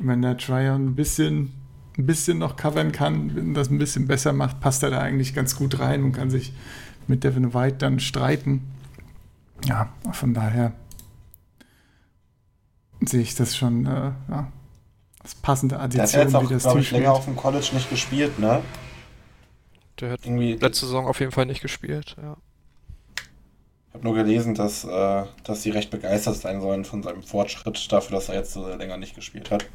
wenn 0.00 0.22
der 0.22 0.36
Tryon 0.36 0.86
ein 0.86 0.94
bisschen, 0.94 1.52
ein 1.96 2.06
bisschen 2.06 2.38
noch 2.38 2.56
covern 2.56 2.92
kann, 2.92 3.34
wenn 3.34 3.54
das 3.54 3.70
ein 3.70 3.78
bisschen 3.78 4.06
besser 4.06 4.32
macht, 4.32 4.60
passt 4.60 4.82
er 4.82 4.90
da 4.90 5.00
eigentlich 5.00 5.34
ganz 5.34 5.56
gut 5.56 5.80
rein 5.80 6.04
und 6.04 6.12
kann 6.12 6.30
sich 6.30 6.52
mit 7.06 7.24
Devin 7.24 7.54
White 7.54 7.78
dann 7.78 7.98
streiten. 7.98 8.62
Ja, 9.64 9.88
von 10.12 10.34
daher 10.34 10.72
sehe 13.00 13.22
ich 13.22 13.34
das 13.34 13.56
schon, 13.56 13.86
äh, 13.86 14.12
ja, 14.28 14.52
das 15.22 15.34
passende 15.34 15.78
Addition, 15.78 16.30
der 16.30 16.40
hat 16.40 16.50
jetzt 16.50 16.66
auch, 16.66 16.72
Team 16.72 16.80
ich, 16.80 16.90
länger 16.90 17.12
auf 17.12 17.24
dem 17.24 17.36
College 17.36 17.70
nicht 17.72 17.90
gespielt, 17.90 18.38
ne? 18.38 18.62
Der 20.00 20.12
hat 20.12 20.24
Irgendwie 20.24 20.54
letzte 20.54 20.86
Saison 20.86 21.06
auf 21.06 21.18
jeden 21.20 21.32
Fall 21.32 21.46
nicht 21.46 21.60
gespielt, 21.60 22.16
ja. 22.22 22.36
Ich 23.88 23.94
habe 23.94 24.04
nur 24.04 24.14
gelesen, 24.14 24.54
dass, 24.54 24.84
äh, 24.84 25.24
dass 25.44 25.62
sie 25.62 25.70
recht 25.70 25.90
begeistert 25.90 26.36
sein 26.36 26.60
sollen 26.60 26.84
von 26.84 27.02
seinem 27.02 27.22
Fortschritt 27.22 27.90
dafür, 27.90 28.16
dass 28.16 28.28
er 28.28 28.36
jetzt 28.36 28.52
so 28.52 28.68
länger 28.68 28.96
nicht 28.96 29.16
gespielt 29.16 29.50
hat. 29.50 29.66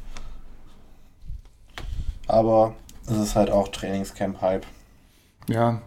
Aber 2.26 2.74
es 3.06 3.18
ist 3.18 3.36
halt 3.36 3.50
auch 3.50 3.68
Trainingscamp-Hype. 3.68 4.64
Ja, 5.48 5.82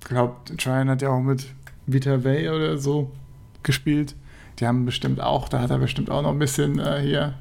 ich 0.00 0.08
glaube, 0.08 0.36
Tryon 0.56 0.88
hat 0.88 1.02
ja 1.02 1.10
auch 1.10 1.20
mit 1.20 1.46
Vita 1.86 2.24
Way 2.24 2.48
oder 2.48 2.78
so 2.78 3.10
gespielt. 3.62 4.14
Die 4.58 4.66
haben 4.66 4.86
bestimmt 4.86 5.20
auch, 5.20 5.48
da 5.48 5.60
hat 5.60 5.70
er 5.70 5.78
bestimmt 5.78 6.10
auch 6.10 6.22
noch 6.22 6.30
ein 6.30 6.38
bisschen 6.38 6.78
äh, 6.78 7.00
hier 7.00 7.34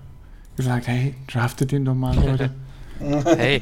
gesagt, 0.62 0.88
hey, 0.88 1.16
draftet 1.28 1.72
den 1.72 1.86
doch 1.86 1.96
mal, 1.96 2.16
Leute. 2.26 2.52
hey. 3.00 3.62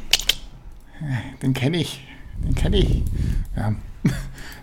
Den 1.42 1.54
kenne 1.54 1.78
ich. 1.78 2.06
Den 2.44 2.56
kenne 2.56 2.78
ich. 2.78 3.04
Ja. 3.56 3.74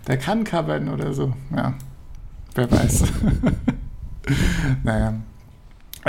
Der 0.07 0.17
kann 0.17 0.43
covern 0.43 0.87
oder 0.89 1.13
so. 1.13 1.33
Ja. 1.55 1.73
Wer 2.55 2.71
weiß. 2.71 3.03
naja. 4.83 5.13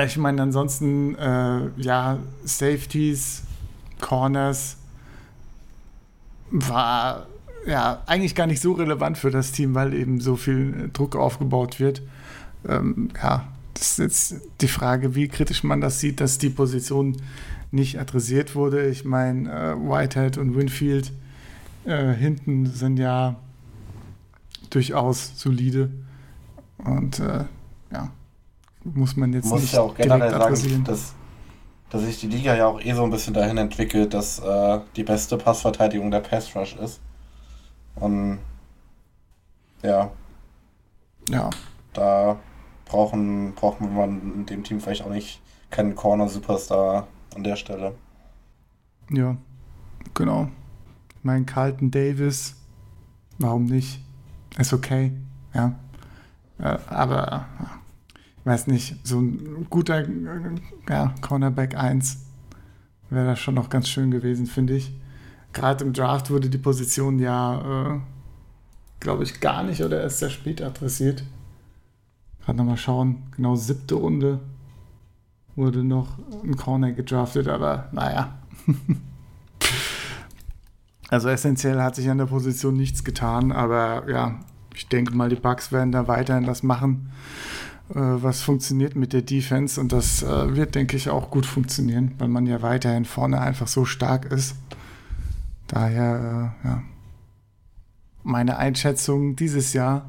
Ich 0.05 0.17
meine, 0.17 0.43
ansonsten, 0.43 1.17
äh, 1.17 1.69
ja, 1.77 2.19
Safeties, 2.45 3.43
Corners 4.01 4.77
war 6.51 7.27
ja 7.67 8.03
eigentlich 8.07 8.35
gar 8.35 8.47
nicht 8.47 8.61
so 8.61 8.73
relevant 8.73 9.19
für 9.19 9.31
das 9.31 9.51
Team, 9.53 9.75
weil 9.75 9.95
eben 9.95 10.21
so 10.21 10.37
viel 10.37 10.91
Druck 10.93 11.17
aufgebaut 11.17 11.81
wird. 11.81 12.03
Ähm, 12.67 13.11
ja, 13.21 13.49
das 13.79 13.91
ist 13.91 13.99
jetzt 13.99 14.35
die 14.61 14.69
Frage, 14.69 15.15
wie 15.15 15.29
kritisch 15.29 15.63
man 15.65 15.81
das 15.81 16.01
sieht, 16.01 16.21
dass 16.21 16.39
die 16.39 16.51
Position 16.51 17.17
nicht 17.71 17.99
adressiert 17.99 18.55
wurde. 18.55 18.87
Ich 18.87 19.05
meine, 19.05 19.51
äh, 19.51 19.75
Whitehead 19.77 20.39
und 20.39 20.57
Winfield 20.57 21.13
äh, 21.85 22.13
hinten 22.13 22.67
sind 22.67 22.99
ja 22.99 23.37
durchaus 24.71 25.39
solide. 25.39 25.91
Und 26.79 27.21
äh, 27.21 27.45
ja, 27.93 28.11
muss 28.85 29.17
man 29.17 29.33
jetzt 29.33 29.47
muss 29.47 29.63
nicht 29.63 29.75
ja 29.75 29.81
auch 29.81 29.95
generell 29.95 30.31
sagen, 30.31 30.85
dass, 30.85 31.15
dass 31.91 32.03
sich 32.03 32.21
die 32.21 32.29
Liga 32.29 32.55
ja 32.55 32.67
auch 32.67 32.81
eh 32.81 32.93
so 32.95 33.03
ein 33.03 33.11
bisschen 33.11 33.35
dahin 33.35 33.59
entwickelt, 33.59 34.15
dass 34.15 34.39
äh, 34.39 34.81
die 34.97 35.05
beste 35.05 35.37
Passverteidigung 35.37 36.11
der 36.11 36.21
Pass 36.21 36.55
Rush 36.55 36.77
ist. 36.77 37.01
Und 37.97 38.39
ja. 39.83 40.11
Ja. 41.29 41.51
Da 41.93 42.39
brauchen, 42.89 43.55
braucht 43.55 43.81
man 43.81 44.35
in 44.35 44.47
dem 44.47 44.65
Team 44.65 44.81
vielleicht 44.81 45.03
auch 45.03 45.11
nicht 45.11 45.41
keinen 45.71 45.95
Corner-Superstar 45.95 47.07
an 47.35 47.45
der 47.45 47.57
Stelle. 47.57 47.95
Ja, 49.11 49.37
genau. 50.15 50.49
Mein 51.23 51.47
Carlton 51.47 51.91
Davis, 51.91 52.57
warum 53.39 53.67
nicht? 53.67 54.01
Ist 54.59 54.73
okay, 54.73 55.13
ja. 55.55 55.79
Äh, 56.59 56.79
aber 56.89 57.47
ich 58.41 58.47
weiß 58.47 58.67
nicht, 58.67 59.07
so 59.07 59.21
ein 59.21 59.67
guter 59.69 60.05
ja, 60.89 61.15
Cornerback 61.21 61.77
1 61.77 62.19
wäre 63.11 63.27
das 63.27 63.39
schon 63.39 63.55
noch 63.55 63.71
ganz 63.71 63.89
schön 63.89 64.11
gewesen, 64.11 64.47
finde 64.47 64.75
ich. 64.75 64.93
Gerade 65.53 65.85
im 65.85 65.93
Draft 65.93 66.31
wurde 66.31 66.49
die 66.49 66.59
Position 66.59 67.19
ja, 67.19 67.95
äh, 67.95 68.01
glaube 69.01 69.25
ich, 69.25 69.41
gar 69.41 69.63
nicht 69.63 69.83
oder 69.83 70.03
erst 70.03 70.19
sehr 70.19 70.31
spät 70.31 70.63
adressiert. 70.63 71.25
Gerade 72.49 72.57
nochmal 72.61 72.79
schauen, 72.79 73.25
genau 73.37 73.57
siebte 73.57 73.95
Runde 73.95 74.41
wurde 75.55 75.85
noch 75.85 76.17
ein 76.43 76.57
Corner 76.57 76.93
gedraftet, 76.93 77.47
aber 77.47 77.91
naja. 77.93 78.39
also 81.11 81.29
essentiell 81.29 81.83
hat 81.83 81.95
sich 81.95 82.09
an 82.09 82.17
der 82.17 82.25
Position 82.25 82.75
nichts 82.75 83.05
getan, 83.05 83.53
aber 83.53 84.09
ja, 84.09 84.41
ich 84.75 84.89
denke 84.89 85.15
mal, 85.15 85.29
die 85.29 85.37
Bugs 85.37 85.73
werden 85.73 85.93
da 85.93 86.09
weiterhin 86.09 86.45
das 86.45 86.63
machen, 86.63 87.13
äh, 87.91 87.97
was 87.97 88.41
funktioniert 88.41 88.97
mit 88.97 89.13
der 89.13 89.21
Defense 89.21 89.79
und 89.79 89.93
das 89.93 90.23
äh, 90.23 90.57
wird, 90.57 90.75
denke 90.75 90.97
ich, 90.97 91.11
auch 91.11 91.31
gut 91.31 91.45
funktionieren, 91.45 92.15
weil 92.17 92.29
man 92.29 92.47
ja 92.47 92.63
weiterhin 92.63 93.05
vorne 93.05 93.43
einfach 93.43 93.69
so 93.69 93.85
stark 93.85 94.25
ist. 94.33 94.57
Daher, 95.67 96.55
äh, 96.65 96.67
ja, 96.67 96.83
meine 98.23 98.57
Einschätzung 98.57 99.37
dieses 99.37 99.75
Jahr 99.75 100.07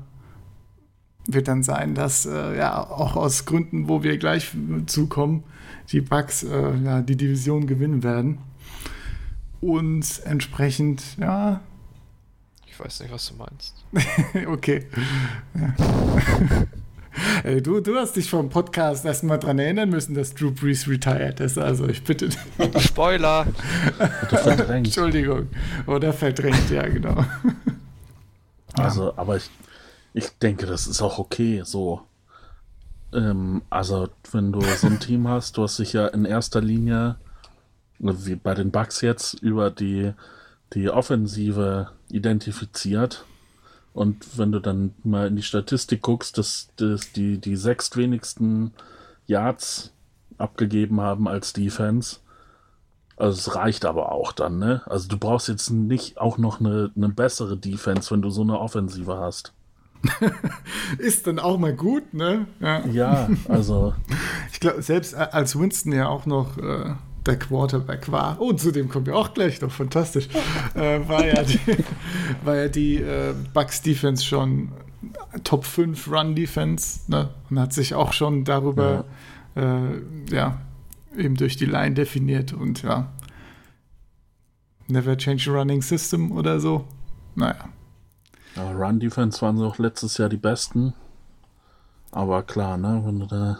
wird 1.34 1.47
dann 1.47 1.63
sein, 1.63 1.95
dass 1.95 2.25
äh, 2.25 2.57
ja 2.57 2.77
auch 2.77 3.15
aus 3.15 3.45
Gründen, 3.45 3.88
wo 3.88 4.03
wir 4.03 4.17
gleich 4.17 4.51
zukommen, 4.86 5.43
die 5.91 6.01
Bugs 6.01 6.43
äh, 6.43 6.75
ja, 6.84 7.01
die 7.01 7.15
Division 7.15 7.67
gewinnen 7.67 8.03
werden. 8.03 8.39
Und 9.61 10.21
entsprechend, 10.25 11.17
ja. 11.17 11.61
Ich 12.67 12.80
weiß 12.80 13.01
nicht, 13.01 13.11
was 13.11 13.27
du 13.27 13.36
meinst. 13.36 13.84
okay. 14.47 14.86
Ey, 17.43 17.61
du, 17.61 17.82
du 17.82 17.95
hast 17.95 18.15
dich 18.15 18.30
vom 18.30 18.49
Podcast 18.49 19.03
erstmal 19.03 19.39
dran 19.39 19.59
erinnern 19.59 19.89
müssen, 19.89 20.13
dass 20.13 20.34
Drew 20.34 20.51
Brees 20.51 20.88
retired 20.88 21.39
ist. 21.39 21.57
Also 21.57 21.88
ich 21.88 22.03
bitte. 22.03 22.30
Spoiler! 22.80 23.47
Oder 23.97 24.38
verdrängt. 24.38 24.88
Entschuldigung. 24.88 25.47
Oder 25.88 26.13
verdrängt, 26.13 26.69
ja, 26.69 26.88
genau. 26.88 27.25
Also, 28.73 29.13
aber 29.17 29.38
ich, 29.38 29.49
ich 30.20 30.38
denke, 30.38 30.65
das 30.65 30.88
ist 30.88 31.01
auch 31.01 31.17
okay 31.17 31.63
so. 31.65 32.01
Ähm, 33.13 33.63
also, 33.70 34.09
wenn 34.32 34.51
du 34.51 34.61
so 34.61 34.88
ein 34.88 34.99
Team 34.99 35.28
hast, 35.28 35.57
du 35.57 35.63
hast 35.63 35.80
dich 35.80 35.93
ja 35.93 36.07
in 36.07 36.26
erster 36.26 36.61
Linie, 36.61 37.15
wie 37.97 38.36
bei 38.36 38.53
den 38.53 38.72
Bugs 38.72 39.01
jetzt, 39.01 39.34
über 39.41 39.72
die, 39.72 40.13
die 40.74 40.89
Offensive 40.89 41.91
identifiziert. 42.09 43.26
Und 43.93 44.38
wenn 44.38 44.51
du 44.51 44.59
dann 44.59 44.93
mal 45.03 45.28
in 45.28 45.36
die 45.36 45.43
Statistik 45.43 46.01
guckst, 46.03 46.38
dass, 46.38 46.70
dass 46.76 47.11
die, 47.11 47.39
die 47.39 47.55
sechs 47.55 47.95
wenigsten 47.97 48.74
Yards 49.26 49.91
abgegeben 50.38 51.01
haben 51.01 51.28
als 51.28 51.53
Defense, 51.53 52.17
also 53.17 53.38
es 53.38 53.55
reicht 53.55 53.84
aber 53.84 54.13
auch 54.13 54.32
dann, 54.32 54.59
ne? 54.59 54.82
Also 54.86 55.09
du 55.09 55.17
brauchst 55.17 55.49
jetzt 55.49 55.70
nicht 55.72 56.17
auch 56.17 56.38
noch 56.38 56.61
eine, 56.61 56.91
eine 56.95 57.09
bessere 57.09 57.57
Defense, 57.57 58.11
wenn 58.11 58.22
du 58.22 58.30
so 58.30 58.43
eine 58.43 58.59
Offensive 58.59 59.17
hast. 59.17 59.53
ist 60.97 61.28
dann 61.28 61.39
auch 61.39 61.58
mal 61.58 61.74
gut, 61.74 62.14
ne? 62.14 62.47
Ja, 62.60 62.86
ja 62.88 63.30
also. 63.47 63.93
ich 64.52 64.60
glaube, 64.60 64.82
selbst 64.82 65.16
als 65.16 65.60
Winston 65.60 65.91
ja 65.91 66.08
auch 66.08 66.26
noch 66.26 66.58
äh, 66.58 66.93
der 67.26 67.38
Quarterback 67.38 68.12
war, 68.12 68.39
und 68.41 68.60
zu 68.60 68.72
dem 68.72 68.89
kommen 68.89 69.06
wir 69.06 69.16
auch 69.16 69.34
gleich 69.34 69.62
noch, 69.62 69.72
fantastisch, 69.72 70.30
äh, 70.74 71.00
war 71.08 71.26
ja 71.26 71.43
die, 71.43 71.60
war 72.43 72.56
ja 72.56 72.68
die 72.68 72.95
äh, 72.97 73.34
Bucks 73.54 73.82
Defense 73.82 74.24
schon 74.24 74.70
Top 75.43 75.66
5 75.66 76.12
Run 76.12 76.36
Defense, 76.36 77.02
ne? 77.08 77.30
Und 77.50 77.60
hat 77.60 77.74
sich 77.74 77.93
auch 77.93 78.14
schon 78.14 78.43
darüber, 78.43 79.06
ja, 79.56 79.62
äh, 79.62 80.02
ja 80.32 80.58
eben 81.18 81.36
durch 81.36 81.58
die 81.58 81.66
Line 81.66 81.95
definiert 81.95 82.54
und 82.54 82.84
ja. 82.84 83.12
Never 84.88 85.16
change 85.18 85.52
a 85.52 85.54
running 85.54 85.82
system 85.82 86.32
oder 86.32 86.60
so. 86.60 86.88
Naja. 87.36 87.70
Ja, 88.56 88.72
Run 88.72 89.00
Defense 89.00 89.41
waren 89.41 89.62
auch 89.62 89.78
letztes 89.78 90.18
Jahr 90.18 90.30
die 90.30 90.38
besten. 90.38 90.93
Aber 92.12 92.43
klar, 92.43 92.78
ne, 92.78 93.02
wenn 93.06 93.20
du 93.20 93.26
da 93.28 93.60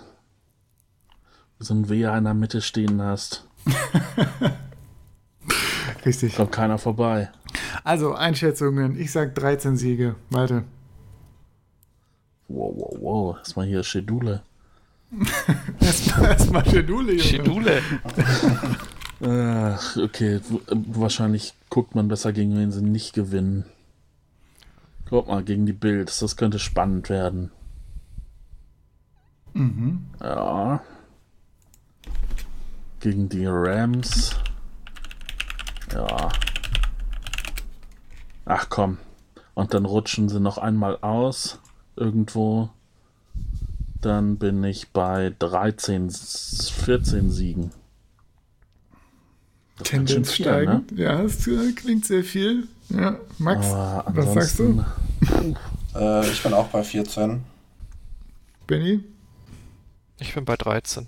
so 1.60 1.74
ein 1.74 1.90
Wehr 1.90 2.18
in 2.18 2.24
der 2.24 2.34
Mitte 2.34 2.62
stehen 2.62 3.02
hast. 3.02 3.46
Richtig. 6.06 6.36
Kommt 6.36 6.52
keiner 6.52 6.78
vorbei. 6.78 7.30
Also, 7.84 8.14
Einschätzungen. 8.14 9.00
Ich 9.00 9.12
sag 9.12 9.36
13 9.36 9.78
Siege. 9.78 10.16
Warte. 10.30 10.64
Wow, 12.48 12.74
wow, 12.76 12.98
wow. 13.00 13.38
Erstmal 13.38 13.68
hier 13.68 13.84
Schedule. 13.84 14.42
erstmal 15.80 16.32
erst 16.32 16.72
Schedule, 16.72 17.12
Junge. 17.12 17.24
Schedule. 17.24 17.82
Ach, 19.22 19.98
okay. 19.98 20.40
Wahrscheinlich 20.70 21.54
guckt 21.70 21.94
man 21.96 22.08
besser, 22.08 22.32
gegen 22.32 22.58
wen 22.58 22.72
sie 22.72 22.82
nicht 22.82 23.14
gewinnen. 23.14 23.66
Guck 25.10 25.28
mal, 25.28 25.44
gegen 25.44 25.66
die 25.66 25.74
Bills. 25.74 26.20
Das 26.20 26.36
könnte 26.36 26.60
spannend 26.60 27.10
werden. 27.10 27.52
Mhm. 29.54 30.06
Ja. 30.22 30.82
Gegen 33.00 33.28
die 33.28 33.46
Rams. 33.48 34.36
Ja. 35.92 36.30
Ach 38.46 38.70
komm. 38.70 39.00
Und 39.56 39.74
dann 39.74 39.86
rutschen 39.86 40.30
sie 40.30 40.40
noch 40.40 40.60
einmal 40.60 40.98
aus. 41.02 41.60
Irgendwo. 41.96 42.70
Dann 44.02 44.38
bin 44.38 44.64
ich 44.64 44.92
bei 44.92 45.34
13, 45.40 46.12
14 46.12 47.32
Siegen. 47.32 47.72
Tendenz 49.84 50.34
steigen. 50.34 50.86
Ne? 50.92 51.04
Ja, 51.04 51.22
das 51.22 51.48
klingt 51.76 52.06
sehr 52.06 52.24
viel. 52.24 52.68
Ja, 52.90 53.18
Max, 53.38 53.68
was 53.68 54.34
sagst 54.34 54.60
du? 54.60 54.84
Äh, 55.96 56.30
ich 56.30 56.44
bin 56.44 56.54
auch 56.54 56.68
bei 56.68 56.84
14. 56.84 57.44
Benny? 58.68 59.04
Ich 60.20 60.36
bin 60.36 60.46
bei 60.46 60.56
13. 60.56 61.08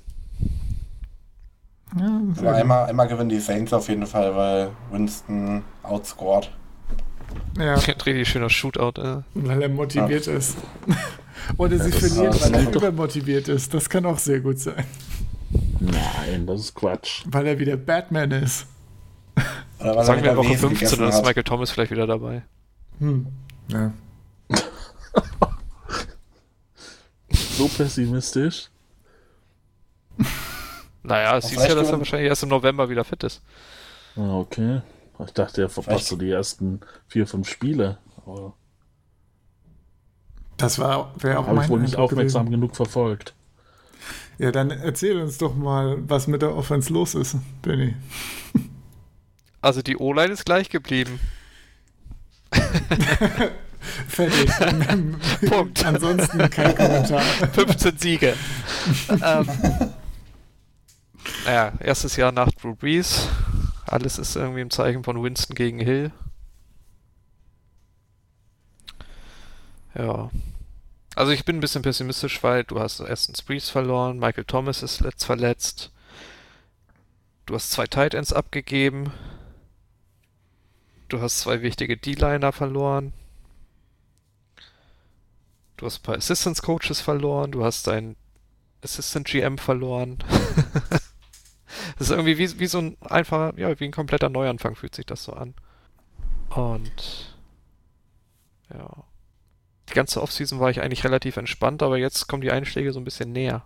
Ja, 1.99 2.21
Aber 2.37 2.55
einmal, 2.55 2.89
einmal 2.89 3.07
gewinnen 3.07 3.29
die 3.29 3.39
Saints 3.39 3.73
auf 3.73 3.89
jeden 3.89 4.07
Fall, 4.07 4.35
weil 4.35 4.71
Winston 4.91 5.63
outscored. 5.83 6.49
Ja. 7.57 7.75
Richtig 8.05 8.27
schöner 8.27 8.49
Shootout, 8.49 8.99
äh. 9.01 9.21
Weil 9.33 9.61
er 9.61 9.69
motiviert 9.69 10.25
ja. 10.25 10.33
ist. 10.33 10.57
Oder 11.57 11.77
sie 11.79 11.91
verlieren, 11.91 12.33
weil 12.41 12.53
er 12.53 12.75
übermotiviert 12.75 13.47
ist. 13.47 13.73
Das 13.73 13.89
kann 13.89 14.05
auch 14.05 14.19
sehr 14.19 14.39
gut 14.39 14.59
sein. 14.59 14.85
Nein, 15.81 16.45
das 16.45 16.61
ist 16.61 16.75
Quatsch. 16.75 17.23
Weil 17.25 17.47
er 17.47 17.57
wieder 17.57 17.75
Batman 17.75 18.29
ist. 18.31 18.67
Sagen 19.79 20.23
wir 20.23 20.37
Woche 20.37 20.55
15, 20.55 20.99
dann 20.99 21.09
ist 21.09 21.23
Michael 21.23 21.43
Thomas 21.43 21.71
vielleicht 21.71 21.91
wieder 21.91 22.05
dabei. 22.05 22.43
Hm. 22.99 23.25
Ja. 23.67 23.91
so 27.31 27.67
pessimistisch? 27.67 28.69
Naja, 31.01 31.37
es 31.37 31.49
hieß 31.49 31.67
ja, 31.67 31.73
dass 31.73 31.89
er 31.89 31.97
wahrscheinlich 31.97 32.29
erst 32.29 32.43
im 32.43 32.49
November 32.49 32.87
wieder 32.87 33.03
fit 33.03 33.23
ist. 33.23 33.41
Ah, 34.15 34.37
okay. 34.37 34.81
Ich 35.25 35.31
dachte, 35.33 35.63
er 35.63 35.69
verpasst 35.69 36.07
so 36.07 36.15
die 36.15 36.29
ersten 36.29 36.81
vier, 37.07 37.25
fünf 37.25 37.49
Spiele. 37.49 37.97
Aber 38.17 38.53
das 40.57 40.77
war 40.77 41.11
wäre 41.17 41.39
auch 41.39 41.47
Habe 41.47 41.63
ich 41.63 41.69
wohl 41.69 41.79
nicht 41.79 41.95
aufmerksam 41.95 42.45
gewesen. 42.45 42.61
genug 42.61 42.75
verfolgt. 42.75 43.33
Ja, 44.37 44.51
dann 44.51 44.71
erzähl 44.71 45.21
uns 45.21 45.37
doch 45.37 45.55
mal, 45.55 45.97
was 46.07 46.27
mit 46.27 46.41
der 46.41 46.55
Offense 46.55 46.91
los 46.91 47.15
ist, 47.15 47.37
Benny. 47.61 47.95
Also 49.61 49.81
die 49.81 49.97
O-Line 49.97 50.33
ist 50.33 50.45
gleich 50.45 50.69
geblieben. 50.69 51.19
Fertig. 54.07 54.49
Punkt. 55.49 55.85
Ansonsten 55.85 56.49
kein 56.49 56.75
Kommentar. 56.75 57.21
15 57.53 57.97
Siege. 57.97 58.35
ähm, 59.09 59.47
naja, 61.45 61.73
erstes 61.79 62.15
Jahr 62.15 62.31
nach 62.31 62.49
Drew 62.51 62.75
Brees. 62.75 63.27
Alles 63.85 64.17
ist 64.17 64.35
irgendwie 64.35 64.61
im 64.61 64.69
Zeichen 64.69 65.03
von 65.03 65.21
Winston 65.21 65.55
gegen 65.55 65.79
Hill. 65.79 66.11
Ja. 69.95 70.29
Also 71.15 71.31
ich 71.31 71.43
bin 71.43 71.57
ein 71.57 71.61
bisschen 71.61 71.81
pessimistisch, 71.81 72.41
weil 72.41 72.63
du 72.63 72.79
hast 72.79 72.99
erstens 73.01 73.41
Brees 73.41 73.69
verloren, 73.69 74.17
Michael 74.17 74.45
Thomas 74.45 74.81
ist 74.81 75.01
letzt 75.01 75.25
verletzt. 75.25 75.91
Du 77.45 77.55
hast 77.55 77.71
zwei 77.71 77.85
Tight 77.85 78.13
Ends 78.13 78.31
abgegeben. 78.31 79.11
Du 81.09 81.21
hast 81.21 81.39
zwei 81.39 81.61
wichtige 81.61 81.97
D-Liner 81.97 82.53
verloren. 82.53 83.11
Du 85.75 85.85
hast 85.85 85.99
ein 85.99 86.03
paar 86.03 86.15
Assistance 86.15 86.61
Coaches 86.61 87.01
verloren. 87.01 87.51
Du 87.51 87.65
hast 87.65 87.87
deinen 87.87 88.15
Assistant 88.81 89.27
GM 89.27 89.57
verloren. 89.57 90.17
das 91.97 92.09
ist 92.09 92.11
irgendwie 92.11 92.37
wie, 92.37 92.59
wie 92.59 92.67
so 92.67 92.77
ein 92.77 92.97
einfacher, 93.01 93.53
ja, 93.57 93.77
wie 93.79 93.85
ein 93.85 93.91
kompletter 93.91 94.29
Neuanfang 94.29 94.75
fühlt 94.75 94.95
sich 94.95 95.05
das 95.05 95.25
so 95.25 95.33
an. 95.33 95.55
Und 96.49 97.35
ja. 98.73 99.10
Die 99.91 99.95
ganze 99.95 100.21
Offseason 100.21 100.59
war 100.59 100.69
ich 100.69 100.81
eigentlich 100.81 101.03
relativ 101.03 101.37
entspannt, 101.37 101.83
aber 101.83 101.97
jetzt 101.97 102.27
kommen 102.27 102.41
die 102.41 102.51
Einschläge 102.51 102.93
so 102.93 102.99
ein 102.99 103.05
bisschen 103.05 103.31
näher. 103.31 103.63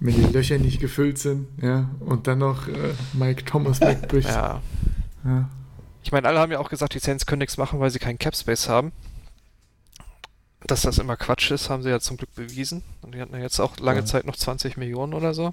Wenn 0.00 0.14
die 0.14 0.32
Löcher 0.32 0.58
nicht 0.58 0.80
gefüllt 0.80 1.18
sind, 1.18 1.48
ja, 1.62 1.90
und 2.00 2.26
dann 2.26 2.38
noch 2.38 2.66
äh, 2.66 2.94
Mike 3.12 3.44
Thomas 3.44 3.80
wegbricht. 3.80 4.28
ja. 4.28 4.62
Ja. 5.24 5.48
Ich 6.02 6.10
meine, 6.10 6.26
alle 6.26 6.40
haben 6.40 6.50
ja 6.50 6.58
auch 6.58 6.70
gesagt, 6.70 6.94
die 6.94 6.98
Saints 6.98 7.26
können 7.26 7.40
nichts 7.40 7.58
machen, 7.58 7.78
weil 7.78 7.90
sie 7.90 7.98
keinen 7.98 8.18
Cap 8.18 8.34
Space 8.34 8.68
haben. 8.68 8.92
Dass 10.66 10.82
das 10.82 10.98
immer 10.98 11.16
Quatsch 11.16 11.50
ist, 11.50 11.70
haben 11.70 11.82
sie 11.82 11.90
ja 11.90 12.00
zum 12.00 12.16
Glück 12.16 12.34
bewiesen. 12.34 12.82
Und 13.02 13.14
die 13.14 13.20
hatten 13.20 13.34
ja 13.34 13.40
jetzt 13.40 13.60
auch 13.60 13.78
lange 13.78 14.00
ja. 14.00 14.06
Zeit 14.06 14.26
noch 14.26 14.36
20 14.36 14.76
Millionen 14.76 15.14
oder 15.14 15.34
so. 15.34 15.52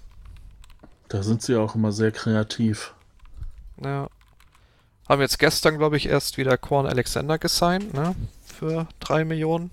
Da 1.07 1.21
sind 1.21 1.41
sie 1.41 1.55
auch 1.55 1.75
immer 1.75 1.91
sehr 1.91 2.11
kreativ. 2.11 2.93
Ja. 3.83 4.07
Haben 5.07 5.21
jetzt 5.21 5.39
gestern, 5.39 5.77
glaube 5.77 5.97
ich, 5.97 6.07
erst 6.07 6.37
wieder 6.37 6.57
Quan 6.57 6.85
Alexander 6.85 7.37
gesigned, 7.37 7.93
ne? 7.93 8.15
Für 8.59 8.89
3 8.99 9.23
Millionen. 9.23 9.71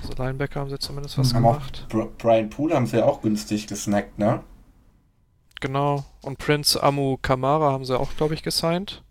Also 0.00 0.12
Linebacker 0.12 0.60
haben 0.60 0.70
sie 0.70 0.78
zumindest 0.78 1.18
was 1.18 1.34
haben 1.34 1.42
gemacht. 1.42 1.88
Brian 2.18 2.48
Poole 2.48 2.76
haben 2.76 2.86
sie 2.86 2.98
ja 2.98 3.06
auch 3.06 3.22
günstig 3.22 3.66
gesnackt, 3.66 4.20
ne? 4.20 4.44
Genau. 5.58 6.04
Und 6.22 6.38
Prince 6.38 6.80
Amu 6.80 7.16
Kamara 7.16 7.72
haben 7.72 7.84
sie 7.84 7.98
auch, 7.98 8.14
glaube 8.16 8.34
ich, 8.34 8.44
gesigned. 8.44 9.02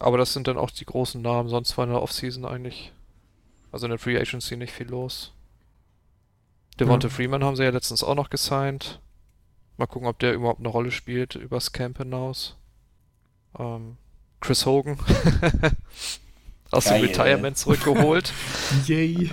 Aber 0.00 0.18
das 0.18 0.32
sind 0.32 0.48
dann 0.48 0.58
auch 0.58 0.72
die 0.72 0.84
großen 0.84 1.22
Namen. 1.22 1.48
Sonst 1.48 1.78
war 1.78 1.84
in 1.84 1.92
der 1.92 2.02
Offseason 2.02 2.44
eigentlich, 2.44 2.92
also 3.70 3.86
in 3.86 3.90
der 3.90 4.00
Free 4.00 4.18
Agency 4.18 4.56
nicht 4.56 4.72
viel 4.72 4.88
los. 4.88 5.32
Devonta 6.80 7.06
ja. 7.06 7.14
Freeman 7.14 7.44
haben 7.44 7.54
sie 7.54 7.62
ja 7.62 7.70
letztens 7.70 8.02
auch 8.02 8.16
noch 8.16 8.30
gesigned. 8.30 9.00
Mal 9.76 9.86
gucken, 9.86 10.08
ob 10.08 10.18
der 10.18 10.34
überhaupt 10.34 10.58
eine 10.58 10.70
Rolle 10.70 10.90
spielt 10.90 11.36
übers 11.36 11.70
Camp 11.70 11.98
hinaus. 11.98 12.56
Ähm, 13.56 13.96
Chris 14.40 14.66
Hogan 14.66 14.98
aus 16.70 16.84
Geil. 16.84 17.00
dem 17.00 17.08
Retirement 17.08 17.56
zurückgeholt. 17.58 18.32
Yay. 18.86 19.30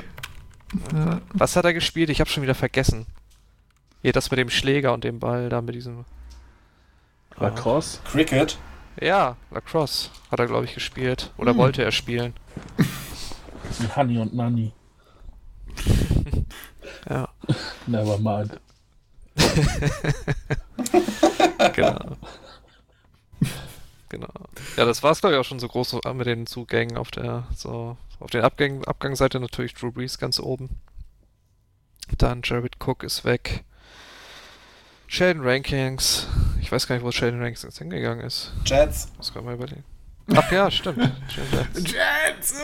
Was 1.33 1.55
hat 1.55 1.65
er 1.65 1.73
gespielt? 1.73 2.09
Ich 2.09 2.19
habe 2.19 2.29
schon 2.29 2.43
wieder 2.43 2.55
vergessen. 2.55 3.05
Hier, 4.01 4.13
das 4.13 4.29
mit 4.29 4.39
dem 4.39 4.49
Schläger 4.49 4.93
und 4.93 5.03
dem 5.03 5.19
Ball, 5.19 5.49
da 5.49 5.61
mit 5.61 5.75
diesem. 5.75 6.05
Lacrosse? 7.37 7.99
Uh, 7.99 8.09
Cricket? 8.11 8.57
Ja, 9.01 9.35
Lacrosse 9.51 10.09
hat 10.31 10.39
er, 10.39 10.47
glaube 10.47 10.65
ich, 10.65 10.73
gespielt. 10.73 11.31
Oder 11.37 11.51
hm. 11.51 11.57
wollte 11.57 11.83
er 11.83 11.91
spielen. 11.91 12.33
Wie 13.79 13.87
Honey 13.95 14.19
und 14.19 14.33
Nanny. 14.33 14.71
ja. 17.09 17.27
Never 17.87 18.17
mind. 18.19 18.59
genau. 21.73 22.17
Genau. 24.15 24.29
Ja, 24.77 24.85
das 24.85 25.03
war 25.03 25.11
es, 25.11 25.19
glaube 25.19 25.35
ich, 25.35 25.41
auch 25.41 25.43
schon 25.43 25.59
so 25.59 25.67
groß 25.67 25.99
mit 26.13 26.25
den 26.25 26.47
Zugängen 26.47 26.95
auf 26.95 27.11
der, 27.11 27.47
so, 27.53 27.97
auf 28.21 28.31
den 28.31 28.43
Abgängen, 28.43 28.85
Abgangsseite 28.85 29.41
natürlich 29.41 29.73
Drew 29.73 29.91
Brees 29.91 30.17
ganz 30.17 30.39
oben. 30.39 30.69
Dann 32.17 32.39
Jared 32.41 32.77
Cook 32.79 33.03
ist 33.03 33.25
weg. 33.25 33.65
Sheldon 35.07 35.45
Rankings. 35.45 36.29
Ich 36.61 36.71
weiß 36.71 36.87
gar 36.87 36.95
nicht, 36.95 37.03
wo 37.03 37.11
Sheldon 37.11 37.41
Rankings 37.41 37.77
hingegangen 37.77 38.25
ist. 38.25 38.53
Jets. 38.63 39.11
Das 39.17 39.33
kann 39.33 39.43
man 39.43 39.55
überlegen. 39.55 39.83
Ach 40.33 40.49
ja, 40.49 40.71
stimmt. 40.71 41.11
Jets. 41.27 41.91
Jets. 41.91 42.63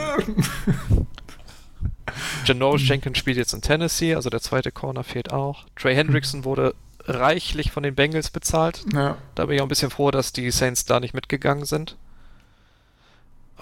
Janoris 2.45 2.87
Jenkins 2.87 3.17
spielt 3.17 3.35
jetzt 3.35 3.53
in 3.53 3.61
Tennessee, 3.61 4.15
also 4.15 4.29
der 4.29 4.39
zweite 4.39 4.71
Corner 4.71 5.03
fehlt 5.03 5.33
auch. 5.33 5.65
Trey 5.75 5.95
Hendrickson 5.95 6.45
wurde 6.45 6.75
reichlich 7.11 7.71
von 7.71 7.83
den 7.83 7.95
Bengals 7.95 8.29
bezahlt. 8.29 8.85
Ja. 8.93 9.17
Da 9.35 9.45
bin 9.45 9.55
ich 9.55 9.61
auch 9.61 9.65
ein 9.65 9.69
bisschen 9.69 9.91
froh, 9.91 10.11
dass 10.11 10.33
die 10.33 10.49
Saints 10.51 10.85
da 10.85 10.99
nicht 10.99 11.13
mitgegangen 11.13 11.65
sind. 11.65 11.97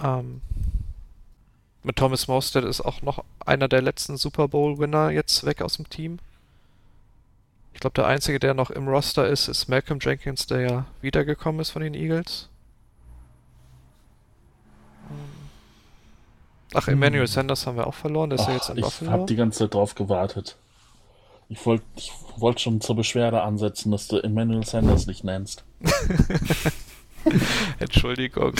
Ähm, 0.02 0.40
mit 1.82 1.96
Thomas 1.96 2.28
Mostert 2.28 2.64
ist 2.64 2.80
auch 2.80 3.02
noch 3.02 3.24
einer 3.44 3.68
der 3.68 3.82
letzten 3.82 4.16
Super 4.16 4.48
Bowl-Winner 4.48 5.10
jetzt 5.10 5.44
weg 5.44 5.62
aus 5.62 5.76
dem 5.76 5.88
Team. 5.88 6.18
Ich 7.72 7.80
glaube, 7.80 7.94
der 7.94 8.06
einzige, 8.06 8.38
der 8.38 8.54
noch 8.54 8.70
im 8.70 8.88
Roster 8.88 9.26
ist, 9.26 9.48
ist 9.48 9.68
Malcolm 9.68 9.98
Jenkins, 10.02 10.46
der 10.46 10.60
ja 10.60 10.86
wiedergekommen 11.00 11.60
ist 11.60 11.70
von 11.70 11.82
den 11.82 11.94
Eagles. 11.94 12.48
Ähm, 15.08 15.16
ach, 16.74 16.88
Emmanuel 16.88 17.22
hm. 17.22 17.32
Sanders 17.32 17.66
haben 17.66 17.76
wir 17.76 17.86
auch 17.86 17.94
verloren, 17.94 18.30
der 18.30 18.38
ist 18.38 18.44
Ach, 18.44 18.48
ja 18.48 18.54
jetzt 18.54 18.68
in 18.70 18.76
ich 18.76 18.84
Buffalo. 18.84 19.10
Ich 19.10 19.12
habe 19.12 19.26
die 19.26 19.36
ganze 19.36 19.60
Zeit 19.60 19.74
drauf 19.74 19.94
gewartet. 19.94 20.56
Ich 21.50 21.66
wollte 21.66 21.84
ich 21.96 22.12
wollt 22.36 22.60
schon 22.60 22.80
zur 22.80 22.96
Beschwerde 22.96 23.42
ansetzen, 23.42 23.90
dass 23.90 24.06
du 24.06 24.18
Emmanuel 24.18 24.64
Sanders 24.64 25.06
nicht 25.06 25.24
nennst. 25.24 25.64
Entschuldigung. 27.78 28.54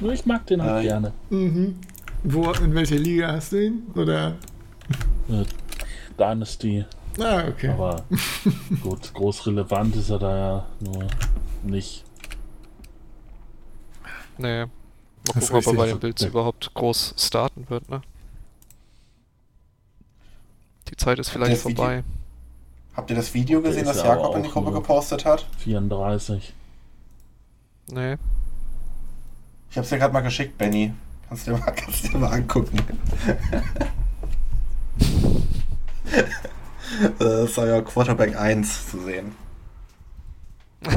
Nur 0.00 0.12
ich 0.12 0.24
mag 0.24 0.46
den 0.46 0.62
halt 0.62 0.84
äh, 0.84 0.88
gerne. 0.88 1.12
Mhm. 1.30 1.78
Wo, 2.22 2.50
in 2.52 2.74
welcher 2.74 2.96
Liga 2.96 3.32
hast 3.32 3.52
du 3.52 3.66
ihn? 3.66 3.82
Oder? 3.94 4.36
Äh, 5.28 5.44
Dynasty. 6.18 6.84
Ah, 7.18 7.48
okay. 7.48 7.70
Aber 7.70 8.04
gut, 8.82 9.12
groß 9.12 9.46
relevant 9.48 9.96
ist 9.96 10.10
er 10.10 10.18
da 10.20 10.36
ja 10.36 10.66
nur 10.78 11.06
nicht. 11.64 12.04
Nee. 14.38 14.66
Mal 14.66 14.68
gucken, 15.34 15.56
ob 15.56 15.66
er 15.66 15.74
bei 15.74 15.86
den 15.88 16.00
Bills 16.00 16.22
überhaupt 16.22 16.72
groß 16.74 17.14
starten 17.18 17.68
wird, 17.68 17.90
ne? 17.90 18.02
Die 20.92 20.96
Zeit 20.96 21.18
ist 21.18 21.30
vielleicht 21.30 21.60
vorbei. 21.62 21.98
Video, 21.98 22.04
habt 22.94 23.08
ihr 23.08 23.16
das 23.16 23.32
Video 23.32 23.62
gesehen, 23.62 23.86
das 23.86 24.02
Jakob 24.02 24.36
in 24.36 24.42
die 24.42 24.50
Gruppe 24.50 24.72
gepostet 24.72 25.24
hat? 25.24 25.46
34. 25.60 26.52
Nee. 27.90 28.18
Ich 29.70 29.78
hab's 29.78 29.88
dir 29.88 29.96
gerade 29.96 30.12
mal 30.12 30.20
geschickt, 30.20 30.58
Benny. 30.58 30.92
Kannst 31.28 31.46
du 31.46 31.52
dir 31.52 31.58
mal, 31.58 31.72
kannst 31.72 32.04
dir 32.04 32.18
mal 32.18 32.30
angucken. 32.30 32.78
das 37.18 37.56
war 37.56 37.66
ja 37.66 37.80
Quarterback 37.80 38.36
1 38.36 38.90
zu 38.90 39.00
sehen. 39.00 39.34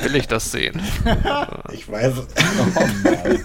Will 0.00 0.14
ich 0.14 0.28
das 0.28 0.52
sehen? 0.52 0.80
ich 1.72 1.90
weiß. 1.90 2.18
Oh 2.18 2.24
nein. 3.02 3.44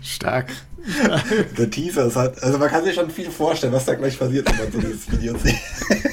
Stark. 0.00 0.52
Der 1.58 1.70
Teaser 1.70 2.06
ist 2.06 2.16
halt, 2.16 2.42
also 2.42 2.58
man 2.58 2.68
kann 2.68 2.84
sich 2.84 2.94
schon 2.94 3.10
viel 3.10 3.30
vorstellen, 3.30 3.72
was 3.72 3.84
da 3.84 3.94
gleich 3.94 4.18
passiert, 4.18 4.50
wenn 4.50 4.58
man 4.58 4.72
so 4.72 4.80
dieses 4.80 5.10
Video 5.10 5.36
sieht. 5.38 5.54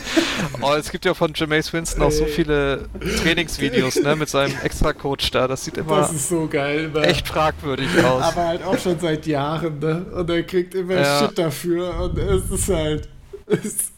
Oh, 0.62 0.74
es 0.74 0.92
gibt 0.92 1.06
ja 1.06 1.14
von 1.14 1.32
Jameis 1.34 1.72
Winston 1.72 2.02
auch 2.02 2.12
so 2.12 2.26
viele 2.26 2.90
Trainingsvideos, 3.22 3.96
ne, 4.02 4.16
mit 4.16 4.30
seinem 4.30 4.54
Extra-Coach 4.62 5.32
da. 5.32 5.48
Das 5.48 5.64
sieht 5.64 5.78
immer 5.78 5.98
das 5.98 6.14
ist 6.14 6.30
so 6.30 6.48
geil, 6.48 6.90
ne? 6.90 7.02
echt 7.04 7.28
fragwürdig 7.28 7.88
aus. 8.04 8.24
Aber 8.24 8.48
halt 8.48 8.64
auch 8.64 8.78
schon 8.78 9.00
seit 9.00 9.26
Jahren, 9.26 9.80
ne? 9.80 10.06
Und 10.14 10.30
er 10.30 10.44
kriegt 10.44 10.76
immer 10.76 10.96
ja. 10.96 11.20
Shit 11.20 11.38
dafür 11.38 12.00
und 12.02 12.18
es 12.18 12.50
ist 12.50 12.70
halt. 12.70 13.10
Es, 13.48 13.94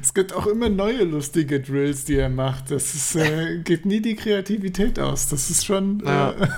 es, 0.00 0.14
gibt 0.14 0.32
auch 0.32 0.46
immer 0.46 0.70
neue 0.70 1.04
lustige 1.04 1.60
Drills, 1.60 2.06
die 2.06 2.16
er 2.16 2.30
macht. 2.30 2.70
Das 2.70 2.94
ist, 2.94 3.16
äh, 3.16 3.58
geht 3.58 3.84
nie 3.84 4.00
die 4.00 4.16
Kreativität 4.16 4.98
aus. 4.98 5.28
Das 5.28 5.50
ist 5.50 5.66
schon. 5.66 6.02
Ja, 6.06 6.30
äh, 6.30 6.48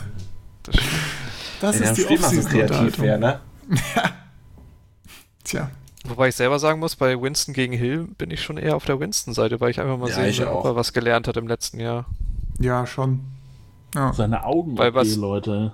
das, 1.60 1.78
das 1.78 1.80
ist 1.80 1.96
die 1.96 2.14
Offseason-Unterhaltung. 2.14 3.18
Ne? 3.18 3.40
Ja. 3.68 4.10
Tja. 5.44 5.70
Wobei 6.08 6.28
ich 6.28 6.36
selber 6.36 6.58
sagen 6.58 6.80
muss, 6.80 6.96
bei 6.96 7.20
Winston 7.20 7.52
gegen 7.52 7.72
Hill 7.72 8.08
bin 8.18 8.30
ich 8.30 8.42
schon 8.42 8.58
eher 8.58 8.76
auf 8.76 8.84
der 8.84 9.00
Winston-Seite, 9.00 9.60
weil 9.60 9.70
ich 9.70 9.80
einfach 9.80 9.98
mal 9.98 10.08
ja, 10.08 10.14
sehen 10.14 10.46
ob 10.46 10.64
er 10.64 10.76
was 10.76 10.92
gelernt 10.92 11.26
hat 11.26 11.36
im 11.36 11.48
letzten 11.48 11.80
Jahr. 11.80 12.06
Ja, 12.60 12.86
schon. 12.86 13.20
Ja. 13.94 14.12
Seine 14.12 14.44
Augen, 14.44 14.78
weil 14.78 14.94
was, 14.94 15.16
Leute. 15.16 15.72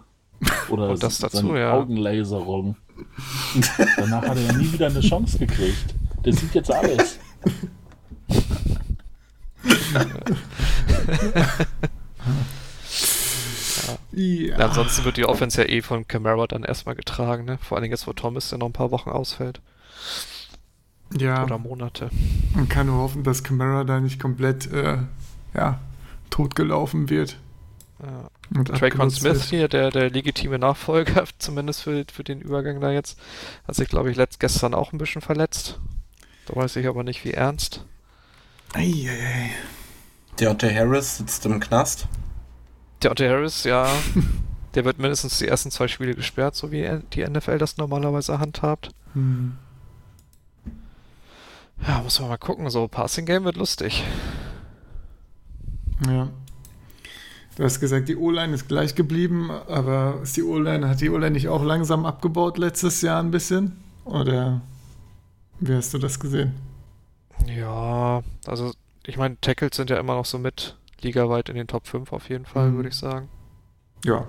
Oder 0.71 0.91
Und 0.91 1.03
das 1.03 1.19
dazu, 1.19 1.49
seine 1.49 1.61
ja. 1.61 1.73
Augenlaserung. 1.73 2.77
Danach 3.97 4.23
hat 4.23 4.37
er 4.37 4.43
ja 4.43 4.53
nie 4.53 4.73
wieder 4.73 4.87
eine 4.87 5.01
Chance 5.01 5.39
gekriegt. 5.39 5.95
Der 6.25 6.33
sieht 6.33 6.55
jetzt 6.55 6.71
alles. 6.71 7.19
Ja. 14.13 14.57
Ansonsten 14.57 15.05
wird 15.05 15.17
die 15.17 15.25
Offense 15.25 15.63
ja 15.63 15.69
eh 15.69 15.83
von 15.83 16.07
Camara 16.07 16.47
dann 16.47 16.65
erstmal 16.65 16.95
getragen, 16.95 17.45
ne? 17.45 17.59
Vor 17.63 17.79
allem 17.79 17.91
jetzt, 17.91 18.07
wo 18.07 18.13
Thomas 18.13 18.51
ja 18.51 18.59
noch 18.59 18.67
ein 18.67 18.73
paar 18.73 18.91
Wochen 18.91 19.11
ausfällt. 19.11 19.61
Ja. 21.17 21.45
Oder 21.45 21.59
Monate. 21.59 22.11
Man 22.55 22.69
kann 22.69 22.87
nur 22.87 22.99
hoffen, 22.99 23.23
dass 23.23 23.43
Camara 23.43 23.85
da 23.85 24.01
nicht 24.01 24.19
komplett, 24.19 24.73
äh, 24.73 24.99
ja, 25.55 25.81
totgelaufen 26.31 27.11
wird. 27.11 27.37
Ja. 28.03 28.65
Traycon 28.65 29.11
Smith 29.11 29.45
hier, 29.45 29.69
der, 29.69 29.91
der 29.91 30.11
legitime 30.11 30.59
Nachfolger, 30.59 31.25
zumindest 31.39 31.83
für, 31.83 32.05
für 32.13 32.25
den 32.25 32.41
Übergang 32.41 32.81
da 32.81 32.91
jetzt, 32.91 33.19
hat 33.67 33.75
sich, 33.75 33.89
glaube 33.89 34.11
ich, 34.11 34.17
letzt, 34.17 34.41
gestern 34.41 34.75
auch 34.75 34.93
ein 34.93 34.99
bisschen 34.99 35.23
verletzt. 35.23 35.79
Da 36.47 36.57
weiß 36.57 36.77
ich 36.77 36.87
aber 36.87 37.05
nicht, 37.05 37.25
wie 37.25 37.33
ernst. 37.33 37.85
Eieiei. 38.75 39.51
Deontay 40.41 40.75
Harris 40.75 41.19
sitzt 41.19 41.47
im 41.47 41.61
Knast. 41.61 42.09
Deontay 43.03 43.29
Harris, 43.29 43.65
ja. 43.65 43.89
der 44.75 44.85
wird 44.85 44.99
mindestens 44.99 45.39
die 45.39 45.49
ersten 45.49 45.71
zwei 45.71 45.89
Spiele 45.89 46.15
gesperrt, 46.15 46.55
so 46.55 46.71
wie 46.71 47.01
die 47.13 47.25
NFL 47.27 47.59
das 47.59 47.77
normalerweise 47.77 48.39
handhabt. 48.39 48.91
Hm. 49.15 49.55
Ja, 51.87 52.01
muss 52.03 52.21
man 52.21 52.29
mal 52.29 52.37
gucken. 52.37 52.71
So, 52.71 52.87
Passing 52.89 53.27
Game 53.27 53.45
wird 53.45 53.57
lustig. 53.57 54.05
Ja. 56.07 56.29
Du 57.57 57.65
hast 57.65 57.81
gesagt, 57.81 58.09
die 58.09 58.17
O-Line 58.17 58.55
ist 58.55 58.69
gleich 58.69 58.95
geblieben, 58.95 59.51
aber 59.51 60.21
ist 60.23 60.37
die 60.37 60.43
O-Line, 60.43 60.89
hat 60.89 61.01
die 61.01 61.11
O-Line 61.11 61.33
nicht 61.33 61.49
auch 61.49 61.63
langsam 61.63 62.07
abgebaut 62.07 62.57
letztes 62.57 63.03
Jahr 63.03 63.23
ein 63.23 63.31
bisschen? 63.31 63.77
Oder 64.05 64.63
wie 65.61 65.75
hast 65.75 65.93
du 65.93 65.99
das 65.99 66.19
gesehen? 66.19 66.55
Ja, 67.47 68.23
also 68.47 68.73
ich 69.07 69.17
meine, 69.17 69.39
Tackles 69.41 69.77
sind 69.77 69.91
ja 69.91 69.99
immer 69.99 70.15
noch 70.15 70.25
so 70.25 70.39
mit 70.39 70.77
ligaweit 71.03 71.49
in 71.49 71.57
den 71.57 71.67
Top 71.67 71.87
5 71.87 72.13
auf 72.13 72.29
jeden 72.29 72.47
Fall, 72.47 72.71
mhm. 72.71 72.77
würde 72.77 72.89
ich 72.89 72.97
sagen. 72.97 73.29
Ja. 74.05 74.27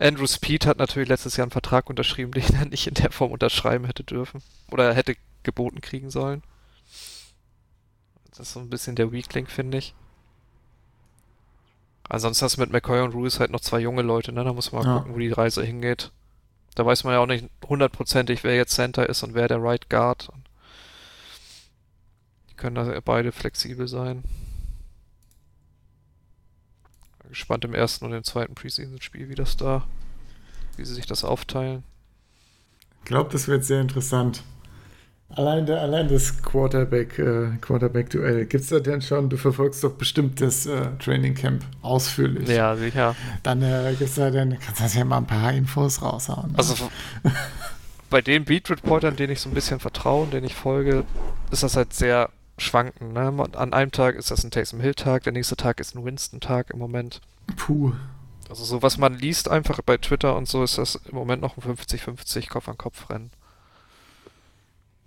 Andrew 0.00 0.26
Speed 0.26 0.66
hat 0.66 0.78
natürlich 0.78 1.08
letztes 1.08 1.36
Jahr 1.36 1.44
einen 1.44 1.52
Vertrag 1.52 1.90
unterschrieben, 1.90 2.32
den 2.32 2.54
er 2.54 2.66
nicht 2.66 2.86
in 2.86 2.94
der 2.94 3.10
Form 3.10 3.32
unterschreiben 3.32 3.84
hätte 3.84 4.04
dürfen. 4.04 4.42
Oder 4.70 4.94
hätte 4.94 5.16
geboten 5.42 5.80
kriegen 5.80 6.10
sollen. 6.10 6.42
Das 8.30 8.40
ist 8.40 8.52
so 8.52 8.60
ein 8.60 8.70
bisschen 8.70 8.96
der 8.96 9.12
Weakling, 9.12 9.46
finde 9.46 9.78
ich. 9.78 9.94
Ansonsten 12.08 12.44
hast 12.44 12.56
du 12.56 12.60
mit 12.60 12.72
McCoy 12.72 13.00
und 13.00 13.12
Ruiz 13.12 13.38
halt 13.38 13.50
noch 13.50 13.60
zwei 13.60 13.80
junge 13.80 14.02
Leute, 14.02 14.32
ne? 14.32 14.44
Da 14.44 14.52
muss 14.52 14.72
man 14.72 14.82
mal 14.82 14.90
ja. 14.90 14.98
gucken, 14.98 15.14
wo 15.14 15.18
die 15.18 15.30
Reise 15.30 15.62
hingeht. 15.62 16.10
Da 16.74 16.86
weiß 16.86 17.04
man 17.04 17.12
ja 17.12 17.18
auch 17.18 17.26
nicht 17.26 17.48
hundertprozentig, 17.68 18.44
wer 18.44 18.56
jetzt 18.56 18.74
Center 18.74 19.08
ist 19.08 19.22
und 19.22 19.34
wer 19.34 19.48
der 19.48 19.62
Right 19.62 19.90
Guard. 19.90 20.30
Die 22.50 22.54
können 22.54 22.76
da 22.76 23.00
beide 23.04 23.32
flexibel 23.32 23.88
sein 23.88 24.22
gespannt 27.28 27.64
im 27.64 27.74
ersten 27.74 28.04
und 28.04 28.12
im 28.12 28.24
zweiten 28.24 28.54
Preseason-Spiel, 28.54 29.28
wie 29.28 29.34
das 29.34 29.56
da, 29.56 29.86
wie 30.76 30.84
sie 30.84 30.94
sich 30.94 31.06
das 31.06 31.24
aufteilen. 31.24 31.84
Ich 33.00 33.04
glaube, 33.04 33.30
das 33.32 33.48
wird 33.48 33.64
sehr 33.64 33.80
interessant. 33.80 34.42
Allein, 35.30 35.66
der, 35.66 35.82
allein 35.82 36.08
das 36.08 36.42
Quarterback, 36.42 37.18
äh, 37.18 37.50
Quarterback-Duell. 37.60 38.46
Gibt 38.46 38.64
es 38.64 38.70
da 38.70 38.80
denn 38.80 39.02
schon, 39.02 39.28
du 39.28 39.36
verfolgst 39.36 39.84
doch 39.84 39.92
bestimmt 39.92 40.40
das 40.40 40.64
äh, 40.64 40.86
Training 40.98 41.34
Camp 41.34 41.64
ausführlich. 41.82 42.48
Ja, 42.48 42.74
sicher. 42.76 43.14
Dann 43.42 43.62
äh, 43.62 43.94
gibt's 43.98 44.14
da 44.14 44.30
dann, 44.30 44.58
kannst 44.58 44.94
du 44.94 44.98
ja 44.98 45.04
mal 45.04 45.18
ein 45.18 45.26
paar 45.26 45.52
Infos 45.52 46.00
raushauen. 46.00 46.52
Ne? 46.52 46.58
Also 46.58 46.90
bei 48.08 48.22
den 48.22 48.46
Beat-Reportern, 48.46 49.16
denen 49.16 49.34
ich 49.34 49.40
so 49.40 49.50
ein 49.50 49.54
bisschen 49.54 49.80
vertraue, 49.80 50.26
denen 50.28 50.46
ich 50.46 50.54
folge, 50.54 51.04
ist 51.50 51.62
das 51.62 51.76
halt 51.76 51.92
sehr 51.92 52.30
schwanken. 52.58 53.12
Ne? 53.12 53.48
An 53.54 53.72
einem 53.72 53.92
Tag 53.92 54.16
ist 54.16 54.30
das 54.30 54.44
ein 54.44 54.50
Taysom 54.50 54.80
Hill-Tag, 54.80 55.24
der 55.24 55.32
nächste 55.32 55.56
Tag 55.56 55.80
ist 55.80 55.94
ein 55.94 56.04
Winston-Tag 56.04 56.70
im 56.70 56.78
Moment. 56.78 57.20
Puh. 57.56 57.92
Also 58.48 58.64
so 58.64 58.82
was 58.82 58.96
man 58.96 59.14
liest 59.14 59.48
einfach 59.48 59.80
bei 59.82 59.98
Twitter 59.98 60.36
und 60.36 60.48
so 60.48 60.62
ist 60.62 60.78
das 60.78 60.94
im 60.94 61.14
Moment 61.14 61.42
noch 61.42 61.56
ein 61.56 61.62
50-50 61.62 62.48
Kopf-an-Kopf-Rennen. 62.48 63.30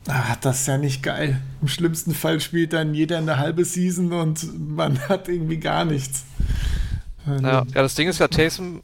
Ah, 0.08 0.36
das 0.42 0.62
ist 0.62 0.68
ja 0.68 0.78
nicht 0.78 1.04
geil. 1.04 1.42
Im 1.62 1.68
schlimmsten 1.68 2.14
Fall 2.14 2.40
spielt 2.40 2.74
dann 2.74 2.94
jeder 2.94 3.20
eine 3.20 3.38
halbe 3.38 3.66
Season 3.66 4.12
und 4.14 4.76
man 4.76 5.00
hat 5.10 5.28
irgendwie 5.28 5.58
gar 5.58 5.86
nichts. 5.86 6.24
Ja, 7.28 7.42
ja 7.42 7.64
das 7.66 7.96
Ding 7.96 8.08
ist 8.08 8.20
ja, 8.20 8.28
Taysom 8.28 8.82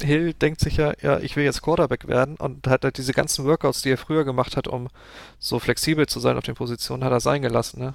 Hill 0.00 0.34
denkt 0.34 0.60
sich 0.60 0.76
ja, 0.76 0.92
ja, 1.00 1.18
ich 1.18 1.36
will 1.36 1.44
jetzt 1.44 1.62
Quarterback 1.62 2.06
werden 2.08 2.36
und 2.36 2.66
hat 2.66 2.84
halt 2.84 2.98
diese 2.98 3.12
ganzen 3.12 3.44
Workouts, 3.44 3.82
die 3.82 3.90
er 3.90 3.98
früher 3.98 4.24
gemacht 4.24 4.56
hat, 4.56 4.68
um 4.68 4.88
so 5.38 5.58
flexibel 5.58 6.06
zu 6.06 6.20
sein 6.20 6.36
auf 6.36 6.44
den 6.44 6.54
Positionen, 6.54 7.04
hat 7.04 7.12
er 7.12 7.20
sein 7.20 7.42
gelassen, 7.42 7.80
ne? 7.80 7.94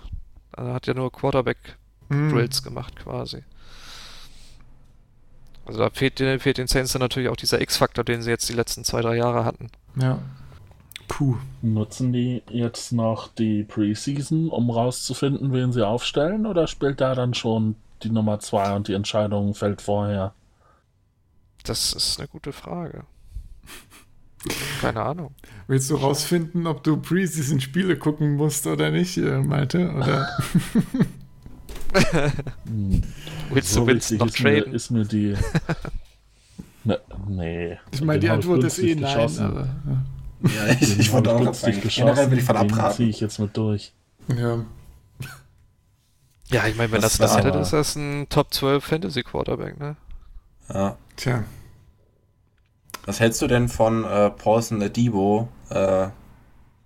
Er 0.55 0.73
hat 0.73 0.87
ja 0.87 0.93
nur 0.93 1.11
Quarterback-Drills 1.11 2.61
mm. 2.61 2.63
gemacht 2.63 2.95
quasi. 2.97 3.43
Also 5.65 5.79
da 5.79 5.89
fehlt, 5.89 6.19
fehlt 6.41 6.57
den 6.57 6.67
Saints 6.67 6.91
dann 6.91 7.01
natürlich 7.01 7.29
auch 7.29 7.35
dieser 7.35 7.61
X-Faktor, 7.61 8.03
den 8.03 8.21
sie 8.21 8.29
jetzt 8.29 8.49
die 8.49 8.53
letzten 8.53 8.83
zwei, 8.83 9.01
drei 9.01 9.15
Jahre 9.15 9.45
hatten. 9.45 9.69
Ja. 9.95 10.19
Puh. 11.07 11.37
Nutzen 11.61 12.11
die 12.11 12.41
jetzt 12.49 12.91
noch 12.91 13.27
die 13.27 13.63
Preseason, 13.63 14.49
um 14.49 14.69
rauszufinden, 14.69 15.53
wen 15.53 15.71
sie 15.71 15.85
aufstellen, 15.85 16.45
oder 16.45 16.67
spielt 16.67 16.99
da 16.99 17.15
dann 17.15 17.33
schon 17.33 17.75
die 18.03 18.09
Nummer 18.09 18.39
zwei 18.39 18.75
und 18.75 18.87
die 18.87 18.93
Entscheidung 18.93 19.53
fällt 19.53 19.81
vorher? 19.81 20.33
Das 21.63 21.93
ist 21.93 22.19
eine 22.19 22.27
gute 22.27 22.53
Frage. 22.53 23.03
Keine 24.81 25.03
Ahnung. 25.03 25.35
Willst 25.67 25.91
du 25.91 25.95
rausfinden, 25.95 26.65
ob 26.65 26.83
du 26.83 26.97
Preseason-Spiele 26.97 27.97
gucken 27.97 28.35
musst 28.35 28.65
oder 28.65 28.89
nicht, 28.89 29.17
äh, 29.17 29.39
Malte? 29.39 29.91
Oder? 29.91 30.27
Willst 33.51 33.75
du 33.75 33.85
Winston 33.85 34.17
noch 34.17 34.31
traden? 34.31 34.69
Mir, 34.69 34.75
ist 34.75 34.89
mir 34.89 35.05
die. 35.05 35.35
ne, 36.83 36.99
nee. 37.27 37.77
Ich 37.91 38.01
meine, 38.01 38.19
die 38.19 38.29
Antwort 38.29 38.63
ist 38.63 38.79
eh 38.79 38.95
nein, 38.95 39.37
aber. 39.39 39.67
Ja, 40.43 40.67
ich, 40.79 40.99
ich 40.99 41.11
wollte 41.11 41.35
auch 41.35 41.53
sagen, 41.53 41.79
generell 41.83 42.31
will 42.31 42.39
ich 42.39 42.43
von 42.43 42.57
abraten. 42.57 42.95
ziehe 42.95 43.09
ich 43.09 43.19
jetzt 43.19 43.37
mit 43.37 43.55
durch. 43.55 43.93
Ja. 44.35 44.65
Ja, 46.49 46.67
ich 46.67 46.75
meine, 46.75 46.91
wenn 46.91 47.01
das, 47.01 47.17
das 47.17 47.31
startet, 47.31 47.55
ist 47.55 47.73
das 47.73 47.95
ein 47.95 48.27
Top 48.29 48.53
12 48.53 48.83
Fantasy 48.83 49.23
Quarterback, 49.23 49.79
ne? 49.79 49.95
Ja. 50.73 50.97
Tja. 51.15 51.43
Was 53.05 53.19
hältst 53.19 53.41
du 53.41 53.47
denn 53.47 53.67
von 53.67 54.05
äh, 54.05 54.29
Paulson 54.29 54.81
Adibo, 54.81 55.49
äh, 55.69 56.07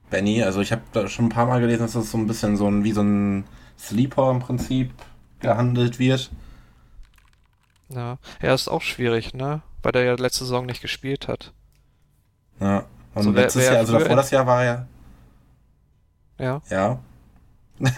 Benny? 0.10 0.44
Also 0.44 0.62
ich 0.62 0.72
habe 0.72 0.82
da 0.94 1.08
schon 1.08 1.26
ein 1.26 1.30
paar 1.30 1.46
Mal 1.46 1.60
gelesen, 1.60 1.82
dass 1.82 1.94
das 1.94 2.12
so 2.12 2.18
ein 2.18 2.28
bisschen 2.28 2.58
so 2.58 2.68
ein, 2.68 2.84
wie 2.84 2.94
so 2.94 3.02
ein 3.02 3.46
Sleeper 3.78 4.32
im 4.32 4.40
Prinzip 4.40 4.94
gehandelt 5.40 6.00
wird. 6.00 6.32
Ja, 7.90 8.18
er 8.40 8.54
ist 8.54 8.68
auch 8.68 8.82
schwierig, 8.82 9.34
ne? 9.34 9.62
Weil 9.84 9.92
der 9.92 10.04
ja 10.04 10.14
letzte 10.16 10.46
Saison 10.46 10.66
nicht 10.66 10.82
gespielt 10.82 11.28
hat. 11.28 11.54
Ja, 12.60 12.86
und 13.14 13.24
so, 13.24 13.32
letztes 13.32 13.62
wer, 13.62 13.68
wer 13.68 13.74
Jahr, 13.74 13.80
also 13.82 14.00
davor 14.00 14.16
das 14.16 14.32
Jahr 14.32 14.48
war 14.48 14.64
er. 14.64 14.88
Ja. 16.40 16.62
Ja. 16.70 17.00
das, 17.80 17.94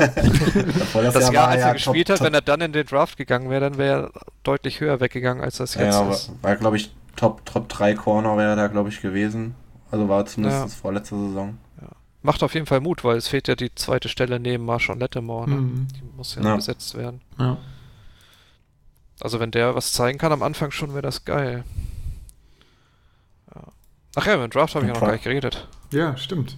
das 0.94 1.24
Jahr, 1.32 1.34
Jahr 1.34 1.48
als 1.50 1.62
er 1.62 1.68
ja 1.68 1.74
gespielt 1.74 2.08
top, 2.08 2.20
hat, 2.20 2.26
wenn 2.26 2.34
er 2.34 2.42
dann 2.42 2.62
in 2.62 2.74
den 2.74 2.86
Draft 2.86 3.18
gegangen 3.18 3.50
wäre, 3.50 3.62
dann 3.62 3.78
wäre 3.78 4.12
er 4.14 4.22
deutlich 4.44 4.80
höher 4.80 5.00
weggegangen, 5.00 5.44
als 5.44 5.58
das 5.58 5.76
jetzt 5.76 5.94
ja, 5.94 6.10
ist. 6.10 6.32
War, 6.42 6.56
glaube 6.56 6.78
ich, 6.78 6.92
Top, 7.16 7.46
Top 7.46 7.70
3 7.70 7.94
Corner 7.94 8.38
wäre 8.38 8.56
da, 8.56 8.68
glaube 8.68 8.90
ich, 8.90 9.02
gewesen. 9.02 9.56
Also 9.92 10.10
war 10.10 10.26
zumindest 10.26 10.62
ja. 10.62 10.68
vorletzte 10.68 11.16
Saison. 11.16 11.58
Ja. 11.80 11.88
Macht 12.24 12.44
auf 12.44 12.54
jeden 12.56 12.66
Fall 12.66 12.80
Mut, 12.80 13.04
weil 13.04 13.18
es 13.18 13.28
fehlt 13.28 13.48
ja 13.48 13.56
die 13.56 13.74
zweite 13.74 14.10
Stelle 14.10 14.40
neben 14.40 14.66
Marshawn 14.66 15.00
Lattimore. 15.00 15.50
Ne? 15.50 15.56
Mhm. 15.56 15.88
Die 15.96 16.04
muss 16.16 16.36
ja, 16.36 16.42
ja, 16.42 16.56
besetzt 16.56 16.96
werden. 16.96 17.22
Ja. 17.40 17.58
Also 19.20 19.40
wenn 19.40 19.52
der 19.52 19.76
was 19.76 19.94
zeigen 19.94 20.18
kann 20.18 20.32
am 20.32 20.44
Anfang 20.44 20.72
schon, 20.72 20.92
wäre 20.94 21.02
das 21.02 21.26
geil. 21.26 21.64
Ach 24.16 24.26
ja, 24.26 24.38
mit 24.38 24.56
Draft 24.56 24.74
habe 24.74 24.86
ich 24.86 24.90
ja 24.90 24.94
noch 24.96 25.02
gar 25.02 25.12
nicht 25.12 25.24
geredet. 25.24 25.68
Ja, 25.92 26.18
stimmt 26.18 26.58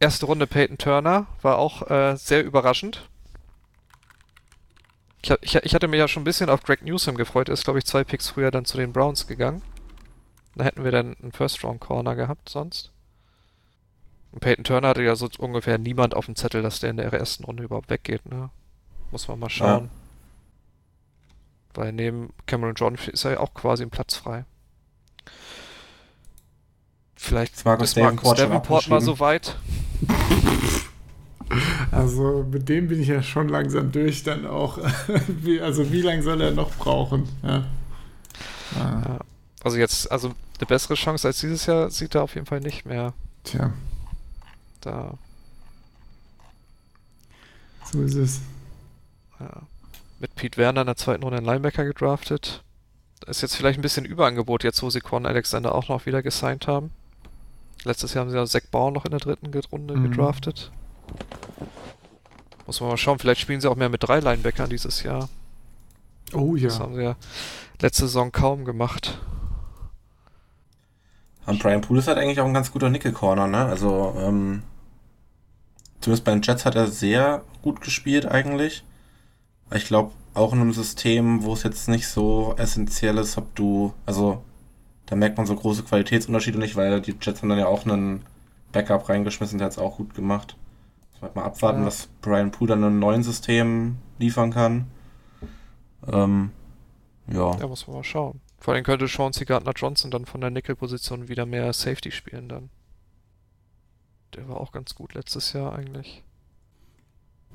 erste 0.00 0.26
Runde 0.26 0.46
Peyton 0.46 0.78
Turner 0.78 1.26
war 1.42 1.58
auch 1.58 1.90
äh, 1.90 2.16
sehr 2.16 2.44
überraschend. 2.44 3.08
Ich, 5.22 5.30
ich, 5.40 5.56
ich, 5.56 5.74
hatte 5.74 5.88
mir 5.88 5.96
ja 5.96 6.08
schon 6.08 6.22
ein 6.22 6.24
bisschen 6.24 6.50
auf 6.50 6.62
Greg 6.62 6.82
Newsom 6.82 7.16
gefreut. 7.16 7.48
Er 7.48 7.54
ist, 7.54 7.64
glaube 7.64 7.78
ich, 7.78 7.86
zwei 7.86 8.04
Picks 8.04 8.28
früher 8.28 8.50
dann 8.50 8.64
zu 8.64 8.76
den 8.76 8.92
Browns 8.92 9.26
gegangen. 9.26 9.62
Da 10.54 10.64
hätten 10.64 10.84
wir 10.84 10.92
dann 10.92 11.16
einen 11.20 11.32
First-Round-Corner 11.32 12.14
gehabt 12.14 12.48
sonst. 12.48 12.92
Und 14.32 14.40
Peyton 14.40 14.64
Turner 14.64 14.88
hatte 14.88 15.02
ja 15.02 15.16
so 15.16 15.28
ungefähr 15.38 15.78
niemand 15.78 16.14
auf 16.14 16.26
dem 16.26 16.36
Zettel, 16.36 16.62
dass 16.62 16.80
der 16.80 16.90
in 16.90 16.98
der 16.98 17.12
ersten 17.12 17.44
Runde 17.44 17.62
überhaupt 17.62 17.90
weggeht. 17.90 18.26
Ne? 18.26 18.50
Muss 19.10 19.28
man 19.28 19.38
mal 19.38 19.50
schauen. 19.50 19.84
Ja. 19.84 19.90
Weil 21.74 21.92
neben 21.92 22.32
Cameron 22.46 22.74
John 22.74 22.94
ist 22.94 23.24
er 23.24 23.32
ja 23.32 23.40
auch 23.40 23.52
quasi 23.52 23.82
ein 23.82 23.90
Platz 23.90 24.16
frei. 24.16 24.44
Vielleicht 27.16 27.54
ist 27.54 27.64
Marcus 27.64 27.94
Davenport 27.94 28.88
mal 28.88 29.00
so 29.00 29.18
weit. 29.20 29.56
Also 31.90 32.44
mit 32.50 32.68
dem 32.68 32.88
bin 32.88 33.00
ich 33.00 33.08
ja 33.08 33.22
schon 33.22 33.48
langsam 33.48 33.92
durch 33.92 34.22
dann 34.22 34.46
auch. 34.46 34.78
also 35.62 35.92
wie 35.92 36.02
lange 36.02 36.22
soll 36.22 36.40
er 36.40 36.50
noch 36.50 36.70
brauchen? 36.76 37.28
Ja. 37.42 37.64
Ah. 38.78 39.18
Also 39.62 39.78
jetzt, 39.78 40.10
also 40.10 40.32
eine 40.58 40.66
bessere 40.66 40.94
Chance 40.94 41.26
als 41.26 41.40
dieses 41.40 41.66
Jahr 41.66 41.90
sieht 41.90 42.14
er 42.14 42.22
auf 42.22 42.34
jeden 42.34 42.46
Fall 42.46 42.60
nicht 42.60 42.86
mehr. 42.86 43.14
Tja. 43.44 43.72
Da. 44.80 45.14
So 47.92 48.02
ist 48.02 48.14
es. 48.14 48.40
Ja. 49.38 49.62
Mit 50.18 50.34
Pete 50.34 50.56
Werner 50.56 50.82
in 50.82 50.86
der 50.86 50.96
zweiten 50.96 51.22
Runde 51.22 51.38
einen 51.38 51.46
Linebacker 51.46 51.84
gedraftet. 51.84 52.62
ist 53.26 53.42
jetzt 53.42 53.56
vielleicht 53.56 53.78
ein 53.78 53.82
bisschen 53.82 54.04
Überangebot, 54.04 54.64
jetzt 54.64 54.82
wo 54.82 54.90
sie 54.90 55.00
Quan 55.00 55.26
Alexander 55.26 55.74
auch 55.74 55.88
noch 55.88 56.06
wieder 56.06 56.22
gesigned 56.22 56.66
haben. 56.66 56.90
Letztes 57.84 58.14
Jahr 58.14 58.24
haben 58.24 58.30
sie 58.30 58.36
ja 58.36 58.46
Zack 58.46 58.70
Bauer 58.70 58.90
noch 58.90 59.04
in 59.04 59.12
der 59.12 59.20
dritten 59.20 59.52
Runde 59.70 59.96
mhm. 59.96 60.10
gedraftet. 60.10 60.72
Muss 62.66 62.80
man 62.80 62.90
mal 62.90 62.96
schauen, 62.96 63.18
vielleicht 63.18 63.40
spielen 63.40 63.60
sie 63.60 63.70
auch 63.70 63.76
mehr 63.76 63.88
mit 63.88 64.02
drei 64.02 64.18
Linebackern 64.18 64.68
dieses 64.68 65.02
Jahr. 65.02 65.28
Oh 66.32 66.56
ja. 66.56 66.68
Das 66.68 66.80
haben 66.80 66.96
sie 66.96 67.02
ja 67.02 67.16
letzte 67.80 68.02
Saison 68.02 68.32
kaum 68.32 68.64
gemacht. 68.64 69.18
Und 71.46 71.62
Brian 71.62 71.80
Poole 71.80 72.00
ist 72.00 72.08
halt 72.08 72.18
eigentlich 72.18 72.40
auch 72.40 72.46
ein 72.46 72.54
ganz 72.54 72.72
guter 72.72 72.90
Nickel-Corner, 72.90 73.46
ne? 73.46 73.66
Also, 73.66 74.14
ähm, 74.18 74.64
zumindest 76.00 76.24
bei 76.24 76.32
den 76.32 76.42
Jets 76.42 76.64
hat 76.64 76.74
er 76.74 76.88
sehr 76.88 77.42
gut 77.62 77.80
gespielt 77.80 78.26
eigentlich. 78.26 78.84
Ich 79.72 79.86
glaube, 79.86 80.10
auch 80.34 80.52
in 80.52 80.60
einem 80.60 80.72
System, 80.72 81.44
wo 81.44 81.52
es 81.52 81.62
jetzt 81.62 81.88
nicht 81.88 82.08
so 82.08 82.54
essentiell 82.58 83.18
ist, 83.18 83.38
ob 83.38 83.54
du, 83.54 83.94
also 84.04 84.42
da 85.06 85.16
merkt 85.16 85.36
man 85.36 85.46
so 85.46 85.54
große 85.54 85.84
Qualitätsunterschiede 85.84 86.58
nicht, 86.58 86.76
weil 86.76 87.00
die 87.00 87.14
Jets 87.20 87.40
haben 87.40 87.48
dann 87.48 87.58
ja 87.58 87.66
auch 87.66 87.86
einen 87.86 88.24
Backup 88.72 89.08
reingeschmissen, 89.08 89.58
der 89.58 89.66
hat 89.66 89.72
es 89.72 89.78
auch 89.78 89.96
gut 89.96 90.14
gemacht. 90.14 90.56
Muss 91.20 91.34
mal 91.34 91.44
abwarten, 91.44 91.80
ja. 91.80 91.86
was 91.86 92.08
Brian 92.20 92.50
Poole 92.50 92.70
dann 92.70 92.80
in 92.80 92.84
einem 92.86 92.98
neuen 92.98 93.22
System 93.22 93.96
liefern 94.18 94.52
kann. 94.52 94.86
Ähm, 96.06 96.50
ja. 97.28 97.56
Ja, 97.56 97.66
muss 97.66 97.86
man 97.86 97.96
mal 97.96 98.04
schauen. 98.04 98.40
Vor 98.58 98.74
allem 98.74 98.84
könnte 98.84 99.08
Chauncey 99.08 99.44
Gardner-Johnson 99.44 100.10
dann 100.10 100.26
von 100.26 100.40
der 100.40 100.50
Nickel-Position 100.50 101.28
wieder 101.28 101.46
mehr 101.46 101.72
Safety 101.72 102.10
spielen 102.10 102.48
dann. 102.48 102.68
Der 104.34 104.48
war 104.48 104.60
auch 104.60 104.72
ganz 104.72 104.94
gut 104.94 105.14
letztes 105.14 105.52
Jahr 105.52 105.74
eigentlich. 105.74 106.22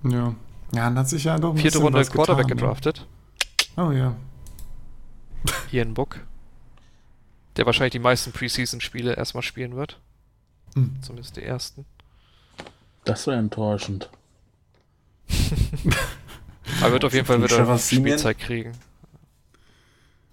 Ja. 0.03 0.35
Ja, 0.73 0.85
dann 0.85 0.97
hat 0.97 1.09
sich 1.09 1.25
ja 1.25 1.37
doch 1.37 1.51
ein 1.51 1.57
Vierte 1.57 1.79
Runde 1.79 2.03
Quarterback 2.05 2.47
getan, 2.47 2.57
ne? 2.57 2.61
gedraftet. 2.61 3.07
Oh 3.75 3.91
ja. 3.91 4.15
Ian 5.71 5.93
Book 5.93 6.21
der 7.57 7.65
wahrscheinlich 7.65 7.91
die 7.91 7.99
meisten 7.99 8.31
Preseason-Spiele 8.31 9.13
erstmal 9.13 9.43
spielen 9.43 9.75
wird. 9.75 9.99
Mhm. 10.75 11.01
Zumindest 11.01 11.35
die 11.37 11.43
ersten. 11.43 11.85
Das 13.03 13.27
wäre 13.27 13.37
enttäuschend. 13.37 14.09
Aber 16.81 16.93
wird 16.93 17.05
auf 17.05 17.13
jeden 17.13 17.25
Fall 17.25 17.41
wieder 17.41 17.77
Spielzeit 17.77 18.37
kriegen. 18.39 18.73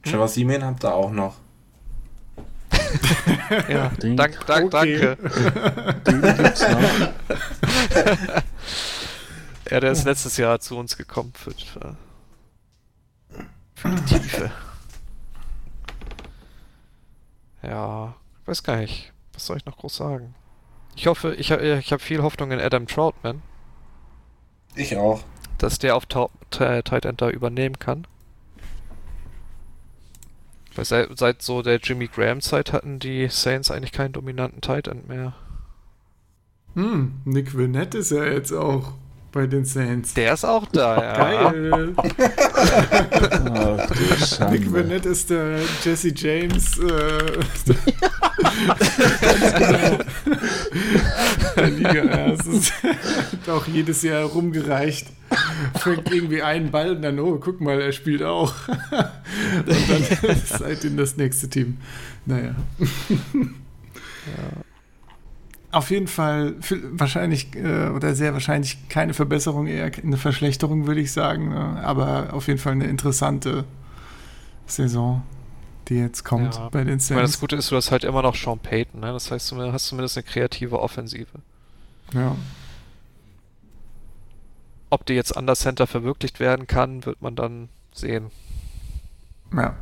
Trevor 0.03 0.27
hm? 0.27 0.33
Simeon 0.33 0.65
habt 0.65 0.85
ihr 0.85 0.95
auch 0.95 1.11
noch. 1.11 1.37
ja, 3.69 3.91
dank, 3.99 4.47
dank, 4.47 4.75
okay. 4.75 5.17
danke. 5.17 6.01
Den 6.07 6.23
gibt's 6.23 6.61
noch. 6.61 7.13
ja, 9.71 9.81
der 9.81 9.93
ist 9.93 10.05
letztes 10.05 10.37
Jahr 10.37 10.61
zu 10.61 10.77
uns 10.77 10.97
gekommen 10.97 11.33
für, 11.35 11.53
für 13.75 13.91
die 13.91 14.05
Tiefe. 14.05 14.53
Ja, 17.63 18.15
weiß 18.47 18.63
gar 18.63 18.77
nicht. 18.77 19.13
Was 19.33 19.47
soll 19.47 19.57
ich 19.57 19.67
noch 19.67 19.77
groß 19.77 19.97
sagen? 19.97 20.35
Ich 20.97 21.07
hoffe, 21.07 21.35
ich, 21.35 21.51
ich 21.51 21.93
habe 21.93 22.03
viel 22.03 22.23
Hoffnung 22.23 22.51
in 22.51 22.61
Adam 22.61 22.87
Troutman. 22.87 23.43
Ich 24.75 24.97
auch. 24.97 25.23
Dass 25.59 25.79
der 25.79 25.97
auf 25.97 26.07
Tight 26.07 27.05
End 27.05 27.21
da 27.21 27.31
übernehmen 27.31 27.79
kann. 27.79 28.07
Weil 30.75 30.85
seit, 30.85 31.19
seit 31.19 31.43
so 31.43 31.63
der 31.63 31.79
Jimmy 31.79 32.07
Graham 32.07 32.41
Zeit 32.41 32.73
hatten 32.73 33.01
die 33.01 33.29
Saints 33.29 33.71
eigentlich 33.71 33.93
keinen 33.93 34.13
dominanten 34.13 34.61
Tight 34.61 34.87
End 34.87 35.09
mehr. 35.09 35.35
Hm, 36.75 37.21
Nick 37.25 37.57
Vinette 37.57 37.99
ist 37.99 38.11
ja 38.13 38.25
jetzt 38.25 38.53
auch 38.53 38.93
bei 39.33 39.47
den 39.47 39.65
Saints. 39.65 40.13
Der 40.15 40.35
ist 40.35 40.45
auch 40.45 40.67
da, 40.67 41.01
ja. 41.01 41.17
Geil. 41.17 41.95
oh, 43.55 43.79
Nick 44.51 44.71
Burnett 44.71 45.07
ist 45.07 45.31
der 45.31 45.61
Jesse 45.85 46.13
James. 46.15 46.79
Äh, 46.79 46.87
der 51.57 51.71
Liga. 51.71 52.05
Ja, 52.05 52.27
es 52.33 52.47
ist 52.47 52.73
auch 53.49 53.67
jedes 53.67 54.03
Jahr 54.03 54.25
rumgereicht. 54.25 55.07
Fängt 55.81 56.11
irgendwie 56.11 56.43
einen 56.43 56.71
Ball 56.71 56.93
und 56.93 57.03
dann, 57.03 57.19
oh, 57.21 57.39
guck 57.39 57.61
mal, 57.61 57.79
er 57.81 57.93
spielt 57.93 58.23
auch. 58.23 58.55
und 58.69 59.69
dann 59.69 60.43
seid 60.47 60.85
ihr 60.85 60.91
das 60.91 61.17
nächste 61.17 61.49
Team. 61.49 61.79
Naja. 62.25 62.55
Ja 63.09 64.68
auf 65.71 65.91
jeden 65.91 66.07
Fall 66.07 66.55
wahrscheinlich 66.93 67.55
äh, 67.55 67.89
oder 67.89 68.15
sehr 68.15 68.33
wahrscheinlich 68.33 68.89
keine 68.89 69.13
Verbesserung, 69.13 69.67
eher 69.67 69.91
eine 70.03 70.17
Verschlechterung, 70.17 70.87
würde 70.87 71.01
ich 71.01 71.13
sagen. 71.13 71.51
Ne? 71.51 71.83
Aber 71.85 72.33
auf 72.33 72.47
jeden 72.47 72.59
Fall 72.59 72.73
eine 72.73 72.87
interessante 72.87 73.65
Saison, 74.67 75.23
die 75.89 75.97
jetzt 75.97 76.25
kommt 76.25 76.55
ja. 76.55 76.69
bei 76.71 76.85
den 76.85 76.99
Saints. 76.99 77.11
Ich 77.11 77.17
meine, 77.17 77.27
das 77.27 77.41
Gute 77.41 77.57
ist, 77.57 77.71
du 77.71 77.77
hast 77.77 77.91
halt 77.91 78.05
immer 78.05 78.23
noch 78.23 78.35
Sean 78.35 78.59
Payton. 78.59 79.01
Ne? 79.01 79.13
Das 79.13 79.31
heißt, 79.31 79.51
du 79.51 79.73
hast 79.73 79.87
zumindest 79.87 80.17
eine 80.17 80.25
kreative 80.25 80.81
Offensive. 80.81 81.27
Ja. 82.15 82.35
Ob 84.91 85.05
die 85.05 85.13
jetzt 85.13 85.37
an 85.37 85.47
der 85.47 85.57
Center 85.57 85.87
verwirklicht 85.87 86.41
werden 86.41 86.67
kann, 86.67 87.05
wird 87.05 87.21
man 87.21 87.37
dann 87.37 87.69
sehen. 87.93 88.31
Ja. 89.55 89.77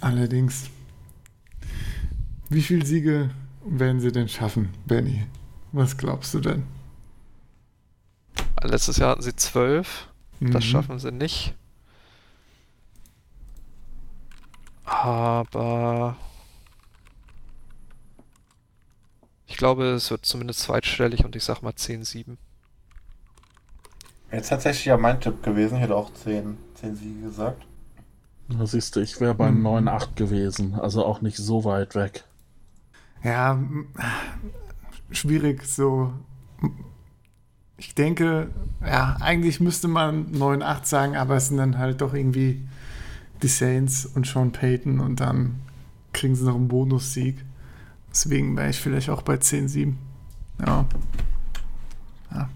Allerdings. 0.00 0.70
Wie 2.48 2.62
viele 2.62 2.86
Siege 2.86 3.30
werden 3.64 4.00
sie 4.00 4.12
denn 4.12 4.28
schaffen, 4.28 4.70
Benny? 4.86 5.26
Was 5.72 5.96
glaubst 5.96 6.34
du 6.34 6.40
denn? 6.40 6.64
Letztes 8.62 8.98
Jahr 8.98 9.10
hatten 9.10 9.22
sie 9.22 9.36
zwölf. 9.36 10.08
Mhm. 10.40 10.50
Das 10.52 10.64
schaffen 10.64 10.98
sie 10.98 11.12
nicht. 11.12 11.54
Aber 14.84 16.16
ich 19.46 19.56
glaube, 19.56 19.84
es 19.84 20.10
wird 20.10 20.26
zumindest 20.26 20.60
zweitstellig 20.60 21.24
und 21.24 21.36
ich 21.36 21.44
sag 21.44 21.62
mal 21.62 21.72
10-7. 21.72 22.36
Jetzt 24.32 24.48
tatsächlich 24.48 24.86
ja 24.86 24.96
mein 24.96 25.20
Tipp 25.20 25.42
gewesen. 25.42 25.76
Ich 25.76 25.82
hätte 25.82 25.96
auch 25.96 26.12
10, 26.12 26.56
10 26.74 26.96
Siege 26.96 27.20
gesagt. 27.22 27.66
Da 28.48 28.66
siehst 28.66 28.96
du, 28.96 29.00
ich 29.00 29.20
wäre 29.20 29.34
bei 29.34 29.50
mhm. 29.50 29.66
9-8 29.66 30.14
gewesen. 30.16 30.74
Also 30.74 31.04
auch 31.04 31.20
nicht 31.20 31.36
so 31.36 31.64
weit 31.64 31.94
weg 31.94 32.24
ja, 33.22 33.62
schwierig 35.10 35.64
so. 35.64 36.12
Ich 37.76 37.94
denke, 37.94 38.50
ja, 38.84 39.16
eigentlich 39.20 39.60
müsste 39.60 39.88
man 39.88 40.32
9-8 40.32 40.84
sagen, 40.84 41.16
aber 41.16 41.36
es 41.36 41.48
sind 41.48 41.56
dann 41.56 41.78
halt 41.78 42.00
doch 42.00 42.14
irgendwie 42.14 42.62
die 43.42 43.48
Saints 43.48 44.06
und 44.06 44.26
Sean 44.26 44.52
Payton 44.52 45.00
und 45.00 45.20
dann 45.20 45.60
kriegen 46.12 46.34
sie 46.34 46.44
noch 46.44 46.56
einen 46.56 46.68
Bonussieg. 46.68 47.42
Deswegen 48.10 48.56
wäre 48.56 48.70
ich 48.70 48.80
vielleicht 48.80 49.08
auch 49.08 49.22
bei 49.22 49.34
10-7. 49.34 49.94
Ja. 50.66 50.84
ja. 52.32 52.48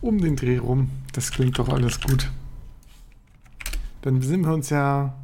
Um 0.00 0.20
den 0.20 0.36
Dreh 0.36 0.58
rum. 0.58 0.90
Das 1.12 1.30
klingt 1.30 1.58
doch 1.58 1.68
alles 1.68 2.00
gut. 2.00 2.30
Dann 4.02 4.20
sind 4.20 4.44
wir 4.44 4.52
uns 4.52 4.70
ja 4.70 5.14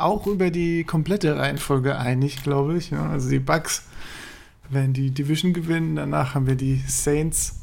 auch 0.00 0.26
über 0.26 0.50
die 0.50 0.84
komplette 0.84 1.36
Reihenfolge 1.36 1.98
einig, 1.98 2.42
glaube 2.42 2.76
ich. 2.76 2.90
Ja, 2.90 3.08
also 3.08 3.28
die 3.28 3.38
Bucks 3.38 3.84
werden 4.68 4.92
die 4.92 5.10
Division 5.10 5.52
gewinnen, 5.52 5.96
danach 5.96 6.34
haben 6.34 6.46
wir 6.46 6.54
die 6.54 6.82
Saints, 6.86 7.60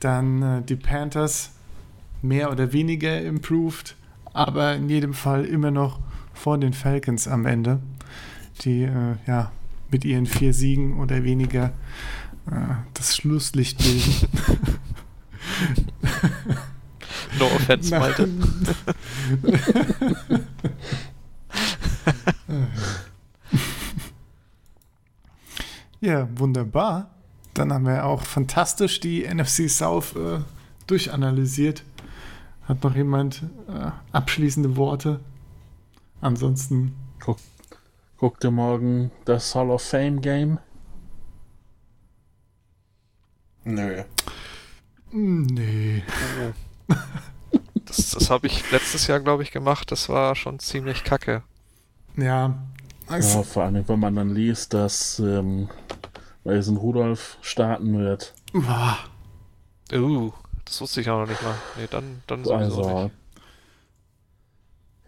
dann 0.00 0.42
äh, 0.42 0.62
die 0.62 0.76
Panthers, 0.76 1.50
mehr 2.22 2.50
oder 2.50 2.72
weniger 2.72 3.20
improved, 3.20 3.96
aber 4.32 4.74
in 4.74 4.88
jedem 4.88 5.12
Fall 5.12 5.44
immer 5.44 5.70
noch 5.70 6.00
vor 6.32 6.58
den 6.58 6.72
Falcons 6.72 7.28
am 7.28 7.46
Ende, 7.46 7.80
die 8.62 8.84
äh, 8.84 9.16
ja 9.26 9.52
mit 9.90 10.04
ihren 10.04 10.26
vier 10.26 10.54
Siegen 10.54 10.98
oder 10.98 11.24
weniger 11.24 11.72
äh, 12.46 12.74
das 12.94 13.16
Schlusslicht 13.16 13.78
bilden. 13.78 14.28
no 17.38 17.46
offense, 17.46 17.98
Malte. 17.98 18.28
ja, 26.00 26.28
wunderbar. 26.38 27.10
Dann 27.54 27.72
haben 27.72 27.86
wir 27.86 28.06
auch 28.06 28.22
fantastisch 28.22 29.00
die 29.00 29.26
NFC 29.26 29.68
South 29.68 30.16
äh, 30.16 30.40
durchanalysiert. 30.86 31.84
Hat 32.64 32.82
noch 32.84 32.94
jemand 32.94 33.42
äh, 33.68 33.90
abschließende 34.12 34.76
Worte? 34.76 35.20
Ansonsten. 36.20 36.94
Guck, 37.20 37.38
guck 38.16 38.40
dir 38.40 38.50
morgen 38.50 39.10
das 39.24 39.54
Hall 39.54 39.70
of 39.70 39.82
Fame 39.82 40.20
Game. 40.20 40.58
Nö. 43.64 44.02
Nee. 45.12 46.02
Das, 47.84 48.10
das 48.10 48.30
habe 48.30 48.46
ich 48.46 48.70
letztes 48.70 49.06
Jahr, 49.06 49.20
glaube 49.20 49.42
ich, 49.42 49.50
gemacht. 49.50 49.90
Das 49.90 50.08
war 50.08 50.34
schon 50.34 50.58
ziemlich 50.58 51.04
kacke. 51.04 51.42
Ja. 52.16 52.54
Also 53.08 53.38
ja, 53.38 53.42
vor 53.42 53.64
allem, 53.64 53.86
wenn 53.88 53.98
man 53.98 54.14
dann 54.14 54.34
liest, 54.34 54.74
dass 54.74 55.18
ähm, 55.18 55.68
Mason 56.44 56.76
Rudolf 56.76 57.38
starten 57.40 57.98
wird. 57.98 58.34
Boah. 58.52 58.98
Uh, 59.92 60.32
das 60.64 60.80
wusste 60.80 61.00
ich 61.02 61.10
auch 61.10 61.20
noch 61.20 61.28
nicht 61.28 61.42
mal. 61.42 61.54
Nee, 61.76 61.88
dann, 61.90 62.22
dann 62.26 62.44
sowieso 62.44 62.82
also, 62.82 63.02
nicht. 63.04 63.14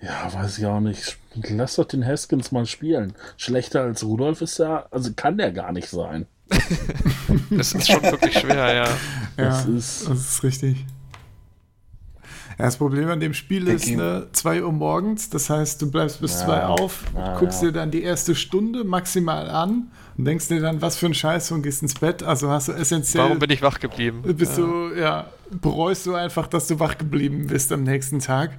Ja, 0.03 0.33
weiß 0.33 0.59
ich 0.59 0.67
auch 0.67 0.81
nicht. 0.81 1.17
Lass 1.35 1.77
doch 1.77 1.87
den 1.87 2.05
Haskins 2.05 2.53
mal 2.53 2.67
spielen. 2.67 3.15
Schlechter 3.39 3.83
als 3.83 4.05
Rudolf 4.05 4.43
ist 4.43 4.59
er, 4.59 4.89
also 4.91 5.13
kann 5.15 5.39
der 5.39 5.51
gar 5.53 5.73
nicht 5.73 5.89
sein. 5.89 6.27
das 7.51 7.73
ist 7.73 7.91
schon 7.91 8.03
wirklich 8.03 8.39
schwer, 8.39 8.75
ja. 8.75 8.85
Ja, 8.85 8.97
das 9.37 9.67
ist, 9.67 10.09
das 10.09 10.19
ist 10.19 10.43
richtig. 10.43 10.85
Ja, 12.59 12.67
das 12.67 12.77
Problem 12.77 13.09
an 13.09 13.19
dem 13.19 13.35
Spiel 13.35 13.67
ist 13.67 13.89
ne, 13.89 14.29
2 14.31 14.63
Uhr 14.63 14.73
morgens, 14.73 15.29
das 15.29 15.51
heißt, 15.51 15.83
du 15.83 15.91
bleibst 15.91 16.21
bis 16.21 16.39
2 16.41 16.57
ja, 16.57 16.69
auf, 16.69 17.03
ja, 17.15 17.37
guckst 17.39 17.63
ja. 17.63 17.69
dir 17.69 17.73
dann 17.73 17.91
die 17.91 18.03
erste 18.03 18.35
Stunde 18.35 18.85
maximal 18.85 19.51
an 19.51 19.91
und 20.17 20.25
denkst 20.25 20.49
dir 20.49 20.61
dann, 20.61 20.81
was 20.81 20.97
für 20.97 21.07
ein 21.07 21.15
Scheiß 21.15 21.51
und 21.51 21.63
gehst 21.63 21.83
ins 21.83 21.95
Bett. 21.95 22.23
Also 22.23 22.49
hast 22.51 22.69
du 22.69 22.73
essentiell. 22.73 23.25
Warum 23.25 23.41
bin 23.41 23.51
ich 23.51 23.63
wach 23.63 23.81
geblieben? 23.81 24.23
Bist 24.23 24.57
du, 24.57 24.95
ja, 24.95 25.27
bereust 25.51 26.07
du 26.07 26.15
einfach, 26.15 26.47
dass 26.47 26.69
du 26.69 26.79
wach 26.79 26.97
geblieben 26.97 27.49
bist 27.49 27.73
am 27.73 27.83
nächsten 27.83 28.21
Tag. 28.21 28.53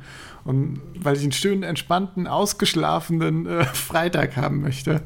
Und 0.43 0.81
weil 0.99 1.15
ich 1.15 1.23
einen 1.23 1.31
schönen, 1.31 1.63
entspannten, 1.63 2.27
ausgeschlafenen 2.27 3.45
äh, 3.45 3.63
Freitag 3.65 4.35
haben 4.35 4.61
möchte. 4.61 5.01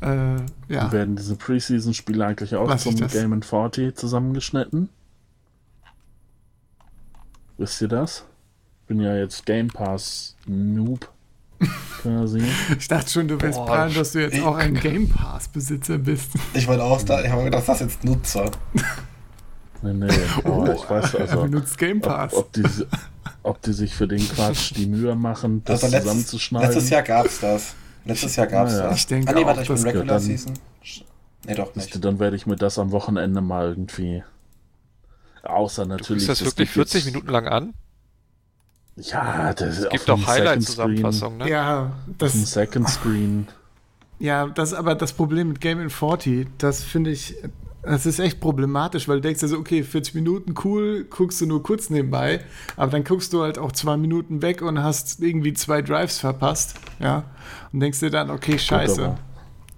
Äh, 0.00 0.36
ja. 0.68 0.90
Werden 0.90 1.14
diese 1.14 1.36
Preseason-Spiele 1.36 2.26
eigentlich 2.26 2.56
auch 2.56 2.74
zum 2.76 2.96
Game 2.96 3.42
40 3.42 3.96
zusammengeschnitten? 3.96 4.88
Wisst 7.62 7.80
ihr 7.80 7.86
das? 7.86 8.24
Bin 8.88 8.98
ja 9.00 9.14
jetzt 9.14 9.46
Game 9.46 9.68
Pass 9.68 10.34
Noob. 10.46 11.08
Quasi. 12.00 12.42
ich 12.76 12.88
dachte 12.88 13.08
schon, 13.08 13.28
du 13.28 13.40
wärst 13.40 13.64
prallen, 13.64 13.94
dass 13.94 14.10
du 14.10 14.18
jetzt 14.18 14.34
ich, 14.34 14.42
auch 14.42 14.56
ein 14.56 14.74
Game 14.74 15.08
Pass 15.08 15.46
Besitzer 15.46 15.98
bist. 15.98 16.30
Ich 16.54 16.66
wollte 16.66 16.82
auch, 16.82 17.00
da, 17.02 17.22
ich 17.22 17.30
habe 17.30 17.44
gedacht, 17.44 17.62
das 17.68 17.80
ist 17.80 17.86
jetzt 17.86 18.04
Nutzer. 18.04 18.50
Nee, 19.80 19.92
nee, 19.92 20.08
oh, 20.44 20.66
ich 20.74 20.90
weiß 20.90 21.14
also, 21.14 21.38
er 21.38 21.42
benutzt 21.44 21.78
Game 21.78 22.00
Pass. 22.00 22.34
Ob, 22.34 22.46
ob, 22.46 22.52
die, 22.52 22.64
ob 23.44 23.62
die 23.62 23.72
sich 23.74 23.94
für 23.94 24.08
den 24.08 24.28
Quatsch 24.28 24.72
die 24.74 24.86
Mühe 24.86 25.14
machen, 25.14 25.62
das 25.64 25.84
also 25.84 25.98
zusammenzuschneiden. 26.00 26.68
Letztes 26.68 26.90
Jahr 26.90 27.02
gab's 27.02 27.38
das. 27.38 27.76
Letztes 28.04 28.34
Jahr 28.34 28.48
gab's 28.48 28.72
naja. 28.72 28.88
das. 28.88 28.96
Ich 28.96 29.06
denke 29.06 29.30
ah, 29.30 29.38
nee, 29.38 29.46
warte, 29.46 29.62
ich 29.62 29.68
bin 29.68 29.82
Regular 29.84 30.18
Season. 30.18 30.54
Nee, 31.46 31.54
doch 31.54 31.76
nicht. 31.76 32.04
Dann 32.04 32.18
werde 32.18 32.34
ich 32.34 32.44
mir 32.44 32.56
das 32.56 32.80
am 32.80 32.90
Wochenende 32.90 33.40
mal 33.40 33.68
irgendwie 33.68 34.24
Außer 35.42 35.86
natürlich. 35.86 36.24
Du 36.24 36.28
das 36.28 36.44
wirklich 36.44 36.70
40 36.70 37.06
Minuten 37.06 37.28
lang 37.28 37.48
an? 37.48 37.74
Ja, 38.96 39.54
das 39.54 39.78
es 39.78 39.88
gibt 39.88 40.10
auch 40.10 40.26
Highlight-Zusammenfassungen, 40.26 41.38
ne? 41.38 41.48
Ja, 41.48 41.92
das. 42.18 42.34
Ein 42.34 42.44
Second 42.44 42.88
Screen. 42.88 43.48
Ja, 44.18 44.46
das 44.46 44.72
ist 44.72 44.78
aber 44.78 44.94
das 44.94 45.14
Problem 45.14 45.48
mit 45.48 45.60
Game 45.60 45.80
in 45.80 45.90
40. 45.90 46.46
Das 46.58 46.82
finde 46.84 47.10
ich, 47.10 47.34
das 47.82 48.06
ist 48.06 48.20
echt 48.20 48.38
problematisch, 48.38 49.08
weil 49.08 49.16
du 49.16 49.22
denkst 49.22 49.42
also, 49.42 49.58
okay, 49.58 49.82
40 49.82 50.14
Minuten, 50.14 50.54
cool, 50.62 51.04
guckst 51.04 51.40
du 51.40 51.46
nur 51.46 51.62
kurz 51.62 51.90
nebenbei, 51.90 52.44
aber 52.76 52.92
dann 52.92 53.02
guckst 53.02 53.32
du 53.32 53.42
halt 53.42 53.58
auch 53.58 53.72
zwei 53.72 53.96
Minuten 53.96 54.40
weg 54.42 54.62
und 54.62 54.80
hast 54.80 55.20
irgendwie 55.20 55.52
zwei 55.54 55.82
Drives 55.82 56.20
verpasst, 56.20 56.76
ja, 57.00 57.24
und 57.72 57.80
denkst 57.80 57.98
dir 57.98 58.10
dann, 58.10 58.30
okay, 58.30 58.58
scheiße. 58.58 59.16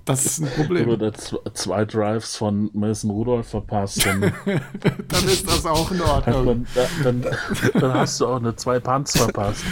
Das 0.05 0.27
ist 0.27 0.41
ein 0.41 0.51
Problem. 0.51 0.89
Wenn 0.89 0.99
du 0.99 1.13
zwei 1.55 1.85
Drives 1.87 2.37
von 2.37 2.71
Mason 2.75 3.11
Rudolph 3.11 3.49
verpasst, 3.49 4.05
dann, 4.05 4.21
dann 5.09 5.25
ist 5.25 5.49
das 5.49 5.65
auch 5.65 5.91
in 5.91 6.03
Ordnung. 6.03 6.45
Man, 6.45 6.67
dann, 6.75 7.23
dann, 7.23 7.37
dann, 7.73 7.95
hast 7.95 8.21
du 8.21 8.27
auch 8.27 8.37
eine 8.37 8.55
zwei 8.55 8.81
Punts 8.81 9.17
verpasst. 9.17 9.65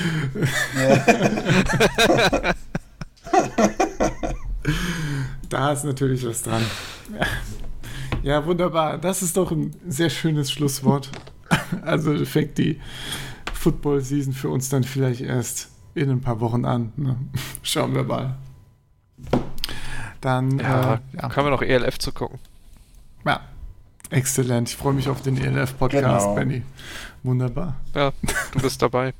da 5.50 5.72
ist 5.72 5.84
natürlich 5.84 6.26
was 6.26 6.42
dran. 6.42 6.62
Ja, 8.22 8.46
wunderbar. 8.46 8.96
Das 8.98 9.22
ist 9.22 9.36
doch 9.36 9.50
ein 9.50 9.76
sehr 9.86 10.08
schönes 10.08 10.50
Schlusswort. 10.50 11.10
Also 11.82 12.24
fängt 12.24 12.56
die 12.56 12.80
Football-Season 13.52 14.32
für 14.32 14.48
uns 14.48 14.70
dann 14.70 14.84
vielleicht 14.84 15.20
erst 15.20 15.68
in 15.94 16.08
ein 16.08 16.20
paar 16.20 16.40
Wochen 16.40 16.64
an. 16.64 16.92
Ne? 16.96 17.16
Schauen 17.62 17.94
wir 17.94 18.04
mal. 18.04 18.38
Dann 20.22 20.58
ja, 20.58 20.94
äh, 20.94 20.98
ja. 21.20 21.28
können 21.28 21.46
wir 21.46 21.50
noch 21.50 21.62
ELF 21.62 21.98
zu 21.98 22.12
gucken. 22.12 22.38
Ja, 23.26 23.40
exzellent. 24.08 24.70
Ich 24.70 24.76
freue 24.76 24.94
mich 24.94 25.08
auf 25.08 25.20
den 25.20 25.36
ELF-Podcast, 25.36 26.26
genau. 26.26 26.34
Benny. 26.34 26.62
Wunderbar. 27.22 27.76
Ja, 27.94 28.12
du 28.52 28.60
bist 28.60 28.80
dabei. 28.80 29.12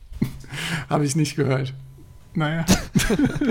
Habe 0.89 1.05
ich 1.05 1.15
nicht 1.17 1.37
gehört. 1.37 1.75
Naja. 2.35 2.65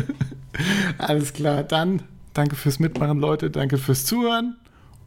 Alles 0.98 1.34
klar, 1.34 1.64
dann 1.64 2.02
danke 2.34 2.56
fürs 2.56 2.80
Mitmachen, 2.80 3.20
Leute. 3.20 3.52
Danke 3.52 3.78
fürs 3.78 4.06
Zuhören. 4.06 4.56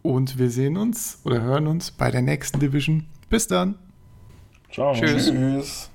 Und 0.02 0.38
wir 0.38 0.50
sehen 0.50 0.76
uns 0.76 1.20
oder 1.24 1.40
hören 1.40 1.66
uns 1.66 1.90
bei 1.90 2.10
der 2.10 2.20
nächsten 2.20 2.60
Division. 2.60 3.06
Bis 3.30 3.46
dann. 3.46 3.76
Ciao. 4.70 4.92
Tschüss. 4.92 5.30
Tschüss. 5.30 5.90